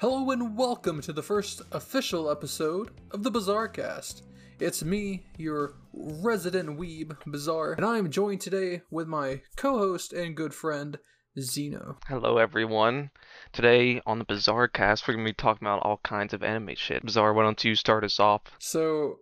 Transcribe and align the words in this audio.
Hello 0.00 0.30
and 0.30 0.58
welcome 0.58 1.00
to 1.00 1.12
the 1.12 1.22
first 1.22 1.62
official 1.72 2.30
episode 2.30 2.90
of 3.12 3.22
the 3.22 3.30
Bizarre 3.30 3.66
Cast. 3.66 4.24
It's 4.60 4.84
me, 4.84 5.24
your 5.38 5.74
resident 5.94 6.78
weeb, 6.78 7.16
Bizarre, 7.26 7.72
and 7.72 7.84
I 7.84 7.96
am 7.96 8.10
joined 8.10 8.42
today 8.42 8.82
with 8.90 9.08
my 9.08 9.40
co-host 9.56 10.12
and 10.12 10.36
good 10.36 10.52
friend, 10.52 10.98
Zeno. 11.40 11.96
Hello, 12.08 12.36
everyone. 12.36 13.10
Today 13.52 14.02
on 14.04 14.18
the 14.18 14.26
Bizarre 14.26 14.68
Cast, 14.68 15.08
we're 15.08 15.14
gonna 15.14 15.24
be 15.24 15.32
talking 15.32 15.66
about 15.66 15.82
all 15.82 16.00
kinds 16.04 16.34
of 16.34 16.42
anime 16.42 16.74
shit. 16.74 17.02
Bizarre, 17.02 17.32
why 17.32 17.44
don't 17.44 17.64
you 17.64 17.74
start 17.74 18.04
us 18.04 18.20
off? 18.20 18.42
So, 18.58 19.16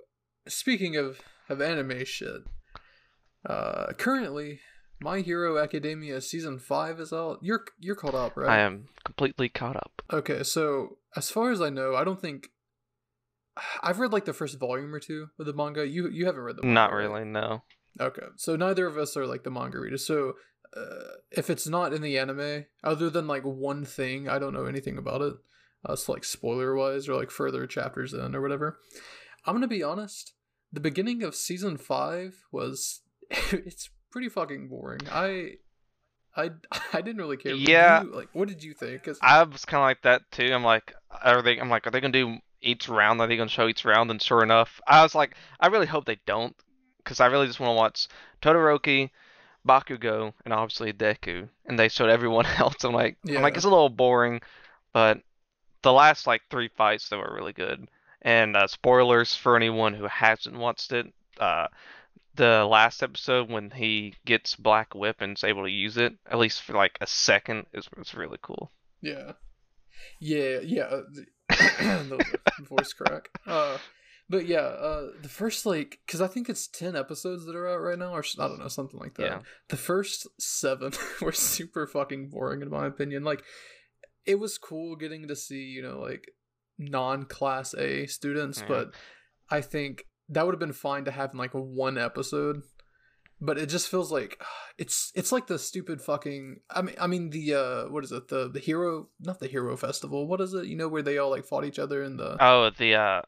speaking 0.48 0.96
of, 0.96 1.20
of 1.48 1.60
anime 1.60 2.04
shit, 2.04 2.42
uh, 3.48 3.92
currently, 3.92 4.58
My 5.04 5.20
Hero 5.20 5.58
Academia 5.58 6.18
season 6.22 6.58
five 6.58 6.98
is 6.98 7.12
out. 7.12 7.38
You're 7.42 7.66
you're 7.78 7.94
caught 7.94 8.14
up, 8.14 8.38
right? 8.38 8.48
I 8.48 8.60
am 8.60 8.88
completely 9.04 9.50
caught 9.50 9.76
up. 9.76 10.00
Okay, 10.10 10.42
so 10.42 10.96
as 11.14 11.30
far 11.30 11.50
as 11.50 11.60
I 11.60 11.68
know, 11.68 11.94
I 11.94 12.04
don't 12.04 12.18
think 12.18 12.48
I've 13.82 13.98
read 13.98 14.14
like 14.14 14.24
the 14.24 14.32
first 14.32 14.58
volume 14.58 14.94
or 14.94 15.00
two 15.00 15.28
of 15.38 15.44
the 15.44 15.52
manga. 15.52 15.86
You 15.86 16.08
you 16.08 16.24
haven't 16.24 16.40
read 16.40 16.56
the 16.56 16.62
manga, 16.62 16.74
Not 16.74 16.90
right? 16.90 16.96
really, 17.02 17.24
no. 17.26 17.64
Okay, 18.00 18.28
so 18.36 18.56
neither 18.56 18.86
of 18.86 18.96
us 18.96 19.14
are 19.14 19.26
like 19.26 19.44
the 19.44 19.50
manga 19.50 19.78
readers. 19.78 20.06
So 20.06 20.36
uh, 20.74 21.18
if 21.30 21.50
it's 21.50 21.68
not 21.68 21.92
in 21.92 22.00
the 22.00 22.18
anime, 22.18 22.64
other 22.82 23.10
than 23.10 23.26
like 23.26 23.44
one 23.44 23.84
thing, 23.84 24.26
I 24.26 24.38
don't 24.38 24.54
know 24.54 24.64
anything 24.64 24.96
about 24.96 25.20
it. 25.20 25.34
Uh, 25.84 25.96
so 25.96 26.12
like 26.12 26.24
spoiler 26.24 26.74
wise 26.74 27.10
or 27.10 27.14
like 27.14 27.30
further 27.30 27.66
chapters 27.66 28.14
in 28.14 28.34
or 28.34 28.40
whatever. 28.40 28.78
I'm 29.44 29.54
gonna 29.54 29.68
be 29.68 29.82
honest. 29.82 30.32
The 30.72 30.80
beginning 30.80 31.22
of 31.22 31.34
season 31.34 31.76
five 31.76 32.46
was 32.50 33.02
it's 33.52 33.90
pretty 34.14 34.28
fucking 34.28 34.68
boring. 34.68 35.00
I 35.10 35.56
I 36.36 36.50
I 36.94 37.00
didn't 37.02 37.18
really 37.18 37.36
care. 37.36 37.52
Yeah. 37.52 38.02
you- 38.04 38.12
like 38.14 38.28
what 38.32 38.48
did 38.48 38.62
you 38.62 38.72
think? 38.72 39.02
'Cause- 39.02 39.18
I 39.20 39.42
was 39.42 39.64
kind 39.64 39.80
of 39.82 39.86
like 39.86 40.02
that 40.02 40.22
too. 40.30 40.50
I'm 40.54 40.64
like, 40.64 40.94
are 41.22 41.42
they? 41.42 41.58
I'm 41.58 41.68
like, 41.68 41.86
are 41.86 41.90
they 41.90 42.00
gonna 42.00 42.12
do 42.12 42.38
each 42.62 42.88
round? 42.88 43.20
Are 43.20 43.26
they 43.26 43.36
gonna 43.36 43.48
show 43.50 43.68
each 43.68 43.84
round? 43.84 44.10
And 44.10 44.22
sure 44.22 44.42
enough, 44.42 44.80
I 44.86 45.02
was 45.02 45.14
like, 45.14 45.34
I 45.60 45.66
really 45.66 45.86
hope 45.86 46.04
they 46.06 46.18
don't, 46.26 46.54
because 46.98 47.18
I 47.20 47.26
really 47.26 47.46
just 47.48 47.58
want 47.60 47.70
to 47.72 47.74
watch 47.76 48.08
Todoroki, 48.40 49.10
Bakugo, 49.68 50.32
and 50.44 50.54
obviously 50.54 50.92
Deku, 50.92 51.48
and 51.66 51.78
they 51.78 51.88
showed 51.88 52.08
everyone 52.10 52.46
else. 52.58 52.84
I'm 52.84 52.92
like, 52.94 53.16
yeah. 53.24 53.36
I'm 53.36 53.42
like, 53.42 53.56
it's 53.56 53.64
a 53.66 53.68
little 53.70 53.88
boring, 53.90 54.40
but 54.92 55.20
the 55.82 55.92
last 55.92 56.26
like 56.26 56.42
three 56.50 56.68
fights 56.68 57.08
they 57.08 57.16
were 57.16 57.34
really 57.34 57.52
good. 57.52 57.88
And 58.22 58.56
uh, 58.56 58.66
spoilers 58.68 59.34
for 59.34 59.54
anyone 59.56 59.92
who 59.92 60.06
hasn't 60.06 60.56
watched 60.56 60.92
it. 60.92 61.12
Uh, 61.38 61.66
the 62.36 62.64
last 62.64 63.02
episode 63.02 63.48
when 63.50 63.70
he 63.70 64.14
gets 64.24 64.56
Black 64.56 64.94
Whip 64.94 65.20
and 65.20 65.36
is 65.36 65.44
able 65.44 65.64
to 65.64 65.70
use 65.70 65.96
it, 65.96 66.14
at 66.30 66.38
least 66.38 66.62
for 66.62 66.72
like 66.74 66.98
a 67.00 67.06
second, 67.06 67.66
is 67.72 67.88
was 67.96 68.14
really 68.14 68.38
cool. 68.42 68.70
Yeah. 69.00 69.32
Yeah, 70.20 70.58
yeah. 70.62 70.82
uh, 70.84 71.02
the- 71.48 72.24
voice 72.62 72.92
crack. 72.92 73.28
Uh, 73.46 73.78
but 74.28 74.46
yeah, 74.46 74.58
uh, 74.60 75.08
the 75.22 75.28
first 75.28 75.66
like, 75.66 75.98
because 76.06 76.20
I 76.20 76.26
think 76.26 76.48
it's 76.48 76.66
ten 76.66 76.96
episodes 76.96 77.44
that 77.46 77.54
are 77.56 77.68
out 77.68 77.80
right 77.82 77.98
now, 77.98 78.14
or 78.14 78.24
I 78.38 78.48
don't 78.48 78.58
know, 78.58 78.68
something 78.68 78.98
like 78.98 79.14
that. 79.14 79.24
Yeah. 79.26 79.38
The 79.68 79.76
first 79.76 80.26
seven 80.40 80.92
were 81.20 81.32
super 81.32 81.86
fucking 81.86 82.30
boring 82.30 82.62
in 82.62 82.70
my 82.70 82.86
opinion. 82.86 83.22
Like, 83.24 83.44
it 84.24 84.36
was 84.38 84.56
cool 84.58 84.96
getting 84.96 85.28
to 85.28 85.36
see, 85.36 85.62
you 85.64 85.82
know, 85.82 86.00
like 86.00 86.30
non-class 86.78 87.74
A 87.74 88.06
students, 88.06 88.62
Mhm. 88.62 88.68
but 88.68 88.94
I 89.50 89.60
think 89.60 90.06
that 90.28 90.44
would 90.46 90.54
have 90.54 90.60
been 90.60 90.72
fine 90.72 91.04
to 91.04 91.10
have 91.10 91.32
in 91.32 91.38
like 91.38 91.52
one 91.52 91.98
episode. 91.98 92.62
But 93.40 93.58
it 93.58 93.66
just 93.68 93.88
feels 93.88 94.10
like 94.12 94.40
it's 94.78 95.12
it's 95.14 95.32
like 95.32 95.46
the 95.48 95.58
stupid 95.58 96.00
fucking 96.00 96.60
I 96.70 96.82
mean 96.82 96.94
I 97.00 97.06
mean 97.06 97.30
the 97.30 97.54
uh 97.54 97.84
what 97.88 98.04
is 98.04 98.12
it 98.12 98.28
the 98.28 98.48
the 98.48 98.60
hero 98.60 99.08
not 99.20 99.40
the 99.40 99.48
hero 99.48 99.76
festival 99.76 100.26
what 100.26 100.40
is 100.40 100.54
it 100.54 100.66
you 100.66 100.76
know 100.76 100.88
where 100.88 101.02
they 101.02 101.18
all 101.18 101.30
like 101.30 101.44
fought 101.44 101.64
each 101.64 101.78
other 101.78 102.02
in 102.02 102.16
the 102.16 102.36
Oh, 102.42 102.70
the 102.70 102.94
uh, 102.94 103.22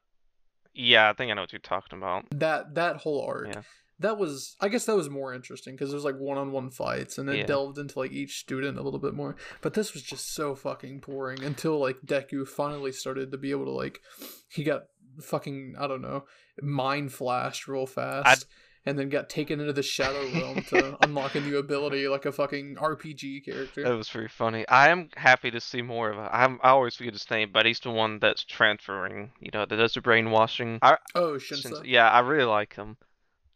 yeah, 0.75 1.09
I 1.11 1.13
think 1.15 1.31
I 1.31 1.35
know 1.35 1.41
what 1.43 1.53
you're 1.53 1.61
talking 1.61 1.99
about. 1.99 2.27
that 2.31 2.75
that 2.75 2.99
whole 2.99 3.21
arc 3.27 3.49
Yeah. 3.55 3.63
that 3.99 4.17
was 4.19 4.57
I 4.61 4.69
guess 4.69 4.85
that 4.87 4.97
was 4.97 5.09
more 5.11 5.35
interesting 5.35 5.75
because 5.75 5.91
there's 5.91 6.05
like 6.05 6.19
one 6.19 6.39
on 6.39 6.53
one 6.53 6.71
fights 6.71 7.19
and 7.19 7.29
it 7.29 7.39
Yeah. 7.39 7.47
delved 7.47 7.79
into 7.79 7.99
like 7.99 8.13
each 8.13 8.39
student 8.39 8.79
a 8.79 8.83
little 8.83 9.01
bit 9.01 9.15
more 9.15 9.37
but 9.61 9.75
this 9.75 9.93
was 9.95 10.03
just 10.03 10.35
so 10.35 10.55
fucking 10.55 11.01
boring 11.01 11.43
until 11.43 11.79
like 11.79 11.99
Deku 12.07 12.47
finally 12.47 12.93
started 12.93 13.33
to 13.33 13.39
be 13.39 13.51
able 13.51 13.65
to 13.67 13.71
like 13.73 14.01
he 14.49 14.65
got 14.65 14.83
fucking 15.21 15.75
I 15.79 15.87
don't 15.87 16.03
know 16.03 16.25
mind 16.63 17.13
flashed 17.13 17.69
real 17.69 17.87
fast. 17.87 18.47
And 18.89 18.97
then 18.97 19.09
got 19.09 19.29
taken 19.29 19.59
into 19.59 19.73
the 19.73 19.83
shadow 19.83 20.23
realm 20.33 20.63
to 20.69 20.97
unlock 21.03 21.35
a 21.35 21.41
new 21.41 21.59
ability 21.59 22.07
like 22.07 22.25
a 22.25 22.31
fucking 22.31 22.77
RPG 22.77 23.45
character. 23.45 23.83
That 23.83 23.97
was 23.97 24.09
pretty 24.09 24.29
funny. 24.29 24.65
I 24.69 24.91
am 24.91 25.09
happy 25.17 25.51
to 25.51 25.59
see 25.61 25.83
more 25.83 26.11
of 26.11 26.19
it. 26.19 26.31
I'm, 26.33 26.61
I 26.63 26.69
always 26.69 26.95
forget 26.95 27.13
his 27.13 27.29
name, 27.29 27.51
but 27.53 27.67
he's 27.67 27.81
the 27.81 27.91
one 27.91 28.21
that's 28.21 28.45
transferring. 28.45 29.33
You 29.41 29.51
know, 29.53 29.67
that 29.67 29.75
does 29.75 29.95
the 29.95 30.01
brainwashing. 30.03 30.79
I, 30.83 30.99
Oh, 31.17 31.33
Shinso. 31.33 31.63
since, 31.63 31.81
yeah, 31.85 32.09
I 32.09 32.21
really 32.21 32.45
like 32.45 32.77
him. 32.77 32.97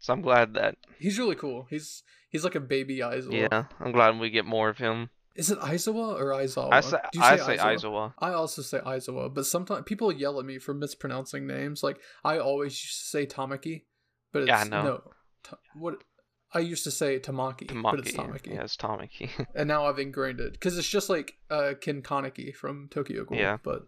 So 0.01 0.13
I'm 0.13 0.21
glad 0.21 0.55
that. 0.55 0.75
He's 0.99 1.17
really 1.17 1.37
cool. 1.37 1.69
He's 1.71 2.03
he's 2.29 2.43
like 2.43 2.57
a 2.57 2.61
baby 2.61 2.99
Aizawa. 2.99 3.33
Yeah, 3.33 3.65
I'm 3.79 3.93
glad 3.93 4.19
we 4.19 4.31
get 4.31 4.47
more 4.47 4.69
of 4.69 4.79
him. 4.79 5.11
Is 5.37 5.51
it 5.51 5.59
Aizawa 5.61 6.19
or 6.21 6.27
Aizawa? 6.33 6.73
I 6.73 6.81
say, 6.81 6.99
Do 7.13 7.19
you 7.19 7.25
I 7.25 7.37
say 7.37 7.57
Aizawa. 7.57 8.13
I 8.19 8.33
also 8.33 8.63
say 8.63 8.79
Aizawa, 8.79 9.33
but 9.33 9.47
sometimes 9.47 9.85
people 9.87 10.11
yell 10.13 10.39
at 10.41 10.45
me 10.45 10.59
for 10.59 10.75
mispronouncing 10.75 11.47
names. 11.47 11.83
Like 11.83 11.99
I 12.25 12.39
always 12.39 12.73
used 12.73 12.99
to 12.99 13.05
say 13.07 13.27
Tamaki, 13.27 13.85
but 14.33 14.43
it's 14.43 14.49
Yeah, 14.49 14.65
know. 14.65 14.83
no. 14.83 15.03
Ta- 15.45 15.59
what 15.75 16.03
I 16.53 16.59
used 16.59 16.83
to 16.85 16.91
say 16.91 17.21
Tamaki, 17.21 17.69
but 17.83 18.01
it's 18.01 18.11
Tamaki. 18.13 18.43
Tamaki. 18.43 18.55
Yeah, 18.55 18.63
it's 18.65 18.77
Tamaki. 18.77 19.31
And 19.55 19.69
now 19.69 19.87
I've 19.87 20.01
ingrained 20.01 20.41
it 20.41 20.53
because 20.53 20.77
it's 20.77 20.89
just 20.89 21.09
like 21.09 21.35
uh 21.49 21.75
Kin 21.81 22.03
Kaneki 22.03 22.55
from 22.55 22.89
Tokyo 22.91 23.25
Ghoul. 23.25 23.39
Yeah. 23.39 23.59
But 23.63 23.83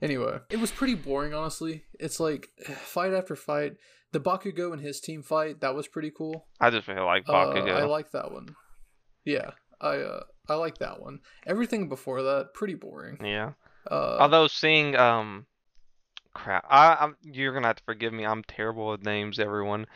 anyway, 0.00 0.38
it 0.48 0.58
was 0.58 0.70
pretty 0.70 0.94
boring, 0.94 1.34
honestly. 1.34 1.84
It's 2.00 2.18
like 2.18 2.48
fight 2.66 3.12
after 3.12 3.36
fight. 3.36 3.76
The 4.12 4.20
Bakugo 4.20 4.72
and 4.72 4.80
his 4.80 5.00
team 5.00 5.22
fight 5.22 5.60
that 5.60 5.74
was 5.74 5.86
pretty 5.86 6.10
cool. 6.16 6.46
I 6.58 6.70
just 6.70 6.88
really 6.88 7.02
like 7.02 7.24
Uh, 7.28 7.32
Bakugo. 7.34 7.76
I 7.76 7.84
like 7.84 8.10
that 8.12 8.32
one. 8.32 8.56
Yeah, 9.26 9.50
I 9.82 9.96
uh, 9.98 10.22
I 10.48 10.54
like 10.54 10.78
that 10.78 11.00
one. 11.00 11.20
Everything 11.46 11.88
before 11.88 12.22
that 12.22 12.54
pretty 12.54 12.74
boring. 12.74 13.18
yeah. 13.24 13.52
Uh, 13.90 14.18
Although 14.20 14.48
seeing 14.48 14.96
um, 14.96 15.46
crap, 16.34 16.64
I, 16.68 16.96
I'm 17.00 17.16
you're 17.22 17.52
gonna 17.54 17.66
have 17.68 17.76
to 17.76 17.82
forgive 17.84 18.12
me. 18.12 18.24
I'm 18.24 18.42
terrible 18.44 18.90
with 18.90 19.04
names, 19.04 19.38
everyone. 19.38 19.86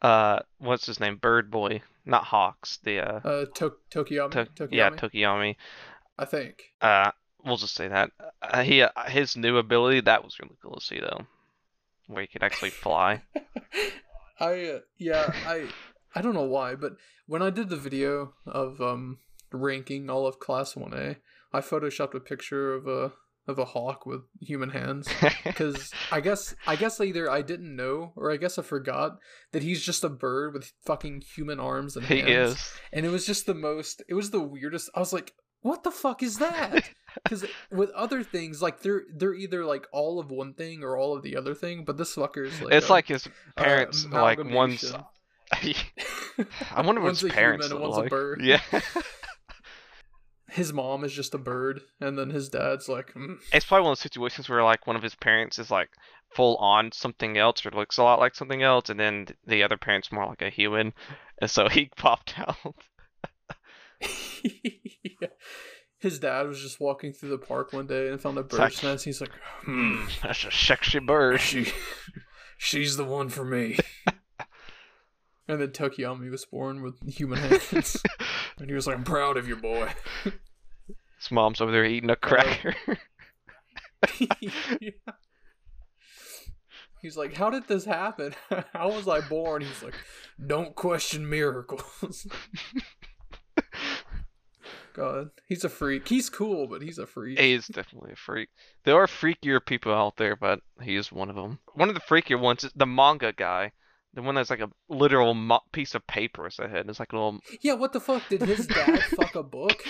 Uh, 0.00 0.40
what's 0.58 0.86
his 0.86 0.98
name? 1.00 1.16
Bird 1.16 1.50
Boy, 1.50 1.82
not 2.06 2.24
Hawks. 2.24 2.78
The 2.82 3.00
uh, 3.00 3.20
uh, 3.28 3.44
to- 3.54 3.74
Tokoyami, 3.90 4.30
To- 4.32 4.44
Tokoyami, 4.46 4.68
yeah, 4.72 4.90
Tokoyami. 4.90 5.56
I 6.18 6.24
think. 6.24 6.72
Uh, 6.80 7.10
we'll 7.44 7.56
just 7.56 7.74
say 7.74 7.88
that. 7.88 8.10
Uh, 8.40 8.62
he 8.62 8.82
uh, 8.82 8.88
his 9.08 9.36
new 9.36 9.58
ability 9.58 10.00
that 10.02 10.24
was 10.24 10.38
really 10.40 10.56
cool 10.62 10.76
to 10.76 10.80
see 10.84 10.98
though, 11.00 11.26
where 12.06 12.22
he 12.22 12.26
could 12.26 12.42
actually 12.42 12.70
fly. 12.70 13.22
I 14.40 14.66
uh, 14.66 14.78
yeah 14.98 15.32
I 15.46 15.68
I 16.14 16.22
don't 16.22 16.34
know 16.34 16.42
why, 16.42 16.74
but 16.74 16.92
when 17.26 17.42
I 17.42 17.50
did 17.50 17.68
the 17.68 17.76
video 17.76 18.32
of 18.46 18.80
um 18.80 19.18
ranking 19.52 20.08
all 20.10 20.26
of 20.26 20.38
Class 20.38 20.74
One 20.76 20.92
A, 20.94 21.16
I 21.52 21.60
photoshopped 21.60 22.14
a 22.14 22.20
picture 22.20 22.74
of 22.74 22.86
a 22.86 23.12
of 23.48 23.58
a 23.58 23.64
hawk 23.64 24.06
with 24.06 24.20
human 24.40 24.70
hands. 24.70 25.08
Because 25.44 25.90
I 26.12 26.20
guess 26.20 26.54
I 26.66 26.76
guess 26.76 27.00
either 27.00 27.28
I 27.30 27.42
didn't 27.42 27.74
know 27.74 28.12
or 28.16 28.30
I 28.30 28.36
guess 28.36 28.56
I 28.58 28.62
forgot 28.62 29.18
that 29.50 29.62
he's 29.64 29.82
just 29.84 30.04
a 30.04 30.08
bird 30.08 30.54
with 30.54 30.72
fucking 30.86 31.22
human 31.34 31.58
arms 31.58 31.96
and 31.96 32.06
hands. 32.06 32.26
he 32.28 32.32
is. 32.32 32.72
and 32.92 33.04
it 33.04 33.08
was 33.10 33.26
just 33.26 33.46
the 33.46 33.54
most 33.54 34.02
it 34.08 34.14
was 34.14 34.30
the 34.30 34.40
weirdest 34.40 34.88
i 34.94 35.00
was 35.00 35.12
like 35.12 35.32
what 35.62 35.82
the 35.82 35.90
fuck 35.90 36.22
is 36.22 36.38
that 36.38 36.88
because 37.24 37.44
with 37.72 37.90
other 37.90 38.22
things 38.22 38.62
like 38.62 38.80
they're 38.80 39.02
they're 39.16 39.34
either 39.34 39.64
like 39.64 39.86
all 39.92 40.20
of 40.20 40.30
one 40.30 40.54
thing 40.54 40.82
or 40.84 40.96
all 40.96 41.16
of 41.16 41.22
the 41.24 41.36
other 41.36 41.54
thing 41.54 41.84
but 41.84 41.96
this 41.96 42.14
fucker's 42.14 42.60
like 42.62 42.72
it's 42.72 42.88
a- 42.88 42.92
like 42.92 43.08
his 43.08 43.28
parents, 43.56 44.06
like 44.06 44.38
one's. 44.44 44.84
I 45.52 46.80
wonder 46.82 47.00
what 47.00 47.08
One's 47.08 47.20
his 47.20 47.32
parents 47.32 47.66
human 47.66 47.82
look 47.88 47.96
like. 47.96 48.10
bird. 48.10 48.40
Yeah. 48.42 48.60
His 50.52 50.72
mom 50.72 51.02
is 51.04 51.12
just 51.12 51.34
a 51.34 51.38
bird 51.38 51.80
and 52.00 52.18
then 52.18 52.30
his 52.30 52.48
dad's 52.48 52.88
like 52.88 53.14
mm. 53.14 53.36
It's 53.52 53.64
probably 53.64 53.84
one 53.84 53.92
of 53.92 53.98
those 53.98 54.02
situations 54.02 54.48
where 54.48 54.62
like 54.62 54.86
one 54.86 54.96
of 54.96 55.02
his 55.02 55.14
parents 55.14 55.58
is 55.58 55.70
like 55.70 55.88
full 56.34 56.56
on 56.56 56.92
something 56.92 57.36
else 57.36 57.64
or 57.66 57.70
looks 57.70 57.98
a 57.98 58.02
lot 58.02 58.18
like 58.18 58.34
something 58.34 58.62
else, 58.62 58.88
and 58.88 58.98
then 58.98 59.26
the 59.46 59.62
other 59.62 59.76
parent's 59.76 60.10
more 60.12 60.26
like 60.26 60.40
a 60.42 60.48
human, 60.50 60.92
and 61.40 61.50
so 61.50 61.68
he 61.70 61.90
popped 61.96 62.34
out. 62.38 62.56
Yeah. 64.42 65.28
his 65.98 66.18
dad 66.18 66.48
was 66.48 66.60
just 66.60 66.80
walking 66.80 67.12
through 67.12 67.28
the 67.30 67.38
park 67.38 67.72
one 67.72 67.86
day 67.86 68.08
and 68.08 68.20
found 68.20 68.36
a 68.36 68.40
like- 68.40 68.50
bird's 68.50 68.82
nest 68.82 69.04
he's 69.04 69.20
like 69.20 69.30
hmm 69.64 70.04
That's 70.22 70.44
a 70.44 70.50
sexy 70.50 70.98
bird. 70.98 71.40
she 71.40 71.72
she's 72.58 72.96
the 72.96 73.04
one 73.04 73.28
for 73.28 73.44
me 73.44 73.76
and 75.46 75.60
then 75.60 75.68
Tokoyami 75.68 76.30
was 76.30 76.44
born 76.44 76.82
with 76.82 77.00
human 77.14 77.38
hands 77.38 78.02
and 78.58 78.68
he 78.68 78.74
was 78.74 78.86
like 78.86 78.96
I'm 78.96 79.04
proud 79.04 79.36
of 79.36 79.48
you 79.48 79.56
boy 79.56 79.92
His 80.24 81.30
mom's 81.30 81.60
over 81.60 81.70
there 81.70 81.84
eating 81.84 82.10
a 82.10 82.16
cracker. 82.16 82.74
Yeah. 84.80 84.90
He's 87.00 87.16
like, 87.16 87.34
How 87.34 87.50
did 87.50 87.68
this 87.68 87.84
happen? 87.84 88.34
How 88.72 88.90
was 88.90 89.06
I 89.06 89.20
born? 89.20 89.62
He's 89.62 89.82
like, 89.82 89.94
Don't 90.44 90.74
question 90.74 91.28
miracles. 91.28 92.26
God, 94.94 95.30
he's 95.46 95.64
a 95.64 95.68
freak. 95.68 96.08
He's 96.08 96.28
cool, 96.28 96.66
but 96.66 96.82
he's 96.82 96.98
a 96.98 97.06
freak. 97.06 97.38
He 97.38 97.52
is 97.54 97.66
definitely 97.66 98.12
a 98.12 98.16
freak. 98.16 98.50
There 98.84 98.96
are 98.96 99.06
freakier 99.06 99.64
people 99.64 99.94
out 99.94 100.16
there, 100.16 100.36
but 100.36 100.60
he 100.82 100.96
is 100.96 101.10
one 101.10 101.30
of 101.30 101.36
them. 101.36 101.60
One 101.74 101.88
of 101.88 101.94
the 101.94 102.00
freakier 102.00 102.38
ones 102.38 102.64
is 102.64 102.72
the 102.74 102.86
manga 102.86 103.32
guy. 103.32 103.72
The 104.14 104.22
one 104.22 104.34
that's 104.34 104.50
like 104.50 104.60
a 104.60 104.70
literal 104.90 105.32
mo- 105.32 105.62
piece 105.72 105.94
of 105.94 106.06
paper 106.06 106.46
as 106.46 106.58
a 106.58 106.68
head. 106.68 106.86
It's 106.88 107.00
like 107.00 107.12
a 107.12 107.16
little. 107.16 107.40
Yeah, 107.62 107.74
what 107.74 107.92
the 107.94 108.00
fuck? 108.00 108.22
Did 108.28 108.42
his 108.42 108.66
dad 108.66 109.00
fuck 109.16 109.34
a 109.34 109.42
book? 109.42 109.82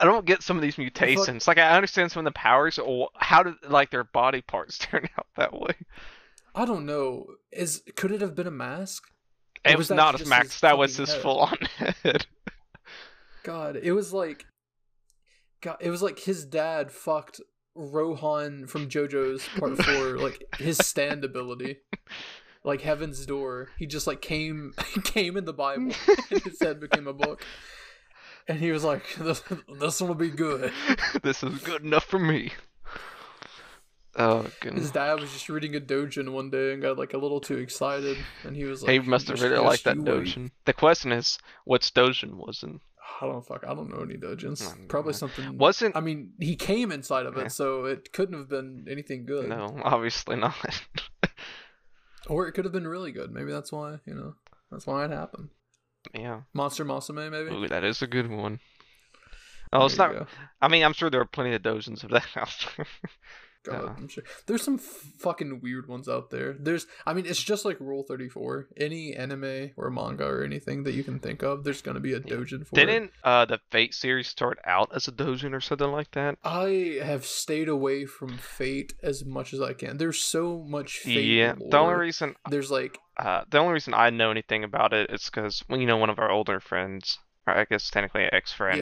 I 0.00 0.04
don't 0.04 0.26
get 0.26 0.42
some 0.42 0.56
of 0.56 0.62
these 0.62 0.76
mutations. 0.76 1.46
Like 1.46 1.58
I 1.58 1.76
understand 1.76 2.10
some 2.10 2.26
of 2.26 2.32
the 2.32 2.36
powers, 2.38 2.78
or 2.78 3.10
how 3.16 3.44
did 3.44 3.54
like 3.68 3.90
their 3.90 4.04
body 4.04 4.42
parts 4.42 4.76
turn 4.80 5.08
out 5.18 5.26
that 5.36 5.52
way? 5.52 5.74
I 6.54 6.64
don't 6.64 6.84
know. 6.86 7.26
Is 7.52 7.82
could 7.94 8.10
it 8.10 8.20
have 8.20 8.34
been 8.34 8.46
a 8.48 8.50
mask? 8.52 9.04
Or 9.64 9.72
It 9.72 9.78
was 9.78 9.88
was 9.90 9.96
not 9.96 10.20
a 10.20 10.26
max. 10.26 10.60
That 10.60 10.76
was 10.78 10.96
his 10.96 11.12
head? 11.12 11.22
full 11.22 11.40
on 11.40 11.56
head. 12.02 12.26
God, 13.44 13.76
it 13.80 13.92
was 13.92 14.12
like, 14.12 14.44
God, 15.60 15.76
it 15.80 15.90
was 15.90 16.02
like 16.02 16.18
his 16.18 16.44
dad 16.44 16.90
fucked 16.90 17.40
Rohan 17.76 18.66
from 18.66 18.88
JoJo's 18.88 19.46
Part 19.58 19.76
Four, 19.84 20.18
like 20.18 20.42
his 20.58 20.78
stand 20.78 21.24
ability, 21.24 21.76
like 22.66 22.82
Heaven's 22.82 23.24
Door. 23.24 23.70
He 23.78 23.86
just 23.86 24.06
like 24.06 24.20
came 24.20 24.74
came 25.04 25.38
in 25.38 25.46
the 25.46 25.54
Bible, 25.54 25.92
and 26.30 26.42
his 26.42 26.60
head 26.60 26.80
became 26.80 27.06
a 27.06 27.14
book, 27.14 27.42
and 28.46 28.58
he 28.58 28.70
was 28.72 28.84
like, 28.84 29.02
"This, 29.18 29.42
this 29.80 30.02
will 30.02 30.14
be 30.14 30.28
good." 30.28 30.70
this 31.22 31.42
is 31.42 31.58
good 31.62 31.82
enough 31.82 32.04
for 32.04 32.18
me. 32.18 32.52
Oh 34.18 34.46
His 34.62 34.90
dad 34.90 35.20
was 35.20 35.30
just 35.30 35.50
reading 35.50 35.76
a 35.76 35.80
dojin 35.80 36.32
one 36.32 36.48
day 36.48 36.72
and 36.72 36.80
got 36.80 36.96
like 36.96 37.12
a 37.12 37.18
little 37.18 37.40
too 37.40 37.58
excited, 37.58 38.16
and 38.44 38.56
he 38.56 38.64
was 38.64 38.82
like, 38.82 38.92
He 38.92 38.98
must 38.98 39.28
have 39.28 39.36
"Just- 39.36 39.48
really 39.50 39.62
liked 39.62 39.84
that 39.84 39.96
you 39.96 40.02
wait." 40.02 40.24
Dojin. 40.24 40.50
The 40.64 40.72
question 40.72 41.12
is, 41.12 41.38
what's 41.64 41.90
Dojin 41.90 42.34
wasn't? 42.34 42.80
I 43.20 43.26
don't 43.26 43.44
fuck. 43.46 43.62
I 43.66 43.74
don't 43.74 43.90
know 43.90 44.02
any 44.02 44.16
dojins. 44.16 44.88
Probably 44.88 45.12
something. 45.12 45.58
Wasn't 45.58 45.94
I 45.96 46.00
mean, 46.00 46.32
he 46.40 46.56
came 46.56 46.90
inside 46.92 47.26
of 47.26 47.36
it, 47.36 47.42
Yeah. 47.42 47.48
so 47.48 47.84
it 47.84 48.12
couldn't 48.12 48.36
have 48.38 48.48
been 48.48 48.86
anything 48.90 49.26
good. 49.26 49.48
no, 49.50 49.78
obviously 49.84 50.36
not. 50.36 50.54
Or 52.28 52.46
it 52.48 52.52
could 52.52 52.64
have 52.64 52.72
been 52.72 52.86
really 52.88 53.12
good. 53.12 53.30
Maybe 53.32 53.52
that's 53.52 53.72
why, 53.72 53.98
you 54.04 54.14
know, 54.14 54.34
that's 54.70 54.86
why 54.86 55.04
it 55.04 55.10
happened. 55.10 55.50
yeah. 56.14 56.40
Monster 56.52 56.84
Musume, 56.84 57.30
maybe. 57.30 57.54
Ooh, 57.54 57.68
that 57.68 57.84
is 57.84 58.02
a 58.02 58.06
good 58.06 58.30
one. 58.30 58.60
Oh, 59.72 59.86
it's 59.86 59.98
not. 59.98 60.12
go. 60.12 60.26
I 60.62 60.68
mean, 60.68 60.84
I'm 60.84 60.92
sure 60.92 61.10
there 61.10 61.20
are 61.20 61.26
plenty 61.26 61.54
of 61.54 61.62
dozens 61.62 62.04
of 62.04 62.10
that 62.10 62.26
out 62.36 62.66
there. 62.76 62.86
God, 63.66 63.82
Yeah. 63.84 63.94
I'm 63.96 64.08
sure. 64.08 64.24
There's 64.46 64.62
some 64.62 64.74
f- 64.76 64.82
fucking 65.18 65.60
weird 65.60 65.88
ones 65.88 66.08
out 66.08 66.30
there. 66.30 66.54
There's, 66.58 66.86
I 67.06 67.12
mean, 67.14 67.26
it's 67.26 67.42
just 67.42 67.64
like 67.64 67.78
Rule 67.80 68.02
34. 68.02 68.68
Any 68.76 69.14
anime 69.14 69.70
or 69.76 69.90
manga 69.90 70.24
or 70.26 70.42
anything 70.44 70.84
that 70.84 70.94
you 70.94 71.02
can 71.04 71.18
think 71.18 71.42
of, 71.42 71.64
there's 71.64 71.82
gonna 71.82 72.00
be 72.00 72.12
a 72.14 72.20
dojin 72.20 72.66
for 72.66 72.78
it. 72.78 72.86
Didn't 72.86 73.10
uh 73.24 73.44
the 73.44 73.58
Fate 73.70 73.94
series 73.94 74.28
start 74.28 74.58
out 74.64 74.90
as 74.94 75.08
a 75.08 75.12
dojin 75.12 75.52
or 75.52 75.60
something 75.60 75.90
like 75.90 76.10
that? 76.12 76.38
I 76.44 76.98
have 77.02 77.24
stayed 77.26 77.68
away 77.68 78.06
from 78.06 78.36
Fate 78.38 78.94
as 79.02 79.24
much 79.24 79.52
as 79.52 79.60
I 79.60 79.72
can. 79.72 79.96
There's 79.98 80.20
so 80.20 80.64
much 80.66 80.98
Fate. 80.98 81.24
yeah. 81.24 81.54
The 81.58 81.76
only 81.78 81.94
reason 81.94 82.36
There's 82.50 82.70
like, 82.70 82.98
uh 83.18 83.42
the 83.50 83.58
only 83.58 83.72
reason 83.74 83.94
I 83.94 84.10
know 84.10 84.30
anything 84.30 84.62
about 84.64 84.92
it 84.92 85.10
is 85.10 85.24
because 85.26 85.62
well, 85.68 85.80
you 85.80 85.86
know 85.86 85.96
one 85.96 86.10
of 86.10 86.18
our 86.18 86.30
older 86.30 86.60
friends, 86.60 87.18
or 87.46 87.56
I 87.56 87.64
guess 87.64 87.90
technically 87.90 88.24
an 88.24 88.30
ex 88.32 88.52
friend, 88.52 88.78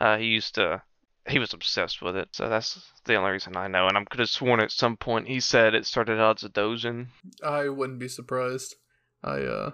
yeah. 0.00 0.04
uh 0.06 0.16
he 0.18 0.26
used 0.26 0.54
to 0.56 0.82
he 1.28 1.38
was 1.38 1.52
obsessed 1.52 2.00
with 2.02 2.16
it, 2.16 2.28
so 2.32 2.48
that's 2.48 2.80
the 3.04 3.14
only 3.16 3.32
reason 3.32 3.56
I 3.56 3.68
know. 3.68 3.86
And 3.86 3.96
I 3.96 4.04
could 4.04 4.20
have 4.20 4.28
sworn 4.30 4.60
at 4.60 4.70
some 4.72 4.96
point 4.96 5.28
he 5.28 5.40
said 5.40 5.74
it 5.74 5.86
started 5.86 6.18
out 6.20 6.38
as 6.42 6.44
a 6.44 6.48
dojin. 6.48 7.08
I 7.44 7.68
wouldn't 7.68 7.98
be 7.98 8.08
surprised. 8.08 8.76
I 9.22 9.40
uh 9.42 9.70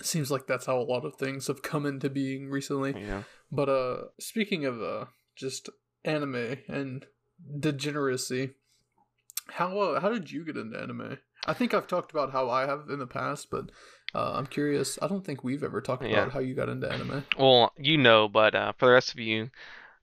seems 0.00 0.30
like 0.30 0.46
that's 0.46 0.66
how 0.66 0.78
a 0.78 0.82
lot 0.82 1.04
of 1.04 1.16
things 1.16 1.46
have 1.48 1.62
come 1.62 1.86
into 1.86 2.08
being 2.10 2.48
recently. 2.50 2.94
Yeah. 2.98 3.22
But 3.50 3.68
uh 3.68 3.96
speaking 4.18 4.64
of 4.64 4.82
uh 4.82 5.06
just 5.36 5.68
anime 6.04 6.56
and 6.68 7.06
degeneracy, 7.58 8.50
how 9.48 9.78
uh, 9.78 10.00
how 10.00 10.10
did 10.10 10.30
you 10.30 10.44
get 10.44 10.56
into 10.56 10.78
anime? 10.80 11.18
I 11.46 11.52
think 11.54 11.74
I've 11.74 11.88
talked 11.88 12.10
about 12.12 12.32
how 12.32 12.48
I 12.50 12.66
have 12.66 12.88
in 12.88 12.98
the 13.00 13.06
past, 13.06 13.50
but 13.50 13.70
uh, 14.14 14.32
I'm 14.34 14.46
curious. 14.46 14.98
I 15.02 15.08
don't 15.08 15.24
think 15.24 15.42
we've 15.42 15.64
ever 15.64 15.80
talked 15.80 16.04
Yeah. 16.04 16.20
about 16.22 16.32
how 16.32 16.38
you 16.38 16.54
got 16.54 16.68
into 16.68 16.90
anime. 16.90 17.24
Well, 17.38 17.72
you 17.76 17.96
know, 17.98 18.28
but 18.28 18.54
uh, 18.54 18.72
for 18.78 18.86
the 18.86 18.92
rest 18.92 19.12
of 19.12 19.18
you, 19.18 19.50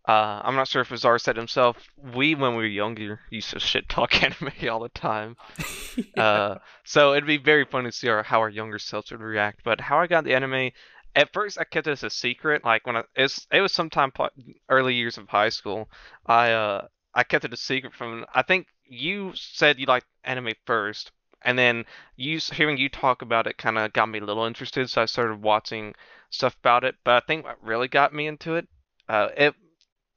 uh, 0.10 0.42
I'm 0.44 0.56
not 0.56 0.68
sure 0.68 0.82
if 0.82 0.92
Azar 0.92 1.20
said 1.20 1.38
himself. 1.38 1.78
We, 2.16 2.34
when 2.34 2.54
we 2.54 2.64
were 2.64 2.66
younger, 2.66 3.20
used 3.30 3.52
to 3.52 3.60
shit 3.60 3.88
talk 3.88 4.24
anime 4.24 4.52
all 4.70 4.80
the 4.80 4.90
time. 4.90 5.38
Uh, 6.16 6.58
so 6.86 7.12
it'd 7.12 7.28
be 7.28 7.38
very 7.38 7.66
funny 7.66 7.90
to 7.90 7.96
see 7.96 8.08
our, 8.08 8.24
how 8.24 8.40
our 8.40 8.50
younger 8.50 8.80
selves 8.80 9.12
would 9.12 9.20
react. 9.20 9.62
But 9.66 9.82
how 9.82 10.00
I 10.00 10.08
got 10.08 10.24
the 10.24 10.34
anime, 10.34 10.72
at 11.14 11.34
first 11.34 11.60
I 11.60 11.66
kept 11.66 11.88
it 11.88 11.92
as 11.92 12.04
a 12.04 12.10
secret. 12.10 12.64
Like 12.64 12.88
when 12.88 12.96
I, 12.96 13.04
it's, 13.16 13.46
it 13.52 13.60
was 13.60 13.74
sometime 13.74 14.12
early 14.70 14.96
years 14.96 15.18
of 15.18 15.28
high 15.28 15.50
school. 15.50 15.90
I 16.26 16.52
uh, 16.52 16.88
I 17.14 17.24
kept 17.24 17.44
it 17.44 17.54
a 17.54 17.58
secret 17.58 17.94
from. 17.94 18.26
I 18.34 18.44
think 18.44 18.68
you 18.86 19.34
said 19.36 19.78
you 19.78 19.88
liked 19.88 20.08
anime 20.24 20.54
first, 20.66 21.12
and 21.42 21.58
then 21.60 21.84
you 22.16 22.40
hearing 22.54 22.78
you 22.78 22.88
talk 22.88 23.22
about 23.22 23.46
it 23.46 23.58
kind 23.58 23.78
of 23.78 23.92
got 23.92 24.08
me 24.08 24.20
a 24.20 24.26
little 24.26 24.46
interested. 24.46 24.90
So 24.90 25.02
I 25.02 25.06
started 25.06 25.42
watching 25.42 25.96
stuff 26.30 26.56
about 26.62 26.86
it. 26.86 26.96
But 27.04 27.24
I 27.24 27.26
think 27.26 27.44
what 27.44 27.62
really 27.62 27.90
got 27.90 28.14
me 28.14 28.28
into 28.28 28.56
it, 28.56 28.68
uh, 29.10 29.30
it 29.36 29.54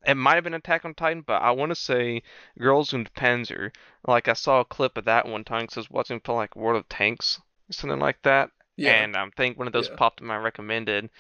it 0.07 0.15
might 0.15 0.35
have 0.37 0.45
been 0.45 0.55
Attack 0.55 0.85
on 0.85 0.95
Titan, 0.95 1.23
but 1.23 1.43
I 1.43 1.51
want 1.53 1.71
to 1.71 1.77
say 1.77 2.23
Girls 2.59 2.93
und 2.93 3.13
Panzer. 3.15 3.73
Like 4.07 4.29
I 4.29 4.33
saw 4.35 4.61
a 4.61 4.65
clip 4.65 4.97
of 4.97 5.05
that 5.07 5.27
one 5.27 5.45
time 5.45 5.63
because 5.63 5.77
I 5.79 5.81
was 5.81 5.91
watching 5.91 6.21
for 6.21 6.35
like 6.35 6.57
World 6.57 6.77
of 6.79 6.89
Tanks 6.89 7.41
or 7.69 7.73
something 7.73 7.99
like 8.01 8.21
that, 8.23 8.51
yeah. 8.77 9.07
and 9.07 9.17
I 9.17 9.29
think 9.37 9.59
one 9.59 9.67
of 9.67 9.73
those 9.73 9.89
Yeah. 9.89 9.97
popped 9.97 10.21
in 10.21 10.27
my 10.27 10.37
recommended, 10.37 11.11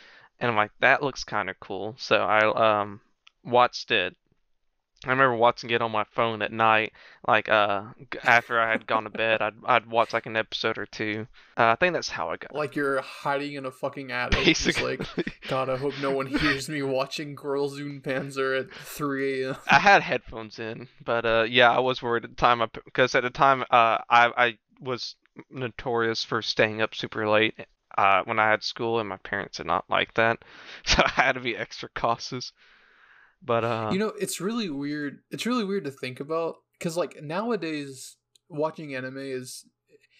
and 0.40 0.50
I'm 0.50 0.56
like 0.56 0.72
that 0.80 1.02
looks 1.02 1.24
kind 1.24 1.50
of 1.50 1.58
cool. 1.60 1.94
So 1.98 2.16
I 2.16 2.80
um 2.80 3.00
watched 3.44 3.90
it. 3.90 4.16
I 5.04 5.10
remember 5.10 5.34
watching 5.36 5.70
it 5.70 5.82
on 5.82 5.90
my 5.90 6.04
phone 6.04 6.42
at 6.42 6.52
night, 6.52 6.92
like 7.26 7.48
uh 7.48 7.84
after 8.24 8.60
I 8.60 8.70
had 8.70 8.86
gone 8.86 9.04
to 9.04 9.10
bed. 9.10 9.42
I'd 9.42 9.54
I'd 9.64 9.86
watch 9.86 10.12
like 10.12 10.26
an 10.26 10.36
episode 10.36 10.78
or 10.78 10.86
two. 10.86 11.26
Uh, 11.56 11.66
I 11.66 11.74
think 11.76 11.94
that's 11.94 12.08
how 12.08 12.30
I 12.30 12.36
got. 12.36 12.54
like 12.54 12.76
you're 12.76 13.00
hiding 13.00 13.54
in 13.54 13.66
a 13.66 13.70
fucking 13.70 14.12
attic, 14.12 14.44
just 14.44 14.64
Basically, 14.64 14.96
like 15.16 15.40
God. 15.48 15.68
I 15.68 15.76
hope 15.76 15.94
no 16.00 16.10
one 16.12 16.26
hears 16.26 16.68
me 16.68 16.82
watching 16.82 17.34
Girls 17.34 17.78
und 17.78 18.02
Panzer 18.02 18.58
at 18.60 18.72
3 18.72 19.42
a.m. 19.44 19.56
I 19.70 19.78
had 19.78 20.02
headphones 20.02 20.58
in, 20.58 20.88
but 21.04 21.24
uh, 21.26 21.46
yeah, 21.48 21.70
I 21.70 21.80
was 21.80 22.02
worried 22.02 22.24
at 22.24 22.30
the 22.30 22.36
time 22.36 22.62
because 22.84 23.14
at 23.14 23.22
the 23.22 23.30
time 23.30 23.62
uh, 23.70 23.98
I 24.08 24.32
I 24.36 24.58
was 24.80 25.16
notorious 25.50 26.24
for 26.24 26.42
staying 26.42 26.82
up 26.82 26.94
super 26.94 27.28
late 27.28 27.54
uh, 27.98 28.22
when 28.24 28.38
I 28.38 28.50
had 28.50 28.62
school, 28.62 29.00
and 29.00 29.08
my 29.08 29.16
parents 29.18 29.58
did 29.58 29.66
not 29.66 29.84
like 29.90 30.14
that, 30.14 30.44
so 30.86 31.02
I 31.04 31.10
had 31.10 31.32
to 31.32 31.40
be 31.40 31.56
extra 31.56 31.88
cautious. 31.94 32.52
But 33.44 33.64
uh, 33.64 33.90
you 33.92 33.98
know 33.98 34.12
it's 34.20 34.40
really 34.40 34.70
weird 34.70 35.18
it's 35.30 35.46
really 35.46 35.64
weird 35.64 35.84
to 35.84 35.90
think 35.90 36.20
about 36.20 36.56
because 36.78 36.96
like 36.96 37.22
nowadays 37.22 38.16
watching 38.48 38.94
anime 38.94 39.18
is 39.18 39.64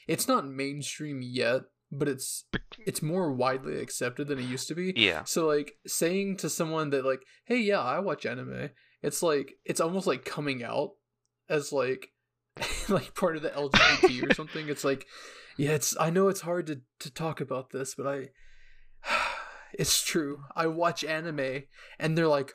it's 0.08 0.26
not 0.26 0.46
mainstream 0.46 1.20
yet 1.22 1.62
but 1.92 2.08
it's 2.08 2.46
it's 2.78 3.02
more 3.02 3.30
widely 3.30 3.78
accepted 3.78 4.26
than 4.26 4.38
it 4.38 4.44
used 4.44 4.66
to 4.68 4.74
be. 4.74 4.94
Yeah, 4.96 5.24
so 5.24 5.46
like 5.46 5.74
saying 5.86 6.38
to 6.38 6.48
someone 6.48 6.90
that 6.90 7.04
like 7.04 7.22
hey 7.44 7.58
yeah 7.58 7.80
i 7.80 7.98
watch 7.98 8.24
anime 8.24 8.70
it's 9.02 9.22
like 9.22 9.54
it's 9.64 9.80
almost 9.80 10.06
like 10.06 10.24
coming 10.24 10.64
out 10.64 10.92
as 11.48 11.72
like 11.72 12.08
like 12.88 13.14
part 13.14 13.36
of 13.36 13.42
the 13.42 13.50
lgbt 13.50 14.28
or 14.28 14.34
something. 14.34 14.68
It's 14.68 14.84
like 14.84 15.06
yeah 15.58 15.72
it's 15.72 15.94
i 16.00 16.08
know 16.08 16.28
it's 16.28 16.40
hard 16.40 16.66
to 16.68 16.80
to 17.00 17.12
talk 17.12 17.40
about 17.40 17.70
this 17.70 17.94
but 17.94 18.06
i 18.06 18.28
it's 19.72 20.02
true. 20.02 20.44
I 20.54 20.66
watch 20.66 21.04
anime 21.04 21.64
and 21.98 22.16
they're 22.16 22.28
like 22.28 22.52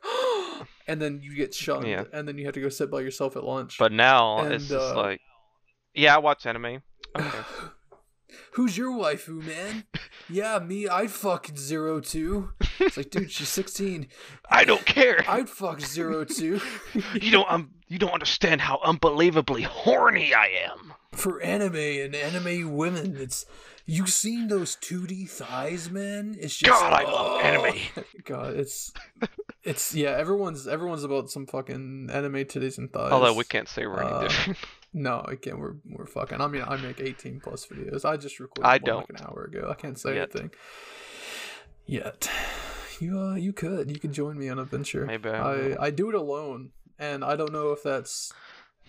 and 0.88 1.02
then 1.02 1.20
you 1.22 1.36
get 1.36 1.54
shunned 1.54 1.88
Yeah. 1.88 2.04
and 2.14 2.28
then 2.28 2.38
you 2.38 2.46
have 2.46 2.54
to 2.56 2.62
go 2.62 2.70
sit 2.70 2.90
by 2.92 3.02
yourself 3.02 3.36
at 3.36 3.44
lunch 3.44 3.78
but 3.78 3.92
now 3.92 4.44
it's 4.44 4.68
just 4.68 4.94
uh, 4.94 4.96
like, 4.96 5.22
yeah, 5.94 6.16
I 6.16 6.20
watch 6.20 6.46
anime. 6.46 6.82
Okay. 7.18 7.38
Who's 8.54 8.78
your 8.78 8.92
waifu, 8.92 9.44
man? 9.46 9.86
yeah, 10.30 10.60
me. 10.60 10.88
I'd 10.88 11.12
fuck 11.12 11.48
zero 11.56 12.00
two. 12.00 12.52
It's 12.80 12.98
like, 12.98 13.10
dude, 13.10 13.32
she's 13.32 13.48
sixteen. 13.50 14.08
I 14.50 14.64
don't 14.66 14.86
care. 14.86 15.24
I'd 15.28 15.50
fuck 15.50 15.80
zero 15.80 16.24
two 16.26 16.60
You 17.14 17.32
don't 17.32 17.52
um, 17.52 17.72
you 17.88 17.98
don't 17.98 18.12
understand 18.14 18.62
how 18.62 18.80
unbelievably 18.84 19.64
horny 19.64 20.34
I 20.34 20.48
am. 20.66 20.94
for 21.14 21.42
anime 21.42 21.76
and 21.76 22.16
anime 22.16 22.76
women. 22.76 23.16
It's 23.18 23.46
you 23.86 24.06
seen 24.08 24.50
those 24.50 24.76
two 24.76 25.08
D 25.08 25.26
thighs, 25.26 25.90
man? 25.90 26.36
It's 26.40 26.58
just 26.58 26.70
God, 26.70 26.94
I 26.94 27.04
love 27.04 27.32
oh. 27.32 27.40
anime. 27.40 27.80
God, 28.26 28.56
it's 28.56 28.92
it's 29.67 29.93
yeah. 29.93 30.12
Everyone's 30.17 30.67
everyone's 30.67 31.03
about 31.03 31.29
some 31.29 31.45
fucking 31.45 32.09
anime 32.12 32.45
titties 32.45 32.77
and 32.79 32.91
thighs. 32.91 33.12
Although 33.12 33.33
we 33.33 33.43
can't 33.43 33.67
say 33.69 33.86
we're 33.86 34.01
any 34.03 34.12
Uh, 34.12 34.21
different. 34.21 34.57
No, 34.93 35.24
I 35.27 35.36
can't. 35.36 35.59
We're 35.59 35.75
we're 35.86 36.05
fucking. 36.07 36.39
I 36.41 36.47
mean, 36.47 36.63
I 36.67 36.77
make 36.77 37.00
eighteen 37.00 37.39
plus 37.39 37.67
videos. 37.67 38.03
I 38.05 38.17
just 38.17 38.39
recorded 38.39 38.65
I 38.65 38.77
one 38.77 38.97
like 38.97 39.07
don't. 39.07 39.19
an 39.21 39.25
hour 39.27 39.43
ago. 39.43 39.67
I 39.69 39.75
can't 39.75 40.00
say 40.00 40.15
Yet. 40.15 40.29
anything 40.33 40.51
yet. 41.86 42.29
You 43.00 43.19
uh, 43.19 43.36
you 43.36 43.53
could 43.53 43.91
you 43.91 44.00
could 44.00 44.13
join 44.13 44.39
me 44.39 44.50
on 44.50 44.57
a 44.57 44.63
venture. 44.63 45.05
Maybe 45.05 45.29
I 45.29 45.53
I. 45.74 45.86
I 45.88 45.89
do 45.91 46.09
it 46.09 46.15
alone, 46.15 46.71
and 46.97 47.24
I 47.24 47.36
don't 47.36 47.51
know 47.53 47.71
if 47.74 47.83
that's 47.83 48.31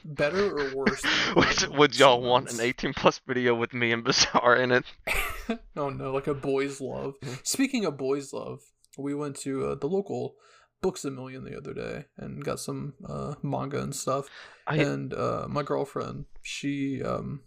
better 0.04 0.56
or 0.56 0.74
worse. 0.74 1.02
would, 1.36 1.76
would 1.76 1.98
y'all 1.98 2.22
want 2.22 2.52
an 2.52 2.60
18 2.60 2.94
plus 2.94 3.20
video 3.26 3.54
with 3.54 3.74
me 3.74 3.92
and 3.92 4.04
Bizarre 4.04 4.56
in 4.56 4.70
it? 4.72 4.84
oh 5.76 5.90
no, 5.90 6.12
like 6.12 6.28
a 6.28 6.32
boys' 6.34 6.80
love. 6.80 7.16
Speaking 7.42 7.84
of 7.84 7.98
boys' 7.98 8.32
love, 8.32 8.60
we 8.96 9.14
went 9.14 9.36
to 9.40 9.66
uh, 9.66 9.74
the 9.74 9.88
local 9.88 10.36
Books 10.80 11.04
a 11.04 11.10
Million 11.10 11.44
the 11.44 11.56
other 11.56 11.74
day 11.74 12.04
and 12.16 12.44
got 12.44 12.60
some 12.60 12.94
uh, 13.08 13.34
manga 13.42 13.80
and 13.82 13.94
stuff. 13.94 14.28
I 14.66 14.76
and 14.76 15.12
uh, 15.12 15.46
my 15.48 15.62
girlfriend, 15.62 16.26
she, 16.42 17.02
um, 17.02 17.42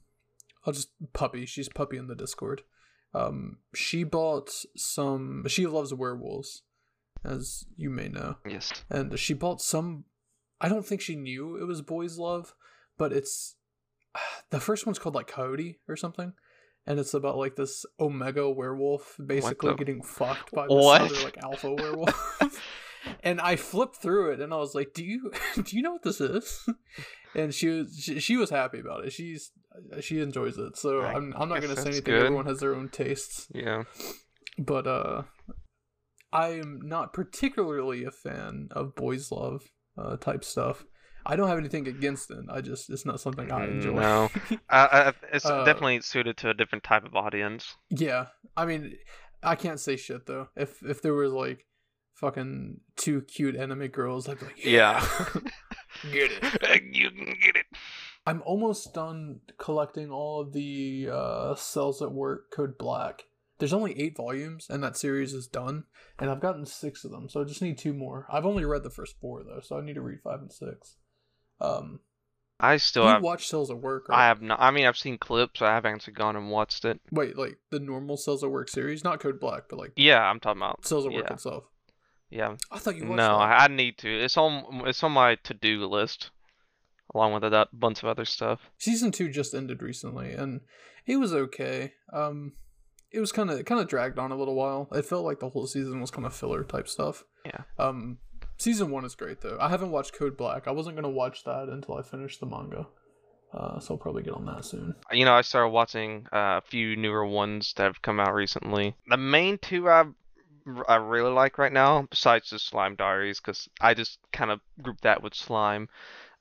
I'll 0.65 0.73
just 0.73 0.89
puppy. 1.13 1.45
She's 1.45 1.69
puppy 1.69 1.97
in 1.97 2.07
the 2.07 2.15
Discord. 2.15 2.63
Um, 3.13 3.57
she 3.73 4.03
bought 4.03 4.51
some. 4.75 5.45
She 5.47 5.65
loves 5.65 5.93
werewolves, 5.93 6.63
as 7.23 7.65
you 7.75 7.89
may 7.89 8.07
know, 8.07 8.37
yes. 8.47 8.71
and 8.89 9.17
she 9.19 9.33
bought 9.33 9.61
some. 9.61 10.05
I 10.59 10.69
don't 10.69 10.85
think 10.85 11.01
she 11.01 11.15
knew 11.15 11.55
it 11.57 11.65
was 11.65 11.81
Boys 11.81 12.17
Love, 12.17 12.53
but 12.97 13.11
it's 13.13 13.55
the 14.49 14.59
first 14.59 14.85
one's 14.85 14.99
called 14.99 15.15
like 15.15 15.27
Coyote 15.27 15.79
or 15.87 15.95
something, 15.95 16.33
and 16.85 16.99
it's 16.99 17.13
about 17.13 17.37
like 17.37 17.55
this 17.55 17.85
Omega 17.99 18.49
werewolf 18.49 19.17
basically 19.25 19.71
the- 19.71 19.77
getting 19.77 20.01
fucked 20.01 20.51
by 20.51 20.63
this 20.63 20.71
What? 20.83 21.01
other 21.01 21.23
like 21.23 21.37
alpha 21.43 21.73
werewolf. 21.73 22.37
and 23.23 23.39
I 23.41 23.55
flipped 23.55 23.97
through 23.97 24.31
it, 24.31 24.39
and 24.39 24.53
I 24.53 24.57
was 24.57 24.73
like, 24.75 24.93
"Do 24.93 25.03
you 25.03 25.31
do 25.55 25.75
you 25.75 25.81
know 25.81 25.93
what 25.93 26.03
this 26.03 26.21
is?" 26.21 26.65
And 27.33 27.53
she 27.53 27.69
was 27.69 27.97
she, 27.97 28.19
she 28.19 28.35
was 28.35 28.49
happy 28.49 28.79
about 28.81 29.05
it. 29.05 29.13
She's 29.13 29.51
she 30.01 30.19
enjoys 30.19 30.57
it, 30.57 30.75
so 30.77 30.99
I 30.99 31.13
I'm 31.13 31.33
I'm 31.37 31.47
not 31.47 31.61
gonna 31.61 31.77
say 31.77 31.83
anything. 31.83 32.03
good. 32.03 32.23
Everyone 32.23 32.45
has 32.45 32.59
their 32.59 32.75
own 32.75 32.89
tastes 32.89 33.47
Yeah. 33.53 33.83
but 34.57 34.85
uh 34.85 35.23
i'm 36.33 36.79
not 36.83 37.13
particularly 37.13 38.03
a 38.03 38.11
fan 38.11 38.67
of 38.71 38.95
boys 38.95 39.31
love 39.31 39.63
uh 39.97 40.15
type 40.17 40.43
stuff 40.43 40.85
i 41.25 41.35
don't 41.35 41.47
have 41.49 41.57
anything 41.57 41.87
against 41.87 42.31
it 42.31 42.39
i 42.49 42.61
just 42.61 42.89
it's 42.89 43.05
not 43.05 43.19
something 43.19 43.51
i 43.51 43.65
Mm, 43.67 43.71
enjoy 43.75 43.99
no. 44.01 44.29
It's 45.33 45.45
Uh, 45.45 45.65
definitely 45.65 46.01
suited 46.01 46.37
to 46.37 46.49
a 46.49 46.53
different 46.53 46.83
type 46.83 47.05
of 47.05 47.15
audience. 47.15 47.75
yeah 47.89 48.27
i 48.55 48.65
mean 48.65 48.95
i 49.43 49.55
can't 49.55 49.79
say 49.79 49.95
shit 49.97 50.25
though 50.25 50.47
if 50.55 50.81
if 50.83 51.01
there 51.01 51.13
was 51.13 51.31
like 51.33 51.65
fucking 52.21 52.79
two 52.95 53.21
cute 53.23 53.55
anime 53.55 53.87
girls 53.87 54.29
i'd 54.29 54.39
be 54.39 54.45
like 54.45 54.63
Yeah. 54.65 55.05
get 56.11 56.31
it 56.31 56.83
you 56.95 57.09
can 57.11 57.25
get 57.41 57.55
it. 57.55 57.65
i'm 58.25 58.41
almost 58.45 58.93
done 58.93 59.41
collecting 59.57 60.09
all 60.11 60.41
of 60.41 60.53
the 60.53 61.09
uh 61.11 61.55
cells 61.55 62.01
at 62.01 62.11
work 62.11 62.51
code 62.51 62.77
black 62.77 63.23
there's 63.59 63.73
only 63.73 63.99
eight 63.99 64.15
volumes 64.15 64.67
and 64.69 64.83
that 64.83 64.95
series 64.97 65.33
is 65.33 65.47
done 65.47 65.83
and 66.19 66.29
i've 66.29 66.39
gotten 66.39 66.65
six 66.65 67.03
of 67.03 67.11
them 67.11 67.27
so 67.27 67.41
i 67.41 67.43
just 67.43 67.61
need 67.61 67.77
two 67.77 67.93
more 67.93 68.25
i've 68.31 68.45
only 68.45 68.63
read 68.65 68.83
the 68.83 68.89
first 68.89 69.15
four 69.19 69.43
though 69.43 69.59
so 69.61 69.77
i 69.77 69.81
need 69.83 69.95
to 69.95 70.01
read 70.01 70.19
five 70.23 70.39
and 70.39 70.51
six 70.53 70.95
um 71.59 71.99
I 72.63 72.77
still 72.77 73.05
you 73.05 73.09
have. 73.09 73.23
watch 73.23 73.47
cells 73.47 73.71
at 73.71 73.79
work 73.79 74.05
I 74.11 74.27
have 74.27 74.39
not. 74.39 74.59
I 74.61 74.69
mean, 74.69 74.85
I've 74.85 74.95
seen 74.95 75.17
clips. 75.17 75.63
I 75.63 75.73
haven't 75.73 75.95
actually 75.95 76.13
gone 76.13 76.35
and 76.35 76.51
watched 76.51 76.85
it. 76.85 77.01
wait 77.11 77.35
like 77.35 77.57
the 77.71 77.79
normal 77.79 78.17
cells 78.17 78.43
at 78.43 78.51
work 78.51 78.69
series 78.69 79.03
not 79.03 79.19
code 79.19 79.39
black 79.39 79.63
but 79.67 79.79
like 79.79 79.93
Yeah, 79.95 80.21
I'm 80.21 80.39
talking 80.39 80.61
about. 80.61 80.85
cells 80.85 81.07
at 81.07 81.11
work 81.11 81.25
yeah. 81.27 81.33
itself 81.33 81.63
Yeah. 82.31 82.55
i 82.71 82.79
thought 82.79 82.95
you 82.95 83.05
No, 83.05 83.15
that. 83.39 83.61
I, 83.61 83.67
need 83.67 83.97
to. 83.99 84.09
It's 84.09 84.37
on. 84.37 84.83
It's 84.87 85.03
on 85.03 85.11
my 85.11 85.35
to-do 85.43 85.85
list, 85.85 86.31
along 87.13 87.33
with 87.33 87.43
a 87.43 87.67
bunch 87.73 88.01
of 88.03 88.09
other 88.09 88.25
stuff. 88.25 88.59
season 88.77 89.11
two 89.11 89.29
just 89.29 89.53
ended 89.53 89.81
recently 89.81 90.31
and 90.31 90.61
it 91.05 91.17
was 91.17 91.33
okay 91.33 91.93
um 92.13 92.53
it 93.11 93.19
was 93.19 93.31
kind 93.31 93.49
of 93.49 93.65
kind 93.65 93.81
of 93.81 93.87
dragged 93.87 94.17
on 94.19 94.31
a 94.31 94.35
little 94.37 94.55
while 94.55 94.87
it 94.93 95.03
felt 95.05 95.25
like 95.25 95.39
the 95.39 95.49
whole 95.49 95.67
season 95.67 95.99
was 95.99 96.11
kind 96.11 96.25
of 96.25 96.33
filler 96.33 96.63
type 96.63 96.87
stuff 96.87 97.23
Yeah. 97.45 97.63
um 97.77 98.19
season 98.57 98.91
one 98.91 99.03
is 99.03 99.15
great 99.15 99.41
though 99.41 99.57
i 99.59 99.67
haven't 99.67 99.91
watched 99.91 100.13
code 100.13 100.37
black 100.37 100.67
i 100.67 100.71
wasn't 100.71 100.95
going 100.95 101.03
to 101.03 101.09
watch 101.09 101.43
that 101.43 101.67
until 101.69 101.95
i 101.97 102.03
finished 102.03 102.39
the 102.39 102.45
manga 102.45 102.87
uh 103.53 103.79
so 103.79 103.95
i'll 103.95 103.97
probably 103.97 104.21
get 104.23 104.33
on 104.35 104.45
that 104.45 104.63
soon 104.63 104.93
You 105.11 105.25
know, 105.25 105.33
I 105.33 105.41
started 105.41 105.69
watching 105.69 106.27
uh, 106.31 106.59
a 106.59 106.61
few 106.61 106.95
newer 106.95 107.25
ones 107.25 107.73
that 107.75 107.83
have 107.83 108.01
come 108.01 108.19
out 108.19 108.33
recently. 108.33 108.95
The 109.09 109.17
main 109.17 109.57
two 109.57 109.89
I 109.89 110.05
I 110.87 110.95
really 110.95 111.31
like 111.31 111.57
right 111.57 111.71
now, 111.71 112.07
besides 112.09 112.49
the 112.49 112.59
Slime 112.59 112.95
Diaries, 112.95 113.39
because 113.39 113.67
I 113.79 113.93
just 113.93 114.19
kind 114.31 114.51
of 114.51 114.59
group 114.81 115.01
that 115.01 115.23
with 115.23 115.33
slime, 115.33 115.89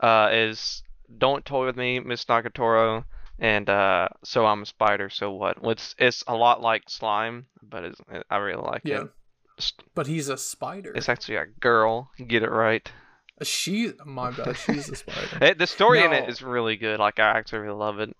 uh, 0.00 0.28
is 0.32 0.82
Don't 1.18 1.44
Toy 1.44 1.66
with 1.66 1.76
Me, 1.76 2.00
Miss 2.00 2.24
Nagatoro, 2.24 3.04
and 3.38 3.68
uh, 3.68 4.08
So 4.24 4.46
I'm 4.46 4.62
a 4.62 4.66
Spider, 4.66 5.10
So 5.10 5.32
What? 5.32 5.58
It's 5.62 5.94
it's 5.98 6.24
a 6.26 6.34
lot 6.34 6.60
like 6.60 6.84
slime, 6.88 7.46
but 7.62 7.84
it's, 7.84 8.00
I 8.30 8.36
really 8.36 8.62
like 8.62 8.82
yeah 8.84 9.02
it. 9.02 9.72
But 9.94 10.06
he's 10.06 10.30
a 10.30 10.38
spider 10.38 10.92
it's 10.94 11.08
actually 11.08 11.36
a 11.36 11.44
girl. 11.44 12.10
Get 12.26 12.42
it 12.42 12.50
right. 12.50 12.90
she 13.42 13.92
my 14.06 14.30
bad 14.30 14.56
she's 14.56 14.88
a 14.88 14.96
spider 14.96 15.38
It, 15.40 15.58
the 15.58 15.66
story 15.66 16.02
in 16.02 16.12
it 16.12 16.28
is 16.28 16.42
really 16.42 16.76
good. 16.76 16.98
Like 16.98 17.18
I 17.18 17.38
actually 17.38 17.60
really 17.60 17.78
love 17.78 18.00
it. 18.00 18.14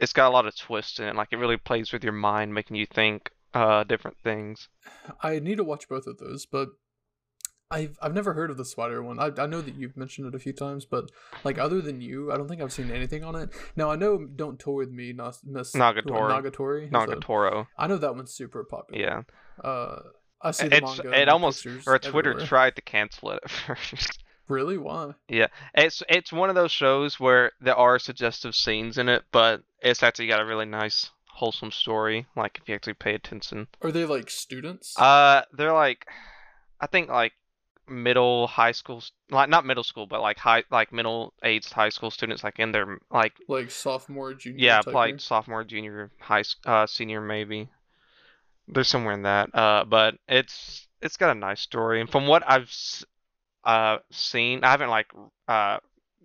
It's 0.00 0.12
got 0.12 0.28
a 0.28 0.32
lot 0.32 0.46
of 0.46 0.56
twists 0.56 0.98
in 0.98 1.06
it. 1.06 1.16
Like 1.16 1.28
it 1.32 1.36
really 1.36 1.56
plays 1.56 1.92
with 1.92 2.04
your 2.04 2.12
mind, 2.12 2.54
making 2.54 2.76
you 2.76 2.86
think 2.86 3.30
uh 3.54 3.84
different 3.84 4.16
things. 4.22 4.68
i 5.22 5.38
need 5.38 5.56
to 5.56 5.64
watch 5.64 5.88
both 5.88 6.06
of 6.06 6.18
those 6.18 6.46
but 6.46 6.68
I've, 7.70 7.98
I've 8.00 8.14
never 8.14 8.32
heard 8.32 8.50
of 8.50 8.56
the 8.56 8.64
spider 8.64 9.02
one. 9.02 9.18
I, 9.18 9.30
I 9.36 9.44
know 9.46 9.60
that 9.60 9.74
you've 9.74 9.94
mentioned 9.94 10.26
it 10.26 10.34
a 10.34 10.38
few 10.38 10.54
times, 10.54 10.86
but 10.86 11.10
like 11.44 11.58
other 11.58 11.82
than 11.82 12.00
you, 12.00 12.32
I 12.32 12.38
don't 12.38 12.48
think 12.48 12.62
I've 12.62 12.72
seen 12.72 12.90
anything 12.90 13.22
on 13.22 13.34
it. 13.34 13.50
Now 13.76 13.90
I 13.90 13.96
know 13.96 14.24
"Don't 14.24 14.58
Toy 14.58 14.72
with 14.78 14.90
Me," 14.90 15.12
Nas- 15.12 15.42
Miss 15.44 15.74
Nagatoro. 15.74 16.30
Nagatori. 16.30 16.84
is 16.86 16.90
Nagatoro. 16.90 17.66
I 17.76 17.86
know 17.86 17.98
that 17.98 18.16
one's 18.16 18.32
super 18.32 18.64
popular. 18.64 18.98
Yeah. 19.02 19.22
Uh, 19.62 20.00
I 20.40 20.52
see 20.52 20.68
the 20.68 20.76
It's 20.78 20.96
manga. 21.04 21.20
it 21.20 21.28
almost 21.28 21.66
or 21.86 21.98
Twitter 21.98 22.30
everywhere. 22.30 22.46
tried 22.46 22.76
to 22.76 22.80
cancel 22.80 23.32
it 23.32 23.40
at 23.44 23.50
first. 23.76 24.24
Really? 24.48 24.78
Why? 24.78 25.12
Yeah, 25.28 25.48
it's 25.74 26.02
it's 26.08 26.32
one 26.32 26.48
of 26.48 26.54
those 26.54 26.72
shows 26.72 27.20
where 27.20 27.52
there 27.60 27.76
are 27.76 27.98
suggestive 27.98 28.54
scenes 28.54 28.96
in 28.96 29.10
it, 29.10 29.24
but 29.30 29.62
it's 29.82 30.02
actually 30.02 30.28
got 30.28 30.40
a 30.40 30.46
really 30.46 30.64
nice 30.64 31.10
wholesome 31.38 31.70
story. 31.70 32.26
Like 32.36 32.58
if 32.60 32.68
you 32.68 32.74
actually 32.74 32.94
pay 32.94 33.14
attention. 33.14 33.68
Are 33.80 33.92
they 33.92 34.04
like 34.04 34.28
students? 34.28 34.98
Uh, 34.98 35.42
they're 35.52 35.72
like, 35.72 36.06
I 36.80 36.86
think 36.86 37.08
like 37.08 37.32
middle 37.88 38.46
high 38.48 38.72
school, 38.72 39.02
like 39.30 39.48
not 39.48 39.64
middle 39.64 39.84
school, 39.84 40.06
but 40.06 40.20
like 40.20 40.38
high, 40.38 40.64
like 40.70 40.92
middle 40.92 41.32
aged 41.44 41.72
high 41.72 41.88
school 41.90 42.10
students, 42.10 42.42
like 42.42 42.58
in 42.58 42.72
their 42.72 42.98
like 43.10 43.34
like 43.48 43.70
sophomore, 43.70 44.34
junior? 44.34 44.58
yeah, 44.58 44.82
like 44.86 45.10
year? 45.10 45.18
sophomore, 45.18 45.64
junior, 45.64 46.10
high, 46.20 46.44
uh, 46.66 46.86
senior 46.86 47.20
maybe. 47.20 47.68
There's 48.66 48.88
somewhere 48.88 49.14
in 49.14 49.22
that. 49.22 49.54
Uh, 49.54 49.84
but 49.84 50.16
it's 50.28 50.88
it's 51.00 51.16
got 51.16 51.36
a 51.36 51.38
nice 51.38 51.60
story, 51.60 52.00
and 52.00 52.10
from 52.10 52.26
what 52.26 52.42
I've 52.46 52.72
uh 53.64 53.98
seen, 54.10 54.64
I 54.64 54.70
haven't 54.70 54.90
like 54.90 55.06
uh 55.46 55.78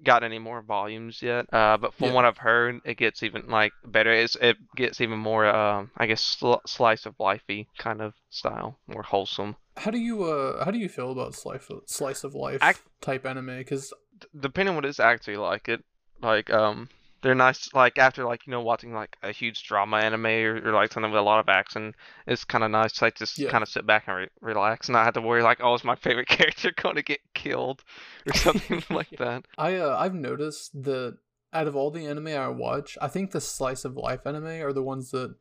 got 0.04 0.24
any 0.24 0.40
more 0.40 0.62
volumes 0.62 1.22
yet. 1.22 1.46
Uh, 1.54 1.78
but 1.78 1.94
from 1.94 2.08
Yeah. 2.08 2.14
what 2.14 2.26
I've 2.26 2.38
heard, 2.38 2.82
it 2.86 2.98
gets 2.98 3.24
even 3.24 3.48
like 3.48 3.74
better. 3.86 4.12
It's 4.12 4.36
it 4.36 4.58
gets 4.76 5.02
even 5.02 5.20
more 5.20 5.46
um 5.46 5.92
I 5.98 6.06
guess 6.08 6.22
sl 6.22 6.56
slice 6.66 7.06
of 7.06 7.16
lifey 7.18 7.68
kind 7.78 8.02
of 8.02 8.14
style, 8.30 8.78
more 8.88 9.04
wholesome. 9.04 9.56
How 9.78 9.92
do 9.92 9.98
you 10.00 10.24
uh 10.24 10.64
how 10.66 10.72
do 10.72 10.78
you 10.78 10.90
feel 10.90 11.12
about 11.12 11.34
slice 11.36 11.70
of, 11.70 11.82
slice 11.88 12.24
of 12.24 12.36
life 12.36 12.60
I- 12.62 12.76
type 13.02 13.26
anime? 13.26 13.58
Because 13.58 13.94
depending 14.40 14.70
on 14.72 14.76
what 14.76 14.86
it's 14.86 15.00
actually 15.00 15.38
like 15.38 15.68
it 15.68 15.84
like 16.22 16.50
um 16.52 16.90
they're 17.24 17.36
nice 17.36 17.74
like 17.74 17.98
after 17.98 18.26
like 18.26 18.48
you 18.48 18.52
know 18.52 18.62
watching 18.62 18.94
like 18.94 19.18
a 19.24 19.32
huge 19.32 19.64
drama 19.64 19.98
anime 19.98 20.28
or, 20.28 20.58
or 20.70 20.74
like 20.74 20.94
something 20.94 21.12
with 21.12 21.20
a 21.22 21.24
lot 21.24 21.40
of 21.40 21.50
action 21.50 21.96
it's 22.28 22.46
kind 22.46 22.64
of 22.64 22.72
nice 22.72 22.94
to 22.94 23.06
like 23.06 23.16
just 23.16 23.46
Yeah. 23.46 23.50
kind 23.50 23.64
of 23.64 23.70
sit 23.70 23.88
back 23.88 24.06
and 24.08 24.18
re- 24.18 24.30
relax 24.42 24.90
and 24.90 24.94
not 24.94 25.06
have 25.06 25.16
to 25.16 25.22
worry 25.22 25.44
like 25.44 25.60
oh 25.64 25.74
is 25.76 25.84
my 25.86 25.96
favorite 25.96 26.28
character 26.30 26.72
going 26.78 26.96
to 26.96 27.04
get 27.04 27.22
killed 27.34 27.84
or 28.28 28.34
something 28.36 28.84
like 28.92 29.10
that 29.18 29.46
I 29.58 29.76
uh, 29.76 29.98
I've 29.98 30.14
noticed 30.16 30.84
that 30.84 31.18
out 31.52 31.68
of 31.68 31.76
all 31.76 31.92
the 31.92 32.06
anime 32.08 32.28
I 32.30 32.48
watch, 32.50 32.98
I 33.02 33.08
think 33.08 33.32
the 33.32 33.42
slice 33.42 33.86
of 33.86 33.96
life 33.96 34.26
anime 34.26 34.46
are 34.46 34.74
the 34.74 34.84
ones 34.84 35.12
that 35.12 35.36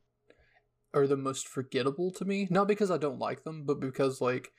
are 0.94 1.06
the 1.06 1.16
most 1.16 1.48
forgettable 1.48 2.10
to 2.12 2.24
me. 2.24 2.46
Not 2.50 2.68
because 2.68 2.90
I 2.90 2.98
don't 2.98 3.18
like 3.18 3.44
them, 3.44 3.64
but 3.64 3.80
because 3.80 4.20
like 4.20 4.52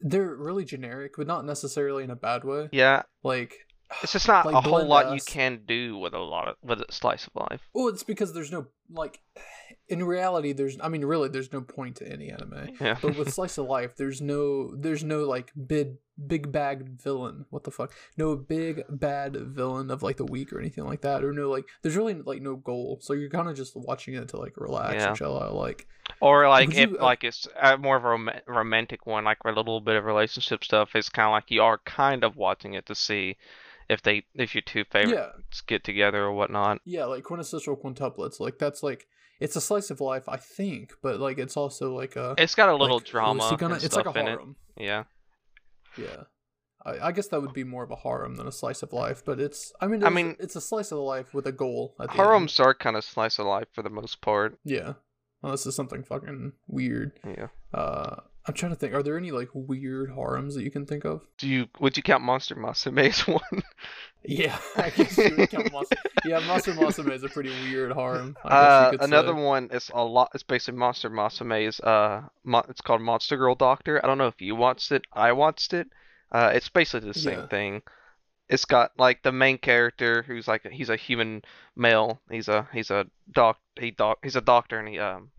they're 0.00 0.34
really 0.34 0.64
generic, 0.64 1.14
but 1.16 1.26
not 1.26 1.44
necessarily 1.44 2.04
in 2.04 2.10
a 2.10 2.16
bad 2.16 2.44
way. 2.44 2.70
yeah 2.70 3.02
Like, 3.22 3.66
it's 4.02 4.12
just 4.12 4.28
not 4.28 4.44
Like 4.46 4.54
a 4.54 4.60
whole 4.60 4.84
lot 4.86 5.14
you 5.14 5.20
can 5.26 5.60
do 5.66 5.96
with 5.96 6.12
a 6.14 6.18
lot 6.18 6.48
of 6.48 6.56
with 6.62 6.80
a 6.80 6.92
slice 6.92 7.26
of 7.26 7.34
life 7.50 7.62
well, 7.72 7.88
it's 7.88 8.02
because 8.02 8.32
there's 8.34 8.52
no 8.52 8.66
like. 8.90 9.20
In 9.90 10.04
reality, 10.04 10.52
there's. 10.52 10.76
I 10.82 10.88
mean, 10.88 11.04
really, 11.04 11.28
there's 11.30 11.52
no 11.52 11.60
point 11.62 11.96
to 11.96 12.10
any 12.10 12.30
anime. 12.30 12.76
yeah 12.80 12.96
But 13.00 13.16
with 13.16 13.32
slice 13.34 13.56
of 13.58 13.66
life, 13.66 13.96
there's 13.96 14.20
no, 14.20 14.74
there's 14.76 15.02
no 15.04 15.24
like 15.24 15.50
big, 15.66 15.96
big 16.26 16.52
bad 16.52 17.00
villain. 17.00 17.46
What 17.50 17.64
the 17.64 17.70
fuck? 17.70 17.92
No 18.18 18.36
big 18.36 18.82
bad 18.90 19.34
villain 19.36 19.90
of 19.90 20.02
like 20.02 20.16
the 20.18 20.26
week 20.26 20.52
or 20.52 20.58
anything 20.60 20.84
like 20.84 21.02
that, 21.02 21.24
or 21.24 21.32
no 21.32 21.48
like. 21.50 21.66
There's 21.82 21.96
really 21.96 22.14
like 22.14 22.42
no 22.42 22.56
goal, 22.56 22.98
so 23.00 23.12
you're 23.14 23.30
kind 23.30 23.48
of 23.48 23.56
just 23.56 23.76
watching 23.76 24.14
it 24.14 24.28
to 24.28 24.36
like 24.38 24.54
relax 24.56 24.94
Yeah. 24.94 25.08
and 25.08 25.16
chill 25.16 25.38
out. 25.38 25.54
Like, 25.54 25.86
Or 26.20 26.48
like 26.48 26.68
if 26.70 26.76
you, 26.78 26.98
uh, 26.98 27.04
like 27.04 27.24
it's 27.24 27.46
uh, 27.58 27.76
more 27.78 27.96
of 27.96 28.04
a 28.04 28.08
rom- 28.08 28.30
romantic 28.46 29.06
one, 29.06 29.24
like 29.24 29.38
a 29.44 29.52
little 29.52 29.80
bit 29.80 29.96
of 29.96 30.04
relationship 30.04 30.64
stuff, 30.64 30.94
it's 30.94 31.08
kind 31.08 31.26
of 31.26 31.32
like 31.32 31.50
you 31.50 31.62
are 31.62 31.78
kind 31.78 32.24
of 32.24 32.36
watching 32.36 32.74
it 32.74 32.86
to 32.86 32.94
see 32.94 33.36
if 33.88 34.02
they 34.02 34.24
if 34.34 34.54
your 34.54 34.62
two 34.62 34.84
favorites 34.84 35.12
yeah, 35.14 35.66
get 35.66 35.84
together 35.84 36.24
or 36.24 36.32
whatnot. 36.32 36.80
yeah, 36.84 37.04
like 37.06 37.24
quintessential 37.24 37.76
quintuplets. 37.76 38.38
Like 38.40 38.58
that's 38.58 38.82
like 38.82 39.06
it's 39.40 39.54
a 39.56 39.60
slice 39.60 39.90
of 39.90 40.00
life, 40.00 40.28
I 40.28 40.36
think, 40.36 40.92
but 41.02 41.20
like 41.20 41.38
it's 41.38 41.56
also 41.56 41.94
like 41.94 42.16
a. 42.16 42.34
It's 42.38 42.54
got 42.54 42.68
a 42.68 42.76
little 42.76 42.96
like, 42.98 43.06
oh, 43.06 43.10
drama 43.10 43.56
gonna- 43.58 43.76
it's 43.76 43.94
like 43.96 44.06
a 44.06 44.10
it. 44.10 44.16
harem. 44.16 44.56
Yeah, 44.76 45.04
Yeah. 45.96 46.24
I, 46.86 47.08
I 47.08 47.12
guess 47.12 47.26
that 47.28 47.42
would 47.42 47.52
be 47.52 47.64
more 47.64 47.82
of 47.82 47.90
a 47.90 47.96
harem 47.96 48.36
than 48.36 48.46
a 48.46 48.52
slice 48.52 48.82
of 48.84 48.92
life, 48.92 49.24
but 49.24 49.40
it's. 49.40 49.72
I 49.80 49.88
mean, 49.88 50.02
I 50.04 50.06
it's, 50.06 50.14
mean- 50.14 50.36
it's 50.38 50.56
a 50.56 50.60
slice 50.60 50.92
of 50.92 50.98
life 50.98 51.34
with 51.34 51.46
a 51.46 51.52
goal. 51.52 51.94
At 52.00 52.06
the 52.06 52.12
end. 52.12 52.20
harems 52.20 52.60
are 52.60 52.72
kind 52.74 52.96
of 52.96 53.04
slice 53.04 53.38
of 53.40 53.46
life 53.46 53.66
for 53.72 53.82
the 53.82 53.90
most 53.90 54.20
part. 54.20 54.58
Yeah, 54.64 54.92
unless 55.42 55.66
it's 55.66 55.74
something 55.76 56.04
fucking 56.04 56.52
weird. 56.68 57.18
Yeah, 57.26 57.48
Uh, 57.74 58.20
I'm 58.48 58.54
trying 58.54 58.72
to 58.72 58.76
think. 58.76 58.94
Are 58.94 59.02
there 59.02 59.16
any 59.18 59.30
like 59.30 59.50
weird 59.52 60.10
harems 60.10 60.54
that 60.54 60.62
you 60.64 60.70
can 60.70 60.86
think 60.86 61.04
of? 61.04 61.22
Do 61.36 61.46
you 61.46 61.68
would 61.80 61.96
you 61.96 62.02
count 62.02 62.24
Monster 62.24 62.56
Musume 62.56 63.06
as 63.08 63.20
one? 63.28 63.62
Yeah, 64.24 64.58
I 64.76 64.90
guess 64.90 65.16
you 65.16 65.36
would 65.36 65.50
count 65.50 65.70
Mas- 65.72 65.88
Yeah, 66.24 66.40
Monster 66.40 66.72
Musume 66.72 67.12
is 67.12 67.22
a 67.22 67.28
pretty 67.28 67.50
weird 67.70 67.92
harem. 67.92 68.36
I 68.44 68.48
guess 68.48 68.52
Uh, 68.58 68.90
you 68.92 68.98
could 68.98 69.08
another 69.08 69.34
say. 69.34 69.42
one 69.42 69.68
is 69.70 69.90
a 69.94 70.02
lot. 70.04 70.30
It's 70.34 70.42
basically 70.42 70.78
Monster 70.78 71.10
Musume's. 71.10 71.78
Uh, 71.80 72.22
mo- 72.42 72.64
it's 72.68 72.80
called 72.80 73.02
Monster 73.02 73.36
Girl 73.36 73.54
Doctor. 73.54 74.02
I 74.02 74.08
don't 74.08 74.18
know 74.18 74.26
if 74.26 74.40
you 74.40 74.56
watched 74.56 74.90
it. 74.92 75.04
I 75.12 75.32
watched 75.32 75.72
it. 75.74 75.88
Uh, 76.32 76.50
it's 76.54 76.68
basically 76.68 77.08
the 77.12 77.18
same 77.18 77.38
Yeah. 77.40 77.46
thing. 77.46 77.82
It's 78.48 78.64
got 78.64 78.92
like 78.98 79.22
the 79.22 79.32
main 79.32 79.58
character 79.58 80.22
who's 80.22 80.48
like 80.48 80.66
he's 80.66 80.88
a 80.88 80.96
human 80.96 81.42
male. 81.76 82.20
He's 82.30 82.48
a 82.48 82.66
he's 82.72 82.90
a 82.90 83.06
doc 83.30 83.58
he 83.78 83.90
doc 83.90 84.18
he's 84.22 84.36
a 84.36 84.40
doctor 84.40 84.78
and 84.78 84.88
he 84.88 84.98
um 84.98 85.30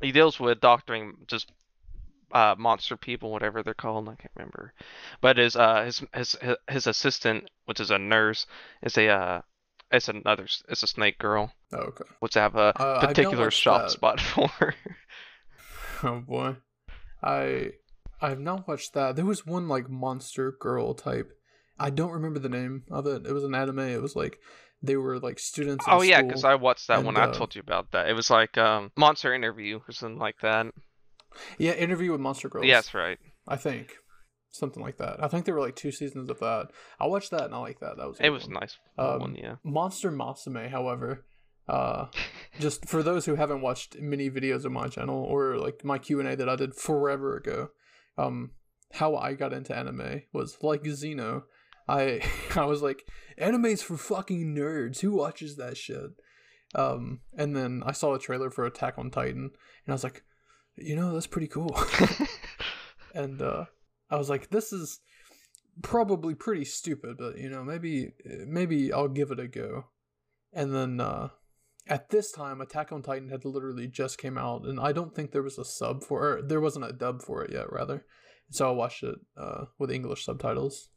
he 0.00 0.10
deals 0.10 0.40
with 0.40 0.60
doctoring 0.60 1.14
just 1.26 1.52
uh 2.32 2.54
monster 2.58 2.96
people 2.96 3.30
whatever 3.32 3.62
they're 3.62 3.74
called 3.74 4.08
I 4.08 4.16
can't 4.16 4.32
remember. 4.36 4.72
But 5.20 5.36
his 5.38 5.56
uh 5.56 5.84
his 5.84 6.02
his 6.14 6.36
his- 6.68 6.86
assistant 6.86 7.50
which 7.66 7.80
is 7.80 7.90
a 7.90 7.98
nurse 7.98 8.46
is 8.82 8.96
a 8.98 9.08
uh 9.08 9.42
it's 9.92 10.08
another 10.08 10.46
it's 10.68 10.82
a 10.82 10.86
snake 10.86 11.18
girl 11.18 11.52
Oh, 11.72 11.78
okay. 11.78 12.04
which 12.20 12.36
I 12.36 12.42
have 12.42 12.56
a 12.56 12.74
Uh, 12.76 13.12
particular 13.12 13.50
that. 13.64 13.90
spot 13.90 14.20
for. 14.22 14.74
Oh 16.02 16.20
boy, 16.20 16.56
I 17.22 17.72
I 18.20 18.30
have 18.30 18.40
not 18.40 18.68
watched 18.68 18.94
that. 18.94 19.16
There 19.16 19.24
was 19.26 19.46
one 19.46 19.68
like 19.68 19.88
monster 19.90 20.52
girl 20.52 20.94
type. 20.94 21.32
I 21.78 21.90
don't 21.90 22.12
remember 22.12 22.38
the 22.40 22.48
name 22.48 22.84
of 22.90 23.06
it. 23.06 23.26
It 23.26 23.32
was 23.32 23.44
an 23.44 23.54
anime. 23.54 23.80
It 23.80 24.02
was 24.02 24.16
like 24.16 24.40
they 24.82 24.96
were 24.96 25.18
like 25.20 25.38
students. 25.38 25.88
Oh 25.88 26.02
yeah, 26.02 26.22
because. 26.22 26.44
I 26.44 26.54
watched 26.54 26.86
that 26.88 27.02
one. 27.02 27.16
and, 27.16 27.24
I 27.24 27.26
uh, 27.26 27.26
told 27.26 27.54
you 27.54 27.60
about 27.60 27.90
that. 27.92 28.08
It 28.08 28.12
was 28.12 28.30
like 28.30 28.56
um 28.58 28.92
Monster 28.96 29.34
Interview 29.34 29.80
or 29.88 29.92
something 29.92 30.18
like 30.18 30.38
that. 30.40 30.66
Yeah, 31.58 31.72
interview 31.72 32.12
with 32.12 32.20
monster 32.20 32.48
girls. 32.48 32.66
Yes, 32.66 32.94
right. 32.94 33.18
I 33.48 33.56
think 33.56 33.94
something 34.50 34.82
like 34.82 34.96
that. 34.98 35.22
I 35.22 35.28
think 35.28 35.44
there 35.44 35.54
were 35.54 35.60
like 35.60 35.76
two 35.76 35.92
seasons 35.92 36.30
of 36.30 36.38
that. 36.40 36.68
I 36.98 37.06
watched 37.06 37.30
that 37.32 37.44
and 37.44 37.54
I 37.54 37.58
like 37.58 37.80
that. 37.80 37.96
That 37.98 38.08
was 38.08 38.18
a 38.20 38.26
It 38.26 38.30
was 38.30 38.44
one. 38.44 38.54
nice 38.54 38.76
Um, 38.98 39.20
one, 39.20 39.34
yeah. 39.34 39.56
Monster 39.64 40.10
Musume, 40.10 40.70
however, 40.70 41.26
uh, 41.68 42.06
just 42.60 42.88
for 42.88 43.02
those 43.02 43.26
who 43.26 43.34
haven't 43.34 43.60
watched 43.60 44.00
many 44.00 44.30
videos 44.30 44.64
of 44.64 44.72
my 44.72 44.88
channel 44.88 45.22
or 45.22 45.58
like 45.58 45.84
my 45.84 45.98
Q 45.98 46.20
and 46.20 46.28
A 46.28 46.36
that 46.36 46.48
I 46.48 46.56
did 46.56 46.74
forever 46.74 47.36
ago, 47.36 47.68
um, 48.16 48.52
how 48.92 49.14
I 49.16 49.34
got 49.34 49.52
into 49.52 49.76
anime 49.76 50.22
was 50.32 50.56
like 50.62 50.86
Zeno. 50.86 51.44
I 51.88 52.22
I 52.56 52.64
was 52.64 52.80
like, 52.82 53.04
anime's 53.36 53.82
for 53.82 53.96
fucking 53.98 54.54
nerds. 54.54 55.00
Who 55.00 55.12
watches 55.12 55.56
that 55.56 55.76
shit? 55.76 56.12
Um, 56.74 57.20
and 57.36 57.54
then 57.54 57.82
I 57.86 57.92
saw 57.92 58.14
a 58.14 58.18
trailer 58.18 58.50
for 58.50 58.64
Attack 58.64 58.94
on 58.98 59.10
Titan, 59.10 59.50
and 59.84 59.88
I 59.88 59.92
was 59.92 60.02
like, 60.04 60.22
you 60.76 60.96
know, 60.96 61.12
that's 61.12 61.26
pretty 61.26 61.48
cool. 61.48 61.76
and 63.14 63.40
uh, 63.42 63.64
I 64.10 64.16
was 64.16 64.28
like, 64.28 64.50
this 64.50 64.72
is 64.72 65.00
probably 65.82 66.34
pretty 66.34 66.64
stupid, 66.64 67.16
but 67.18 67.38
you 67.38 67.48
know, 67.50 67.62
maybe 67.64 68.12
maybe 68.46 68.92
I'll 68.92 69.08
give 69.08 69.30
it 69.30 69.40
a 69.40 69.48
go. 69.48 69.86
And 70.52 70.74
then 70.74 71.00
uh, 71.00 71.28
at 71.86 72.08
this 72.10 72.32
time, 72.32 72.60
Attack 72.60 72.92
on 72.92 73.02
Titan 73.02 73.28
had 73.28 73.44
literally 73.44 73.86
just 73.86 74.18
came 74.18 74.38
out, 74.38 74.62
and 74.64 74.80
I 74.80 74.92
don't 74.92 75.14
think 75.14 75.30
there 75.32 75.42
was 75.42 75.58
a 75.58 75.64
sub 75.64 76.02
for 76.02 76.38
it. 76.38 76.48
There 76.48 76.60
wasn't 76.60 76.86
a 76.86 76.92
dub 76.92 77.22
for 77.22 77.42
it 77.44 77.52
yet, 77.52 77.70
rather. 77.72 78.04
So 78.50 78.68
I 78.68 78.72
watched 78.72 79.02
it 79.02 79.16
uh, 79.36 79.64
with 79.78 79.90
English 79.90 80.24
subtitles, 80.24 80.88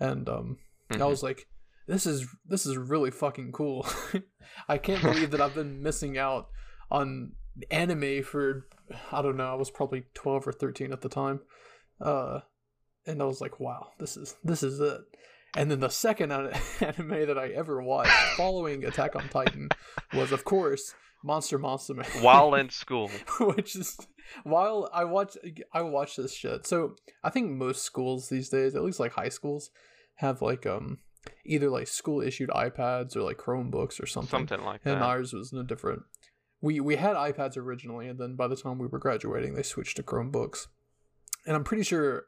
and 0.00 0.28
um, 0.28 0.58
I 0.90 0.94
Mhm. 0.94 1.08
was 1.08 1.22
like, 1.22 1.46
"This 1.86 2.04
is 2.04 2.26
this 2.44 2.66
is 2.66 2.76
really 2.76 3.10
fucking 3.10 3.52
cool." 3.52 3.86
I 4.68 4.78
can't 4.78 5.02
believe 5.02 5.30
that 5.30 5.40
I've 5.40 5.54
been 5.54 5.82
missing 5.82 6.18
out 6.18 6.48
on 6.90 7.32
anime 7.70 8.22
for 8.22 8.66
I 9.10 9.22
don't 9.22 9.36
know. 9.36 9.50
I 9.50 9.54
was 9.54 9.70
probably 9.70 10.04
twelve 10.14 10.46
or 10.46 10.52
thirteen 10.52 10.92
at 10.92 11.00
the 11.00 11.08
time, 11.08 11.40
uh, 12.00 12.40
and 13.06 13.20
I 13.20 13.24
was 13.24 13.40
like, 13.40 13.60
"Wow, 13.60 13.88
this 13.98 14.16
is 14.16 14.36
this 14.44 14.62
is 14.62 14.80
it." 14.80 15.00
And 15.56 15.70
then 15.70 15.80
the 15.80 15.88
second 15.88 16.32
anime 16.80 17.26
that 17.26 17.38
I 17.38 17.48
ever 17.48 17.82
watched 17.82 18.12
following 18.36 18.84
Attack 18.84 19.16
on 19.16 19.28
Titan 19.28 19.70
was, 20.12 20.30
of 20.30 20.44
course, 20.44 20.94
Monster 21.24 21.58
Musume. 21.58 22.04
While 22.22 22.54
in 22.54 22.68
school. 22.70 23.10
which 23.40 23.74
is 23.74 23.96
while 24.44 24.88
I 24.92 25.04
watch 25.04 25.36
I 25.72 25.82
watch 25.82 26.16
this 26.16 26.34
shit. 26.34 26.66
So 26.66 26.96
I 27.24 27.30
think 27.30 27.50
most 27.50 27.82
schools 27.82 28.28
these 28.28 28.48
days, 28.48 28.74
at 28.74 28.82
least 28.82 29.00
like 29.00 29.12
high 29.12 29.30
schools, 29.30 29.70
have 30.16 30.42
like 30.42 30.66
um 30.66 30.98
either 31.44 31.70
like 31.70 31.88
school 31.88 32.20
issued 32.20 32.50
iPads 32.50 33.16
or 33.16 33.22
like 33.22 33.38
Chromebooks 33.38 34.00
or 34.00 34.06
something. 34.06 34.30
Something 34.30 34.64
like 34.64 34.82
and 34.84 34.92
that. 34.92 34.96
And 34.96 35.04
ours 35.04 35.32
was 35.32 35.52
no 35.52 35.62
different. 35.62 36.02
We 36.60 36.80
we 36.80 36.96
had 36.96 37.16
iPads 37.16 37.56
originally, 37.56 38.08
and 38.08 38.18
then 38.18 38.34
by 38.34 38.48
the 38.48 38.56
time 38.56 38.78
we 38.78 38.86
were 38.86 38.98
graduating, 38.98 39.54
they 39.54 39.62
switched 39.62 39.96
to 39.96 40.02
Chromebooks. 40.02 40.66
And 41.46 41.54
I'm 41.54 41.64
pretty 41.64 41.84
sure 41.84 42.24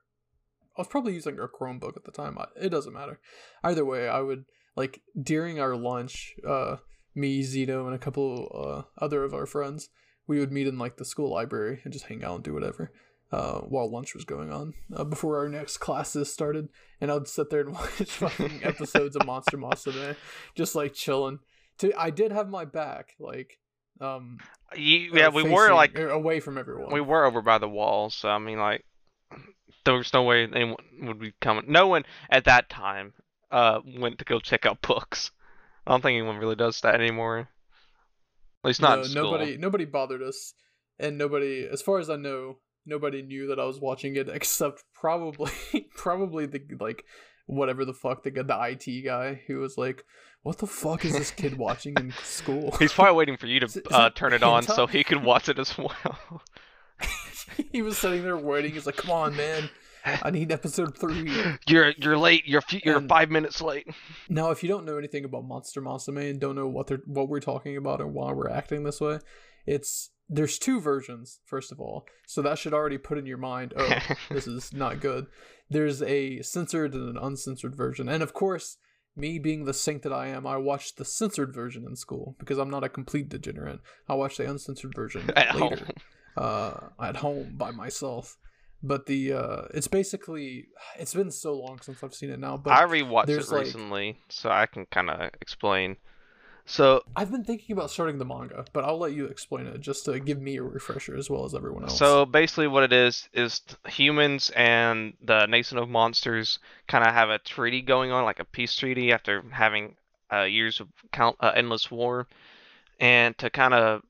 I 0.77 0.83
was 0.83 0.89
probably 0.89 1.15
using 1.15 1.39
a 1.39 1.49
Chromebook 1.49 1.97
at 1.97 2.05
the 2.05 2.13
time. 2.13 2.39
It 2.61 2.69
doesn't 2.69 2.95
matter. 2.95 3.19
Either 3.65 3.85
way, 3.85 4.09
I 4.09 4.21
would 4.21 4.45
like 4.77 5.03
during 5.21 5.59
our 5.59 5.75
lunch, 5.75 6.37
uh, 6.47 6.77
me, 7.17 7.43
Zito, 7.43 7.87
and 7.87 7.95
a 7.95 7.99
couple 7.99 8.49
uh, 8.55 9.05
other 9.05 9.25
of 9.25 9.35
our 9.35 9.45
friends, 9.45 9.89
we 10.29 10.39
would 10.39 10.53
meet 10.53 10.69
in 10.69 10.79
like 10.79 10.99
the 10.99 11.05
school 11.05 11.33
library 11.33 11.81
and 11.83 11.93
just 11.93 12.07
hang 12.07 12.23
out 12.23 12.37
and 12.37 12.45
do 12.45 12.55
whatever. 12.55 12.93
Uh, 13.31 13.59
while 13.61 13.91
lunch 13.91 14.15
was 14.15 14.25
going 14.25 14.51
on, 14.51 14.73
uh, 14.95 15.05
before 15.05 15.37
our 15.37 15.49
next 15.49 15.77
classes 15.79 16.33
started, 16.33 16.69
and 17.01 17.11
I'd 17.11 17.29
sit 17.29 17.51
there 17.51 17.61
and 17.61 17.73
watch 17.75 18.13
fucking 18.13 18.61
episodes 18.63 19.17
of 19.17 19.27
Monster 19.27 19.59
Musume, 19.59 20.17
just 20.55 20.75
like 20.75 20.95
chilling. 20.95 21.41
To 21.79 21.93
I 22.01 22.11
did 22.11 22.33
have 22.33 22.49
my 22.49 22.65
back, 22.65 23.17
like, 23.19 23.59
um, 24.01 24.39
uh, 24.73 24.77
yeah, 24.77 25.29
we 25.29 25.43
were 25.43 25.73
like 25.73 25.99
away 25.99 26.41
from 26.41 26.59
everyone. 26.59 26.93
we 26.93 27.01
were 27.01 27.25
over 27.25 27.43
by 27.43 27.59
the 27.59 27.69
wall, 27.69 28.11
so 28.11 28.29
I 28.29 28.39
mean 28.39 28.59
like 28.59 28.85
there 29.85 29.95
was 29.95 30.13
no 30.13 30.23
way 30.23 30.45
anyone 30.45 30.77
would 31.03 31.21
be 31.21 31.33
coming. 31.41 31.65
No 31.69 31.87
one 31.87 32.05
at 32.31 32.45
that 32.45 32.69
time 32.69 33.13
uh 33.51 33.81
went 33.99 34.19
to 34.19 34.25
go 34.25 34.39
check 34.41 34.67
out 34.67 34.83
books. 34.83 35.31
I 35.87 35.93
don't 35.93 36.03
think 36.03 36.17
anyone 36.19 36.37
really 36.37 36.57
does 36.57 36.81
that 36.83 36.95
anymore. 36.95 37.49
At 38.65 38.69
least 38.69 38.83
not 38.83 39.07
no, 39.13 39.23
nobody 39.23 39.57
nobody 39.57 39.85
bothered 39.85 40.23
us 40.23 40.55
and 40.99 41.17
nobody 41.17 41.67
as 41.71 41.83
far 41.83 41.99
as 41.99 42.11
i 42.11 42.17
know 42.17 42.59
nobody 42.85 43.23
knew 43.23 43.47
that 43.49 43.61
i 43.61 43.65
was 43.65 43.81
watching 43.81 44.17
it 44.17 44.29
except 44.33 44.85
probably 44.93 45.51
probably 45.97 46.47
the 46.47 46.61
like 46.81 47.05
whatever 47.47 47.85
the 47.85 47.95
fuck 47.95 48.23
the 48.23 48.31
the 48.31 48.43
it 48.43 49.05
guy 49.05 49.41
who 49.47 49.59
was 49.59 49.79
like 49.79 50.05
what 50.43 50.59
the 50.59 50.67
fuck 50.67 51.05
is 51.05 51.13
this 51.13 51.31
kid 51.31 51.59
watching 51.59 51.95
in 51.99 52.13
school 52.23 52.75
He's 52.79 52.93
probably 52.93 53.15
waiting 53.17 53.37
for 53.37 53.47
you 53.47 53.61
to 53.61 53.67
Is 53.67 53.79
uh, 53.91 54.11
turn 54.11 54.33
it 54.33 54.43
on 54.43 54.63
so 54.63 54.87
he 54.87 55.05
could 55.05 55.23
watch 55.23 55.49
it 55.49 55.59
as 55.59 55.77
well. 55.77 56.43
he 57.73 57.83
was 57.83 57.97
sitting 57.99 58.23
there 58.23 58.37
waiting 58.37 58.73
he's 58.73 58.87
like 58.87 58.97
come 58.97 59.11
on 59.11 59.37
man 59.37 59.71
i 60.05 60.31
need 60.31 60.51
episode 60.53 60.97
three 60.97 61.31
you're 61.69 61.93
you're 61.99 62.17
late. 62.17 62.45
You're 62.47 62.63
you're 62.85 62.99
And- 62.99 63.09
five 63.09 63.31
minutes 63.31 63.61
late. 63.61 63.89
Now, 64.29 64.51
if 64.51 64.63
you 64.63 64.69
don't 64.69 64.85
know 64.87 64.97
anything 64.97 65.25
about 65.25 65.45
Monster 65.45 65.83
Musume 65.83 66.31
and 66.31 66.41
don't 66.41 66.55
know 66.55 66.67
what 66.69 66.87
they're 66.87 67.01
what 67.05 67.29
we're 67.29 67.41
talking 67.41 67.77
about 67.77 68.01
and 68.01 68.15
why 68.15 68.33
we're 68.33 68.49
acting 68.49 68.85
this 68.85 69.01
way, 69.01 69.19
it's 69.67 70.11
there's 70.29 70.59
two 70.59 70.81
versions. 70.81 71.41
First 71.45 71.73
of 71.73 71.81
all, 71.81 72.07
so 72.27 72.41
that 72.43 72.59
should 72.59 72.73
already 72.73 72.97
put 72.97 73.19
in 73.19 73.27
your 73.27 73.39
mind, 73.39 73.75
oh, 73.77 73.99
this 74.31 74.47
is 74.47 74.73
not 74.73 75.01
good. 75.01 75.27
There's 75.69 76.01
a 76.03 76.41
censored 76.43 76.95
and 76.95 77.17
an 77.17 77.23
uncensored 77.23 77.75
version, 77.77 78.09
and 78.09 78.23
of 78.23 78.33
course, 78.33 78.79
me 79.19 79.39
being 79.39 79.65
the 79.65 79.75
saint 79.75 80.03
that 80.03 80.13
I 80.13 80.29
am, 80.29 80.47
I 80.47 80.57
watched 80.57 80.97
the 80.97 81.05
censored 81.05 81.53
version 81.53 81.85
in 81.87 81.97
school 81.97 82.37
because 82.39 82.59
I'm 82.59 82.71
not 82.71 82.85
a 82.85 82.89
complete 82.89 83.29
degenerate. 83.29 83.81
I 84.09 84.15
watched 84.15 84.39
the 84.39 84.49
uncensored 84.49 84.95
version 84.95 85.31
At 85.37 85.55
later 85.59 85.77
home. 85.77 85.89
uh, 86.37 86.81
at 87.03 87.17
home 87.17 87.55
by 87.57 87.71
myself. 87.73 88.37
But 88.81 89.07
the 89.07 89.33
uh, 89.33 89.63
it's 89.75 89.89
basically 89.89 90.67
it's 90.99 91.13
been 91.13 91.33
so 91.33 91.55
long 91.55 91.81
since 91.81 92.03
I've 92.05 92.15
seen 92.15 92.31
it 92.31 92.39
now. 92.39 92.57
But 92.57 92.75
I 92.75 92.85
rewatched 92.85 93.25
it 93.25 93.27
there's, 93.27 93.51
like- 93.51 93.65
recently, 93.65 94.21
so 94.29 94.51
I 94.51 94.67
can 94.67 94.87
kind 94.87 95.11
of 95.11 95.31
explain. 95.41 95.97
So 96.69 97.03
I've 97.17 97.31
been 97.31 97.45
thinking 97.45 97.73
about 97.73 97.91
starting 97.91 98.19
the 98.19 98.27
manga, 98.27 98.67
but 98.75 98.85
I'll 98.85 98.99
let 98.99 99.15
you 99.15 99.25
explain 99.25 99.67
it 99.67 99.81
just 99.81 100.05
to 100.05 100.21
give 100.21 100.39
me 100.39 100.59
a 100.59 100.63
refresher 100.63 101.17
as 101.17 101.31
well 101.31 101.47
as 101.47 101.55
everyone 101.55 101.85
else. 101.85 101.97
So 101.97 102.27
basically, 102.27 102.69
what 102.69 102.83
it 102.83 102.93
is 102.93 103.27
is 103.33 103.63
humans 103.89 104.51
and 104.55 105.15
the 105.25 105.47
nation 105.47 105.79
of 105.79 105.89
monsters 105.89 106.59
kind 106.87 107.07
of 107.07 107.15
have 107.15 107.31
a 107.31 107.39
treaty 107.39 107.81
going 107.81 108.13
on, 108.13 108.25
like 108.25 108.39
a 108.39 108.45
peace 108.45 108.77
treaty, 108.77 109.13
after 109.13 109.43
having 109.51 109.97
uh, 110.31 110.43
years 110.43 110.79
of 110.79 110.89
count 111.11 111.37
uh, 111.41 111.53
endless 111.57 111.91
war, 111.91 112.29
and 113.01 113.37
to 113.39 113.49
kind 113.49 113.73
of 113.73 114.03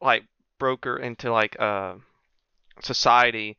like 0.00 0.24
broker 0.58 0.96
into 0.96 1.30
like 1.30 1.54
uh, 1.60 1.96
society, 2.82 3.58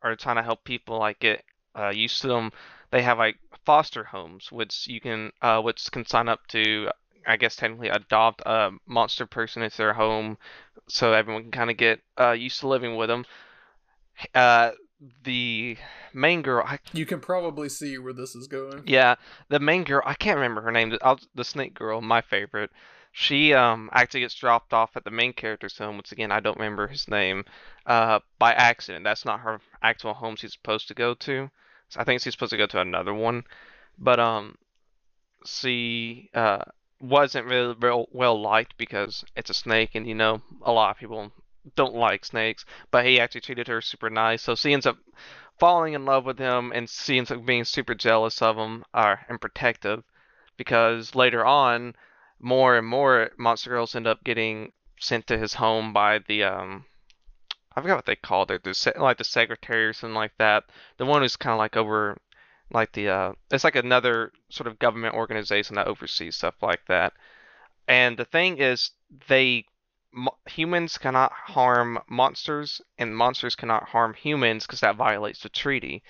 or 0.00 0.14
trying 0.14 0.36
to 0.36 0.44
help 0.44 0.62
people 0.62 1.00
like 1.00 1.18
get 1.18 1.42
uh, 1.76 1.90
used 1.90 2.22
to 2.22 2.28
them. 2.28 2.52
They 2.92 3.02
have 3.02 3.18
like 3.18 3.36
foster 3.66 4.04
homes, 4.04 4.52
which 4.52 4.86
you 4.86 5.00
can 5.00 5.32
uh, 5.42 5.60
which 5.60 5.90
can 5.90 6.06
sign 6.06 6.28
up 6.28 6.46
to. 6.50 6.88
I 7.26 7.36
guess 7.36 7.56
technically 7.56 7.88
adopt 7.88 8.42
a 8.46 8.70
monster 8.86 9.26
person 9.26 9.62
into 9.62 9.76
their 9.76 9.94
home 9.94 10.38
so 10.88 11.12
everyone 11.12 11.42
can 11.42 11.50
kind 11.50 11.70
of 11.70 11.76
get 11.76 12.00
uh, 12.20 12.32
used 12.32 12.60
to 12.60 12.68
living 12.68 12.96
with 12.96 13.08
them. 13.08 13.24
Uh, 14.34 14.70
the 15.24 15.76
main 16.12 16.42
girl, 16.42 16.64
I, 16.66 16.78
you 16.92 17.04
can 17.04 17.20
probably 17.20 17.68
see 17.68 17.98
where 17.98 18.12
this 18.12 18.34
is 18.34 18.46
going. 18.46 18.84
yeah, 18.86 19.16
the 19.48 19.60
main 19.60 19.84
girl, 19.84 20.02
I 20.04 20.14
can't 20.14 20.36
remember 20.36 20.62
her 20.62 20.72
name. 20.72 20.90
The, 20.90 20.98
I'll, 21.04 21.18
the 21.34 21.44
snake 21.44 21.74
girl, 21.74 22.00
my 22.00 22.20
favorite. 22.20 22.70
she 23.12 23.52
um 23.54 23.90
actually 23.92 24.20
gets 24.20 24.34
dropped 24.34 24.72
off 24.72 24.96
at 24.96 25.04
the 25.04 25.10
main 25.10 25.32
character's 25.32 25.78
home. 25.78 25.96
Once 25.96 26.12
again, 26.12 26.32
I 26.32 26.40
don't 26.40 26.58
remember 26.58 26.86
his 26.86 27.08
name. 27.08 27.44
Uh, 27.86 28.20
by 28.38 28.52
accident. 28.52 29.04
That's 29.04 29.24
not 29.24 29.40
her 29.40 29.60
actual 29.82 30.14
home 30.14 30.36
she's 30.36 30.52
supposed 30.52 30.88
to 30.88 30.94
go 30.94 31.14
to. 31.14 31.50
So 31.88 32.00
I 32.00 32.04
think 32.04 32.20
she's 32.20 32.32
supposed 32.32 32.50
to 32.50 32.56
go 32.56 32.66
to 32.66 32.80
another 32.80 33.14
one, 33.14 33.44
but 33.98 34.18
um, 34.20 34.56
she 35.44 36.30
uh 36.34 36.64
wasn't 37.00 37.46
really 37.46 37.74
real 37.80 38.06
well 38.12 38.40
liked 38.40 38.76
because 38.76 39.24
it's 39.36 39.50
a 39.50 39.54
snake, 39.54 39.94
and 39.94 40.06
you 40.06 40.14
know 40.14 40.42
a 40.62 40.72
lot 40.72 40.90
of 40.90 40.98
people 40.98 41.32
don't 41.76 41.94
like 41.94 42.24
snakes. 42.24 42.64
But 42.90 43.06
he 43.06 43.20
actually 43.20 43.42
treated 43.42 43.68
her 43.68 43.80
super 43.80 44.10
nice, 44.10 44.42
so 44.42 44.54
she 44.54 44.72
ends 44.72 44.86
up 44.86 44.98
falling 45.58 45.94
in 45.94 46.04
love 46.04 46.24
with 46.24 46.38
him, 46.38 46.72
and 46.72 46.88
she 46.88 47.18
ends 47.18 47.30
up 47.30 47.44
being 47.44 47.64
super 47.64 47.94
jealous 47.94 48.42
of 48.42 48.56
him, 48.56 48.84
uh, 48.92 49.16
and 49.28 49.40
protective, 49.40 50.02
because 50.56 51.14
later 51.14 51.44
on, 51.44 51.94
more 52.38 52.76
and 52.76 52.86
more 52.86 53.30
monster 53.38 53.70
girls 53.70 53.94
end 53.94 54.06
up 54.06 54.22
getting 54.24 54.72
sent 55.00 55.26
to 55.26 55.38
his 55.38 55.54
home 55.54 55.92
by 55.92 56.18
the 56.26 56.44
um. 56.44 56.86
I 57.76 57.80
forgot 57.80 57.96
what 57.96 58.06
they 58.06 58.16
called 58.16 58.52
it. 58.52 58.62
The 58.62 58.72
se- 58.72 58.92
like 58.98 59.18
the 59.18 59.24
secretary 59.24 59.86
or 59.86 59.92
something 59.92 60.14
like 60.14 60.36
that. 60.38 60.64
The 60.98 61.06
one 61.06 61.22
who's 61.22 61.36
kind 61.36 61.52
of 61.52 61.58
like 61.58 61.76
over 61.76 62.16
like 62.72 62.92
the 62.92 63.08
uh 63.08 63.32
it's 63.50 63.64
like 63.64 63.76
another 63.76 64.32
sort 64.48 64.66
of 64.66 64.78
government 64.78 65.14
organization 65.14 65.76
that 65.76 65.86
oversees 65.86 66.36
stuff 66.36 66.54
like 66.62 66.84
that. 66.86 67.12
And 67.88 68.16
the 68.16 68.24
thing 68.24 68.58
is 68.58 68.90
they 69.28 69.66
humans 70.48 70.96
cannot 70.98 71.32
harm 71.32 71.98
monsters 72.08 72.80
and 72.98 73.16
monsters 73.16 73.56
cannot 73.56 73.88
harm 73.88 74.14
humans 74.14 74.66
because 74.66 74.80
that 74.80 74.96
violates 74.96 75.40
the 75.40 75.48
treaty. 75.48 76.02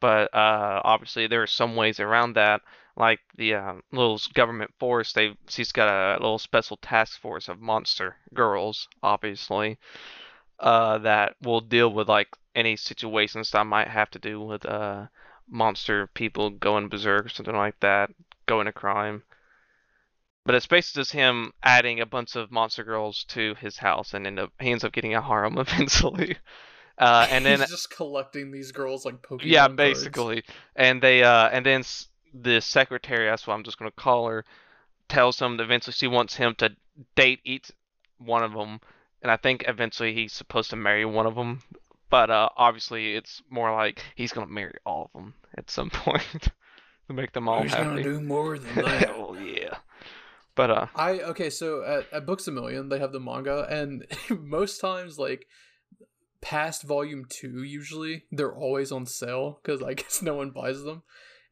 But 0.00 0.34
uh 0.34 0.80
obviously 0.84 1.26
there 1.26 1.42
are 1.42 1.46
some 1.46 1.76
ways 1.76 2.00
around 2.00 2.34
that 2.34 2.60
like 2.96 3.20
the 3.36 3.54
uh, 3.54 3.74
little 3.92 4.20
government 4.34 4.72
force 4.78 5.12
they 5.12 5.36
she's 5.48 5.72
got 5.72 5.88
a 5.88 6.20
little 6.20 6.38
special 6.38 6.78
task 6.78 7.20
force 7.20 7.48
of 7.48 7.60
monster 7.60 8.16
girls 8.32 8.88
obviously 9.02 9.78
uh 10.60 10.96
that 10.98 11.36
will 11.42 11.60
deal 11.60 11.92
with 11.92 12.08
like 12.08 12.28
any 12.54 12.74
situations 12.76 13.50
that 13.50 13.66
might 13.66 13.88
have 13.88 14.10
to 14.10 14.18
do 14.18 14.40
with 14.40 14.64
uh 14.64 15.06
monster 15.48 16.08
people 16.08 16.50
going 16.50 16.88
berserk 16.88 17.26
or 17.26 17.28
something 17.28 17.56
like 17.56 17.78
that, 17.80 18.10
going 18.46 18.66
to 18.66 18.72
crime. 18.72 19.22
But 20.44 20.54
it's 20.54 20.66
basically 20.66 21.00
just 21.00 21.12
him 21.12 21.52
adding 21.62 22.00
a 22.00 22.06
bunch 22.06 22.36
of 22.36 22.52
monster 22.52 22.84
girls 22.84 23.24
to 23.28 23.54
his 23.56 23.78
house, 23.78 24.14
and 24.14 24.26
end 24.26 24.38
up 24.38 24.52
he 24.60 24.70
ends 24.70 24.84
up 24.84 24.92
getting 24.92 25.14
a 25.14 25.22
harem 25.22 25.58
eventually. 25.58 26.36
Uh, 26.98 27.26
and 27.30 27.44
then 27.44 27.58
he's 27.58 27.68
just 27.68 27.90
collecting 27.90 28.50
these 28.52 28.72
girls 28.72 29.04
like 29.04 29.20
Pokemon. 29.22 29.42
yeah, 29.44 29.66
cards. 29.66 29.76
basically, 29.76 30.44
and 30.76 31.02
they 31.02 31.22
uh, 31.22 31.48
and 31.48 31.66
then 31.66 31.82
the 32.32 32.60
secretary, 32.60 33.26
that's 33.26 33.46
what 33.46 33.54
I'm 33.54 33.64
just 33.64 33.78
gonna 33.78 33.90
call 33.90 34.28
her, 34.28 34.44
tells 35.08 35.40
him 35.40 35.56
that 35.56 35.64
eventually 35.64 35.94
she 35.94 36.06
wants 36.06 36.36
him 36.36 36.54
to 36.58 36.74
date 37.16 37.40
each 37.44 37.70
one 38.18 38.42
of 38.42 38.52
them, 38.52 38.80
and 39.22 39.30
I 39.30 39.36
think 39.36 39.64
eventually 39.66 40.14
he's 40.14 40.32
supposed 40.32 40.70
to 40.70 40.76
marry 40.76 41.04
one 41.04 41.26
of 41.26 41.34
them. 41.34 41.62
But 42.10 42.30
uh, 42.30 42.48
obviously, 42.56 43.14
it's 43.14 43.42
more 43.50 43.72
like 43.72 44.02
he's 44.14 44.32
gonna 44.32 44.46
marry 44.46 44.78
all 44.86 45.10
of 45.14 45.20
them 45.20 45.34
at 45.58 45.70
some 45.70 45.90
point 45.92 46.48
to 47.08 47.12
make 47.12 47.32
them 47.32 47.48
all 47.48 47.62
He's 47.62 47.74
gonna 47.74 47.90
happy. 47.90 48.02
do 48.04 48.20
more 48.20 48.58
than 48.58 48.74
that. 48.84 49.18
well, 49.18 49.36
yeah. 49.40 49.78
But 50.54 50.70
uh, 50.70 50.86
I 50.94 51.20
okay, 51.20 51.50
so 51.50 51.82
at, 51.84 52.12
at 52.12 52.26
Books 52.26 52.46
a 52.48 52.52
Million 52.52 52.88
they 52.88 52.98
have 52.98 53.12
the 53.12 53.20
manga, 53.20 53.66
and 53.68 54.06
most 54.30 54.80
times 54.80 55.18
like 55.18 55.46
past 56.40 56.82
volume 56.82 57.26
two, 57.28 57.62
usually 57.62 58.24
they're 58.30 58.54
always 58.54 58.92
on 58.92 59.04
sale 59.06 59.58
because 59.62 59.82
I 59.82 59.94
guess 59.94 60.22
no 60.22 60.34
one 60.34 60.50
buys 60.50 60.82
them, 60.84 61.02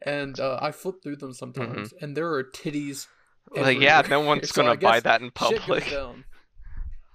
and 0.03 0.39
uh, 0.41 0.59
I 0.63 0.71
flip 0.73 1.03
through 1.03 1.17
them 1.17 1.33
sometimes, 1.35 1.93
and 2.01 2.17
there 2.17 2.33
are 2.33 2.45
titties. 2.45 3.07
like, 3.55 3.81
yeah, 3.81 4.03
no 4.09 4.21
one's 4.21 4.51
So 4.51 4.63
gonna 4.63 4.77
buy 4.79 5.01
that 5.01 5.21
in 5.21 5.31
public. 5.33 5.85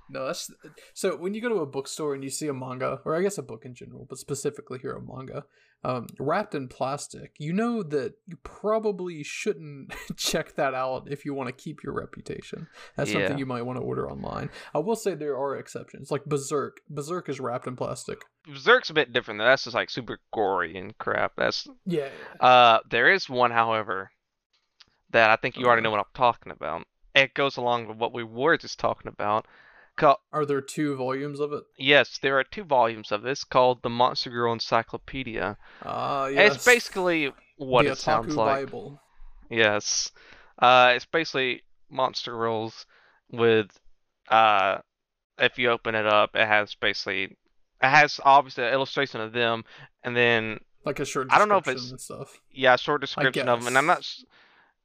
No, 0.10 0.26
that's 0.26 0.50
so 0.94 1.16
when 1.16 1.34
you 1.34 1.42
go 1.42 1.50
to 1.50 1.56
a 1.60 1.66
bookstore 1.66 2.14
and 2.14 2.24
you 2.24 2.30
see 2.30 2.48
a 2.48 2.54
manga, 2.54 3.00
or 3.06 3.16
I 3.16 3.22
guess 3.22 3.38
a 3.38 3.44
book 3.44 3.64
in 3.66 3.74
general, 3.76 4.06
but 4.10 4.18
specifically 4.18 4.80
here 4.80 4.94
a 4.94 5.02
manga, 5.02 5.44
um, 5.84 6.08
wrapped 6.20 6.56
in 6.56 6.68
plastic, 6.68 7.36
you 7.38 7.54
know 7.54 7.84
that 7.84 8.16
you 8.26 8.38
probably 8.44 9.24
shouldn't 9.24 9.94
check 10.18 10.56
that 10.56 10.74
out 10.74 11.08
if 11.10 11.24
you 11.26 11.34
want 11.34 11.48
to 11.48 11.54
keep 11.54 11.84
your 11.84 11.94
reputation. 11.94 12.68
That's 12.98 13.12
Yeah. 13.12 13.20
something 13.20 13.38
you 13.38 13.46
might 13.46 13.62
want 13.62 13.78
to 13.80 13.84
order 13.84 14.10
online. 14.12 14.50
I 14.74 14.80
will 14.80 14.96
say 14.98 15.14
there 15.16 15.38
are 15.38 15.56
exceptions, 15.56 16.12
like 16.12 16.26
Berserk. 16.26 16.82
Berserk 16.90 17.30
is 17.30 17.40
wrapped 17.40 17.68
in 17.68 17.76
plastic. 17.78 18.24
Berserk's 18.46 18.90
a 18.90 18.94
bit 18.94 19.14
different. 19.14 19.38
though. 19.38 19.46
That's 19.46 19.64
just 19.64 19.76
like 19.76 19.90
super 19.90 20.20
gory 20.34 20.76
and 20.78 20.98
crap. 20.98 21.34
That's 21.38 21.68
Yeah. 21.86 22.10
Uh, 22.40 22.80
there 22.90 23.10
is 23.12 23.30
one, 23.30 23.52
however, 23.52 24.12
that 25.12 25.30
I 25.30 25.36
think 25.38 25.56
you 25.58 25.66
already 25.66 25.82
know 25.82 25.92
what 25.92 26.00
I'm 26.00 26.06
talking 26.14 26.52
about. 26.52 26.86
It 27.16 27.34
goes 27.34 27.58
along 27.58 27.88
with 27.88 27.98
what 27.98 28.14
we 28.14 28.24
were 28.24 28.58
just 28.58 28.80
talking 28.80 29.08
about. 29.08 29.48
Are 30.32 30.46
there 30.46 30.62
two 30.62 30.96
volumes 30.96 31.40
of 31.40 31.54
it? 31.54 31.64
yes, 31.78 32.18
there 32.22 32.40
are 32.40 32.44
two 32.44 32.64
volumes 32.64 33.12
of 33.12 33.22
this 33.22 33.44
called 33.44 33.82
the 33.82 33.90
Monster 33.90 34.30
Girl 34.30 34.54
Encyclopedia. 34.54 35.58
And 35.82 36.36
yes. 36.36 36.56
It's 36.56 36.66
basically 36.66 37.32
what 37.58 37.86
the 37.86 37.92
it 37.92 37.98
sounds 37.98 38.36
like. 38.36 38.66
Bible. 38.66 39.02
Yes. 39.50 40.12
Uh, 40.58 40.94
it's 40.96 41.06
basically 41.06 41.64
Monster 41.90 42.32
Girls 42.32 42.86
with, 43.32 43.68
uh, 44.30 44.78
if 45.38 45.58
you 45.58 45.70
open 45.70 45.96
it 45.96 46.06
up, 46.06 46.32
it 46.36 46.48
has 46.48 46.76
basically, 46.76 47.24
it 47.24 47.36
has 47.82 48.20
obviously 48.24 48.66
an 48.66 48.74
illustration 48.74 49.22
of 49.22 49.32
them, 49.34 49.64
and 50.04 50.16
then 50.16 50.60
Like 50.86 51.00
a 51.00 51.06
short 51.06 51.28
I 51.32 51.38
don't 51.40 51.50
know 51.50 51.58
if 51.58 51.64
description 51.64 51.96
it's- 51.96 52.10
and 52.10 52.18
stuff. 52.28 52.42
yeah, 52.52 52.76
short 52.76 53.02
description 53.02 53.48
of 53.50 53.60
them, 53.60 53.68
and 53.68 53.78
I'm 53.78 53.86
not, 53.86 54.06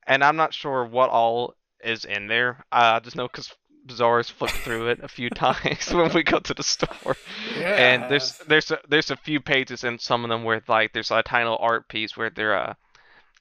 and 0.06 0.22
I'm 0.24 0.36
not 0.36 0.54
sure 0.54 0.84
what 0.84 1.10
all 1.10 1.54
is 1.82 2.04
in 2.04 2.28
there. 2.28 2.64
I 2.72 2.98
just 3.00 3.16
know 3.16 3.26
because 3.28 3.52
Bizarre's 3.86 4.30
flipped 4.30 4.54
through 4.54 4.88
it 4.88 5.00
a 5.02 5.08
few 5.08 5.28
times 5.46 5.90
when 5.92 6.12
we 6.12 6.22
go 6.22 6.38
to 6.40 6.54
the 6.54 6.62
store, 6.62 7.16
and 7.56 8.10
there's 8.10 8.38
there's 8.48 8.70
a, 8.70 8.78
there's 8.88 9.10
a 9.10 9.16
few 9.16 9.40
pages 9.40 9.84
in 9.84 9.98
some 9.98 10.24
of 10.24 10.30
them 10.30 10.44
where 10.44 10.62
like 10.68 10.92
there's 10.92 11.10
a 11.10 11.22
tiny 11.22 11.44
little 11.44 11.58
art 11.60 11.88
piece 11.88 12.16
where 12.16 12.30
they're 12.30 12.56
uh, 12.58 12.74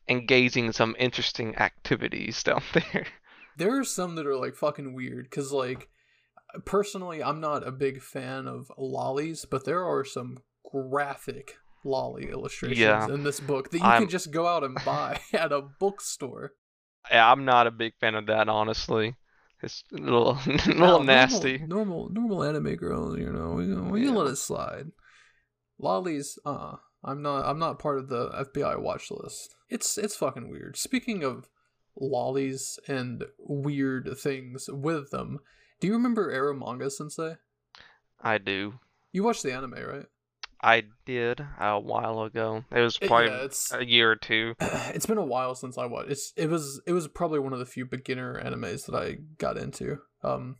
engaging 0.09 0.65
in 0.65 0.73
some 0.73 0.95
interesting 0.99 1.55
activities 1.55 2.43
down 2.49 2.61
there. 2.73 3.05
there 3.57 3.79
are 3.79 3.83
some 3.85 4.15
that 4.15 4.25
are 4.27 4.35
like 4.35 4.55
fucking 4.55 4.93
weird 4.93 5.25
because 5.29 5.51
like 5.53 5.87
personally 6.65 7.23
i'm 7.23 7.39
not 7.39 7.65
a 7.67 7.71
big 7.71 8.01
fan 8.01 8.47
of 8.47 8.71
lollies 8.77 9.45
but 9.49 9.65
there 9.65 9.83
are 9.83 10.03
some 10.03 10.37
graphic 10.71 11.55
lolly 11.85 12.29
illustrations 12.29 12.79
Yeah. 12.79 13.07
in 13.07 13.23
this 13.23 13.39
book 13.39 13.71
that 13.71 13.77
you 13.79 13.83
I'm- 13.83 14.01
can 14.03 14.09
just 14.09 14.29
go 14.31 14.45
out 14.47 14.63
and 14.63 14.77
buy 14.85 15.19
at 15.33 15.51
a 15.51 15.61
bookstore 15.61 16.51
Yeah, 17.11 17.31
I'm 17.31 17.45
not 17.45 17.65
a 17.67 17.71
big 17.71 17.93
fan 17.99 18.15
of 18.15 18.25
that, 18.27 18.47
honestly. 18.49 19.15
It's 19.63 19.83
a 19.91 19.95
little, 19.97 20.31
a 20.45 20.49
little 20.51 20.75
normal- 20.75 21.03
nasty. 21.03 21.57
normal 21.57 22.09
normal 22.09 22.43
anime 22.43 22.75
girl, 22.75 23.17
you 23.17 23.31
know 23.31 23.51
we, 23.53 23.73
we 23.73 24.05
can 24.05 24.13
let 24.15 24.27
it 24.27 24.35
slide 24.35 24.91
lollies 25.79 26.37
uh 26.45 26.75
i'm 27.03 27.21
not 27.23 27.45
i'm 27.45 27.57
not 27.57 27.79
part 27.79 27.97
of 27.97 28.07
the 28.07 28.29
fbi 28.29 28.79
watch 28.79 29.09
list 29.09 29.55
it's 29.69 29.97
it's 29.97 30.15
fucking 30.15 30.49
weird 30.49 30.77
speaking 30.77 31.23
of 31.23 31.49
lollies 31.99 32.77
and 32.87 33.23
weird 33.39 34.15
things 34.17 34.69
with 34.71 35.09
them 35.09 35.39
do 35.79 35.87
you 35.87 35.93
remember 35.93 36.31
Ero 36.31 36.53
Manga 36.53 36.89
Sensei? 36.89 37.35
I 38.21 38.37
do. 38.37 38.79
You 39.11 39.23
watched 39.23 39.43
the 39.43 39.51
anime, 39.51 39.73
right? 39.73 40.05
I 40.63 40.83
did 41.05 41.45
a 41.59 41.79
while 41.79 42.23
ago. 42.23 42.63
It 42.71 42.79
was 42.79 42.97
It- 43.01 43.07
probably 43.07 43.27
yeah, 43.27 43.77
a 43.77 43.83
year 43.83 44.11
or 44.11 44.15
two. 44.15 44.55
it's 44.59 45.05
been 45.05 45.17
a 45.17 45.25
while 45.25 45.53
since 45.55 45.77
I 45.77 45.85
watched. 45.85 46.09
It's 46.11 46.33
it 46.37 46.49
was 46.49 46.81
it 46.87 46.93
was 46.93 47.07
probably 47.07 47.39
one 47.39 47.53
of 47.53 47.59
the 47.59 47.65
few 47.65 47.85
beginner 47.85 48.41
animes 48.41 48.85
that 48.85 48.95
I 48.95 49.17
got 49.37 49.57
into. 49.57 49.97
Um 50.23 50.55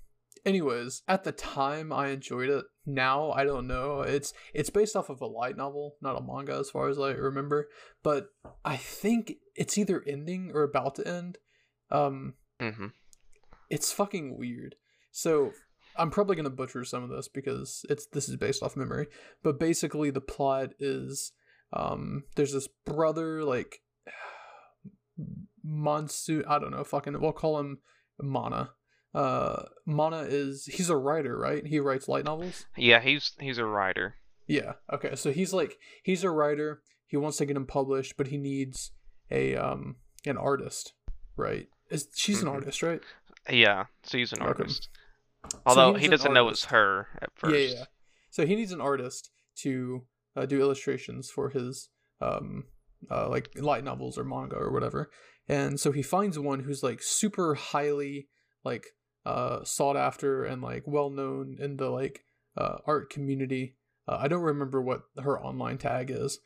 anyways, 0.46 1.04
at 1.08 1.24
the 1.24 1.32
time 1.32 1.94
I 1.94 2.10
enjoyed 2.10 2.50
it. 2.50 2.66
Now 2.86 3.32
I 3.32 3.46
don't 3.46 3.66
know. 3.68 4.02
It's 4.02 4.34
it's 4.54 4.70
based 4.70 4.96
off 4.96 5.10
of 5.10 5.22
a 5.22 5.26
light 5.26 5.56
novel, 5.56 5.96
not 6.02 6.18
a 6.18 6.22
manga 6.22 6.58
as 6.58 6.70
far 6.70 6.90
as 6.90 7.00
I 7.00 7.12
remember, 7.12 7.70
but 8.04 8.28
I 8.66 8.76
think 8.76 9.36
it's 9.56 9.78
either 9.78 10.04
ending 10.06 10.52
or 10.54 10.64
about 10.64 10.96
to 10.96 11.08
end. 11.08 11.38
Um 11.90 12.34
hmm 12.60 12.88
it's 13.70 13.92
fucking 13.92 14.38
weird. 14.38 14.76
So 15.12 15.52
I'm 15.96 16.10
probably 16.12 16.36
gonna 16.36 16.50
butcher 16.50 16.84
some 16.86 17.04
of 17.04 17.10
this 17.10 17.28
because 17.28 17.86
it's 17.90 18.06
this 18.08 18.28
is 18.30 18.36
based 18.38 18.64
off 18.64 18.76
memory. 18.76 19.08
But 19.44 19.60
basically 19.60 20.10
the 20.10 20.22
plot 20.22 20.72
is 20.80 21.32
um 21.72 22.24
there's 22.36 22.54
this 22.54 22.68
brother 22.86 23.44
like 23.44 23.82
Monsoon 25.64 26.44
I 26.48 26.60
don't 26.60 26.72
know, 26.72 26.84
fucking 26.84 27.20
we'll 27.20 27.32
call 27.32 27.60
him 27.60 27.80
Mana. 28.22 28.72
Uh 29.14 29.64
Mana 29.86 30.22
is 30.28 30.66
he's 30.66 30.90
a 30.90 30.98
writer, 30.98 31.38
right? 31.38 31.66
He 31.66 31.80
writes 31.80 32.08
light 32.08 32.26
novels? 32.26 32.66
Yeah, 32.76 33.00
he's 33.00 33.32
he's 33.40 33.58
a 33.58 33.66
writer. 33.66 34.16
Yeah. 34.48 34.74
Okay. 34.92 35.16
So 35.16 35.32
he's 35.32 35.54
like 35.54 35.78
he's 36.04 36.24
a 36.24 36.30
writer. 36.32 36.82
He 37.06 37.18
wants 37.18 37.38
to 37.38 37.46
get 37.46 37.56
him 37.56 37.66
published, 37.68 38.18
but 38.18 38.28
he 38.28 38.38
needs 38.38 38.92
a 39.30 39.56
um 39.56 39.98
an 40.26 40.38
artist, 40.38 40.94
right? 41.38 41.68
Is 41.90 42.08
she's 42.16 42.42
an 42.42 42.48
Mhm. 42.48 42.54
artist, 42.54 42.82
right? 42.82 43.02
Yeah, 43.50 43.86
so 44.04 44.18
he's 44.18 44.32
an 44.34 44.40
Okay. 44.42 44.48
artist. 44.50 44.90
So 45.52 45.60
Although 45.66 45.92
needs 45.92 46.00
he 46.02 46.06
an 46.06 46.12
doesn't 46.12 46.34
know 46.34 46.50
it's 46.50 46.66
her 46.66 47.08
at 47.22 47.30
first. 47.36 47.56
Yeah, 47.56 47.78
yeah. 47.80 47.86
So 48.30 48.46
he 48.46 48.56
needs 48.56 48.72
an 48.72 48.82
artist 48.82 49.30
to 49.58 50.06
uh, 50.36 50.46
do 50.46 50.60
illustrations 50.60 51.30
for 51.30 51.50
his 51.50 51.90
um 52.22 52.66
uh, 53.12 53.30
like 53.30 53.50
light 53.56 53.84
novels 53.84 54.18
or 54.18 54.24
manga 54.24 54.56
or 54.56 54.72
whatever. 54.72 55.10
And 55.48 55.80
so 55.80 55.92
he 55.92 56.02
finds 56.02 56.40
one 56.40 56.62
who's 56.62 56.84
like 56.84 57.02
super 57.02 57.56
highly 57.56 58.30
like 58.64 58.86
uh 59.26 59.64
sought 59.64 59.98
after 59.98 60.44
and 60.44 60.62
like 60.62 60.84
well 60.86 61.10
known 61.10 61.58
in 61.60 61.78
the 61.78 61.90
like 61.90 62.24
uh 62.58 62.78
art 62.86 63.10
community. 63.10 63.76
Uh, 64.08 64.18
I 64.20 64.28
don't 64.28 64.42
remember 64.42 64.82
what 64.82 65.04
her 65.22 65.40
online 65.40 65.78
tag 65.78 66.12
is, 66.12 66.40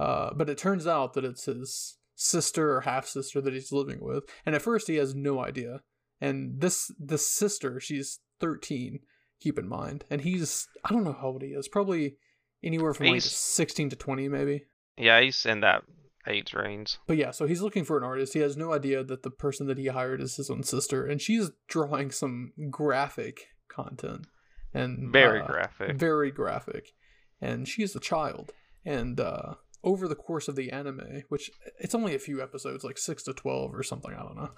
uh, 0.00 0.30
but 0.34 0.48
it 0.48 0.58
turns 0.58 0.86
out 0.86 1.14
that 1.14 1.24
it's 1.24 1.44
his 1.44 1.98
sister 2.16 2.74
or 2.74 2.80
half 2.82 3.06
sister 3.06 3.40
that 3.40 3.54
he's 3.54 3.72
living 3.72 3.98
with, 4.00 4.24
and 4.44 4.54
at 4.54 4.62
first 4.62 4.88
he 4.88 4.96
has 4.96 5.14
no 5.14 5.40
idea. 5.40 5.82
And 6.20 6.60
this 6.60 6.90
this 6.98 7.30
sister, 7.30 7.78
she's 7.80 8.20
thirteen. 8.40 9.00
Keep 9.40 9.58
in 9.58 9.68
mind, 9.68 10.04
and 10.10 10.22
he's 10.22 10.68
I 10.84 10.92
don't 10.92 11.04
know 11.04 11.12
how 11.20 11.28
old 11.28 11.42
he 11.42 11.48
is, 11.48 11.68
probably 11.68 12.16
anywhere 12.62 12.94
from 12.94 13.08
like 13.08 13.20
sixteen 13.20 13.90
to 13.90 13.96
twenty, 13.96 14.28
maybe. 14.28 14.64
Yeah, 14.96 15.20
he's 15.20 15.44
in 15.44 15.60
that 15.60 15.82
age 16.26 16.54
range. 16.54 16.96
But 17.06 17.18
yeah, 17.18 17.30
so 17.30 17.46
he's 17.46 17.60
looking 17.60 17.84
for 17.84 17.98
an 17.98 18.04
artist. 18.04 18.32
He 18.32 18.40
has 18.40 18.56
no 18.56 18.72
idea 18.72 19.04
that 19.04 19.22
the 19.22 19.30
person 19.30 19.66
that 19.66 19.76
he 19.76 19.88
hired 19.88 20.22
is 20.22 20.36
his 20.36 20.48
own 20.48 20.62
sister, 20.62 21.04
and 21.04 21.20
she's 21.20 21.50
drawing 21.68 22.10
some 22.10 22.52
graphic 22.70 23.48
content 23.68 24.26
and 24.72 25.12
Very 25.12 25.40
uh, 25.40 25.46
graphic. 25.46 25.96
very 25.96 26.30
graphic, 26.30 26.92
and 27.40 27.68
she's 27.68 27.94
a 27.94 28.00
child. 28.00 28.52
And 28.84 29.20
uh, 29.20 29.54
over 29.82 30.08
the 30.08 30.14
course 30.14 30.48
of 30.48 30.56
the 30.56 30.70
anime, 30.70 31.24
which 31.28 31.50
it's 31.78 31.94
only 31.94 32.14
a 32.14 32.18
few 32.18 32.40
episodes, 32.42 32.84
like 32.84 32.96
six 32.98 33.22
to 33.24 33.34
twelve 33.34 33.74
or 33.74 33.82
something, 33.82 34.12
I 34.14 34.22
don't 34.22 34.36
know. 34.36 34.52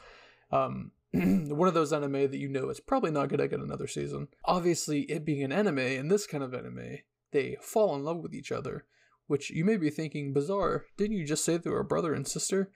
Um, 0.50 0.92
one 1.12 1.68
of 1.68 1.74
those 1.74 1.92
anime 1.92 2.12
that 2.12 2.36
you 2.36 2.48
know 2.48 2.68
is 2.68 2.80
probably 2.80 3.10
not 3.10 3.28
going 3.28 3.40
to 3.40 3.48
get 3.48 3.60
another 3.60 3.86
season. 3.86 4.28
Obviously, 4.44 5.02
it 5.02 5.24
being 5.24 5.42
an 5.42 5.52
anime 5.52 5.78
and 5.78 6.10
this 6.10 6.26
kind 6.26 6.44
of 6.44 6.54
anime, 6.54 6.98
they 7.32 7.56
fall 7.60 7.94
in 7.94 8.04
love 8.04 8.18
with 8.18 8.34
each 8.34 8.52
other, 8.52 8.86
which 9.26 9.50
you 9.50 9.64
may 9.64 9.76
be 9.76 9.90
thinking 9.90 10.32
bizarre. 10.32 10.84
Didn't 10.96 11.16
you 11.16 11.24
just 11.24 11.44
say 11.44 11.56
they 11.56 11.70
were 11.70 11.82
brother 11.82 12.12
and 12.12 12.26
sister? 12.26 12.70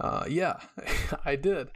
Uh, 0.00 0.24
yeah, 0.28 0.56
I 1.24 1.36
did, 1.36 1.68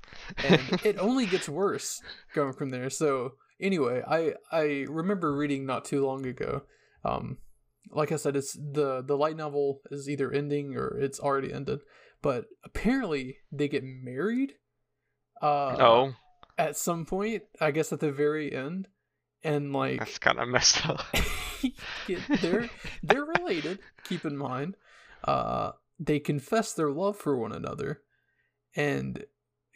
and 0.45 0.61
it 0.85 0.99
only 0.99 1.27
gets 1.27 1.49
worse 1.49 2.03
going 2.35 2.53
from 2.53 2.71
there. 2.71 2.91
So 2.91 3.35
anyway, 3.61 4.03
I 4.07 4.35
I 4.51 4.87
remember 4.89 5.35
reading 5.37 5.67
not 5.67 5.85
too 5.85 6.05
long 6.05 6.27
ago. 6.27 6.63
Um, 7.05 7.39
like 7.93 8.11
I 8.11 8.17
said, 8.17 8.35
it's 8.35 8.55
the 8.55 9.03
the 9.07 9.17
light 9.17 9.37
novel 9.37 9.83
is 9.91 10.09
either 10.09 10.33
ending 10.33 10.77
or 10.77 10.99
it's 10.99 11.21
already 11.21 11.53
ended, 11.53 11.81
but 12.21 12.47
apparently 12.65 13.39
they 13.53 13.69
get 13.69 13.85
married. 13.85 14.55
Uh, 15.41 15.77
oh, 15.79 16.15
at 16.57 16.77
some 16.77 17.05
point, 17.07 17.43
I 17.61 17.71
guess 17.71 17.93
at 17.93 18.01
the 18.01 18.11
very 18.13 18.53
end, 18.53 18.89
and 19.45 19.73
like 19.73 19.99
that's 20.01 20.19
kind 20.19 20.39
of 20.39 20.49
messed 20.49 20.87
up. 20.89 21.01
Yeah, 22.07 22.21
they're 22.41 22.69
they're 23.03 23.25
related. 23.25 23.81
Keep 24.05 24.25
in 24.25 24.37
mind, 24.37 24.77
uh, 25.25 25.73
they 25.99 26.21
confess 26.21 26.73
their 26.73 26.91
love 26.91 27.17
for 27.17 27.37
one 27.37 27.51
another, 27.51 28.03
and 28.77 29.25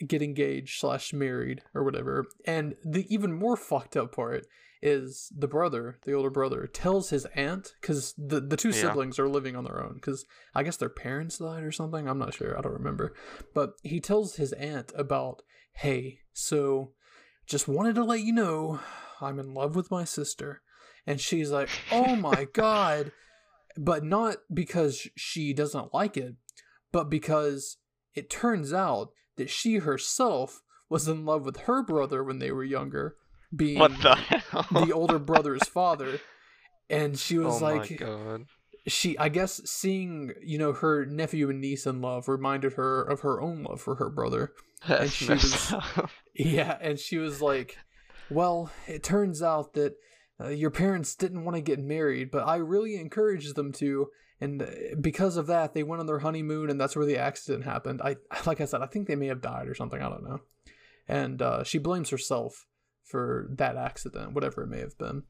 get 0.06 0.22
engaged 0.22 0.78
slash 0.78 1.12
married 1.12 1.62
or 1.74 1.82
whatever. 1.82 2.26
And 2.46 2.76
the 2.84 3.04
even 3.12 3.32
more 3.32 3.56
fucked 3.56 3.96
up 3.96 4.14
part 4.14 4.46
is 4.80 5.32
the 5.36 5.48
brother, 5.48 5.98
the 6.04 6.12
older 6.12 6.30
brother, 6.30 6.68
tells 6.68 7.10
his 7.10 7.24
aunt 7.34 7.72
because 7.80 8.14
the 8.16 8.40
the 8.40 8.56
two 8.56 8.68
Yeah. 8.70 8.74
siblings 8.82 9.18
are 9.18 9.28
living 9.28 9.56
on 9.56 9.64
their 9.64 9.82
own 9.82 9.94
because 9.94 10.24
I 10.54 10.62
guess 10.62 10.76
their 10.76 10.88
parents 10.88 11.38
died 11.38 11.64
or 11.64 11.72
something. 11.72 12.08
I'm 12.08 12.18
not 12.18 12.34
sure. 12.34 12.56
I 12.56 12.60
don't 12.62 12.72
remember. 12.72 13.12
But 13.54 13.72
he 13.82 13.98
tells 14.00 14.36
his 14.36 14.52
aunt 14.52 14.92
about, 14.96 15.42
hey, 15.72 16.20
so 16.32 16.92
just 17.46 17.68
wanted 17.68 17.94
to 17.96 18.04
let 18.04 18.20
you 18.20 18.32
know 18.32 18.80
I'm 19.20 19.38
in 19.38 19.54
love 19.54 19.76
with 19.76 19.90
my 19.90 20.04
sister. 20.04 20.62
And 21.06 21.20
she's 21.20 21.50
like, 21.50 21.68
oh 21.90 22.16
my 22.16 22.46
God. 22.52 23.12
But 23.76 24.04
not 24.04 24.36
because 24.52 25.08
she 25.16 25.52
doesn't 25.54 25.94
like 25.94 26.16
it, 26.16 26.34
but 26.92 27.08
because 27.08 27.78
it 28.14 28.28
turns 28.28 28.72
out 28.72 29.08
that 29.36 29.48
she 29.48 29.76
herself 29.76 30.62
was 30.90 31.08
in 31.08 31.24
love 31.24 31.46
with 31.46 31.60
her 31.60 31.82
brother 31.82 32.22
when 32.22 32.38
they 32.38 32.52
were 32.52 32.64
younger, 32.64 33.16
being 33.54 33.78
what 33.78 33.92
the 34.02 34.14
hell? 34.14 34.66
the 34.70 34.92
older 34.92 35.18
brother's 35.18 35.66
father. 35.66 36.20
And 36.90 37.18
she 37.18 37.38
was 37.38 37.62
oh 37.62 37.64
like, 37.64 37.90
my 37.92 37.96
god. 37.96 38.44
she 38.86 39.16
i 39.16 39.30
guess 39.30 39.62
seeing 39.64 40.32
you 40.42 40.58
know 40.58 40.72
her 40.74 41.06
nephew 41.06 41.48
and 41.48 41.60
niece 41.60 41.86
in 41.86 42.02
love 42.02 42.28
reminded 42.28 42.74
her 42.74 43.00
of 43.02 43.20
her 43.20 43.40
own 43.40 43.62
love 43.62 43.80
for 43.80 43.94
her 43.94 44.10
brother 44.10 44.52
That's 44.88 45.12
she 45.12 45.28
was- 45.28 45.74
yeah 46.34 46.78
and 46.80 46.98
she 46.98 47.18
was 47.18 47.40
like 47.42 47.76
well 48.30 48.70
it 48.86 49.02
turns 49.02 49.42
out 49.42 49.74
that 49.74 49.94
uh, 50.40 50.48
your 50.48 50.70
parents 50.70 51.14
didn't 51.14 51.44
want 51.44 51.56
to 51.56 51.60
get 51.62 51.78
married 51.78 52.30
but 52.30 52.46
i 52.46 52.56
really 52.56 52.96
encouraged 52.96 53.54
them 53.54 53.72
to 53.72 54.08
and 54.40 54.62
uh, 54.62 54.66
because 55.00 55.36
of 55.36 55.46
that 55.48 55.74
they 55.74 55.82
went 55.82 56.00
on 56.00 56.06
their 56.06 56.20
honeymoon 56.20 56.70
and 56.70 56.80
that's 56.80 56.96
where 56.96 57.06
the 57.06 57.18
accident 57.18 57.64
happened 57.64 58.00
i 58.02 58.16
like 58.46 58.60
i 58.60 58.64
said 58.64 58.82
i 58.82 58.86
think 58.86 59.06
they 59.06 59.16
may 59.16 59.26
have 59.26 59.40
died 59.42 59.68
or 59.68 59.74
something 59.74 60.00
i 60.02 60.08
don't 60.08 60.24
know 60.24 60.40
and 61.06 61.42
uh, 61.42 61.62
she 61.64 61.78
blames 61.78 62.10
herself 62.10 62.66
for 63.04 63.48
that 63.50 63.76
accident 63.76 64.32
whatever 64.34 64.62
it 64.62 64.68
may 64.68 64.80
have 64.80 64.96
been 64.98 65.22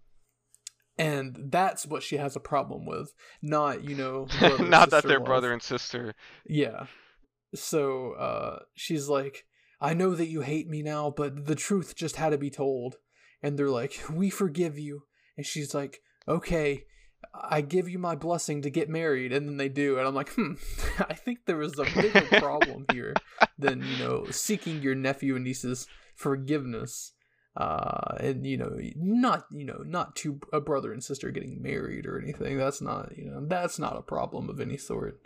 and 0.98 1.46
that's 1.50 1.86
what 1.86 2.02
she 2.02 2.16
has 2.18 2.36
a 2.36 2.40
problem 2.40 2.84
with 2.86 3.12
not 3.40 3.82
you 3.82 3.96
know 3.96 4.26
Not 4.60 4.90
that 4.90 5.04
they're 5.04 5.18
love. 5.18 5.24
brother 5.26 5.52
and 5.52 5.62
sister. 5.62 6.14
Yeah. 6.46 6.86
So 7.54 8.12
uh 8.12 8.60
she's 8.74 9.08
like, 9.08 9.44
I 9.80 9.94
know 9.94 10.14
that 10.14 10.28
you 10.28 10.42
hate 10.42 10.68
me 10.68 10.82
now, 10.82 11.10
but 11.10 11.46
the 11.46 11.54
truth 11.54 11.94
just 11.96 12.16
had 12.16 12.30
to 12.30 12.38
be 12.38 12.50
told. 12.50 12.96
And 13.42 13.58
they're 13.58 13.70
like, 13.70 14.00
We 14.10 14.30
forgive 14.30 14.78
you. 14.78 15.04
And 15.36 15.46
she's 15.46 15.74
like, 15.74 16.00
Okay, 16.28 16.84
I 17.34 17.60
give 17.60 17.88
you 17.88 17.98
my 17.98 18.14
blessing 18.14 18.62
to 18.62 18.70
get 18.70 18.88
married. 18.88 19.32
And 19.32 19.48
then 19.48 19.56
they 19.56 19.68
do. 19.68 19.98
And 19.98 20.06
I'm 20.06 20.14
like, 20.14 20.30
hmm, 20.30 20.54
I 20.98 21.14
think 21.14 21.40
there 21.46 21.56
was 21.56 21.78
a 21.78 21.84
bigger 21.84 22.26
problem 22.38 22.86
here 22.92 23.14
than, 23.58 23.82
you 23.82 23.98
know, 23.98 24.26
seeking 24.30 24.82
your 24.82 24.94
nephew 24.94 25.36
and 25.36 25.44
niece's 25.44 25.86
forgiveness. 26.14 27.12
Uh, 27.54 28.16
and 28.18 28.46
you 28.46 28.56
know, 28.56 28.78
not 28.96 29.44
you 29.52 29.66
know, 29.66 29.82
not 29.84 30.16
two 30.16 30.40
a 30.54 30.60
brother 30.60 30.90
and 30.90 31.04
sister 31.04 31.30
getting 31.30 31.60
married 31.60 32.06
or 32.06 32.18
anything. 32.18 32.56
That's 32.56 32.80
not 32.80 33.14
you 33.14 33.26
know, 33.26 33.44
that's 33.46 33.78
not 33.78 33.98
a 33.98 34.02
problem 34.02 34.48
of 34.48 34.58
any 34.58 34.78
sort. 34.78 35.20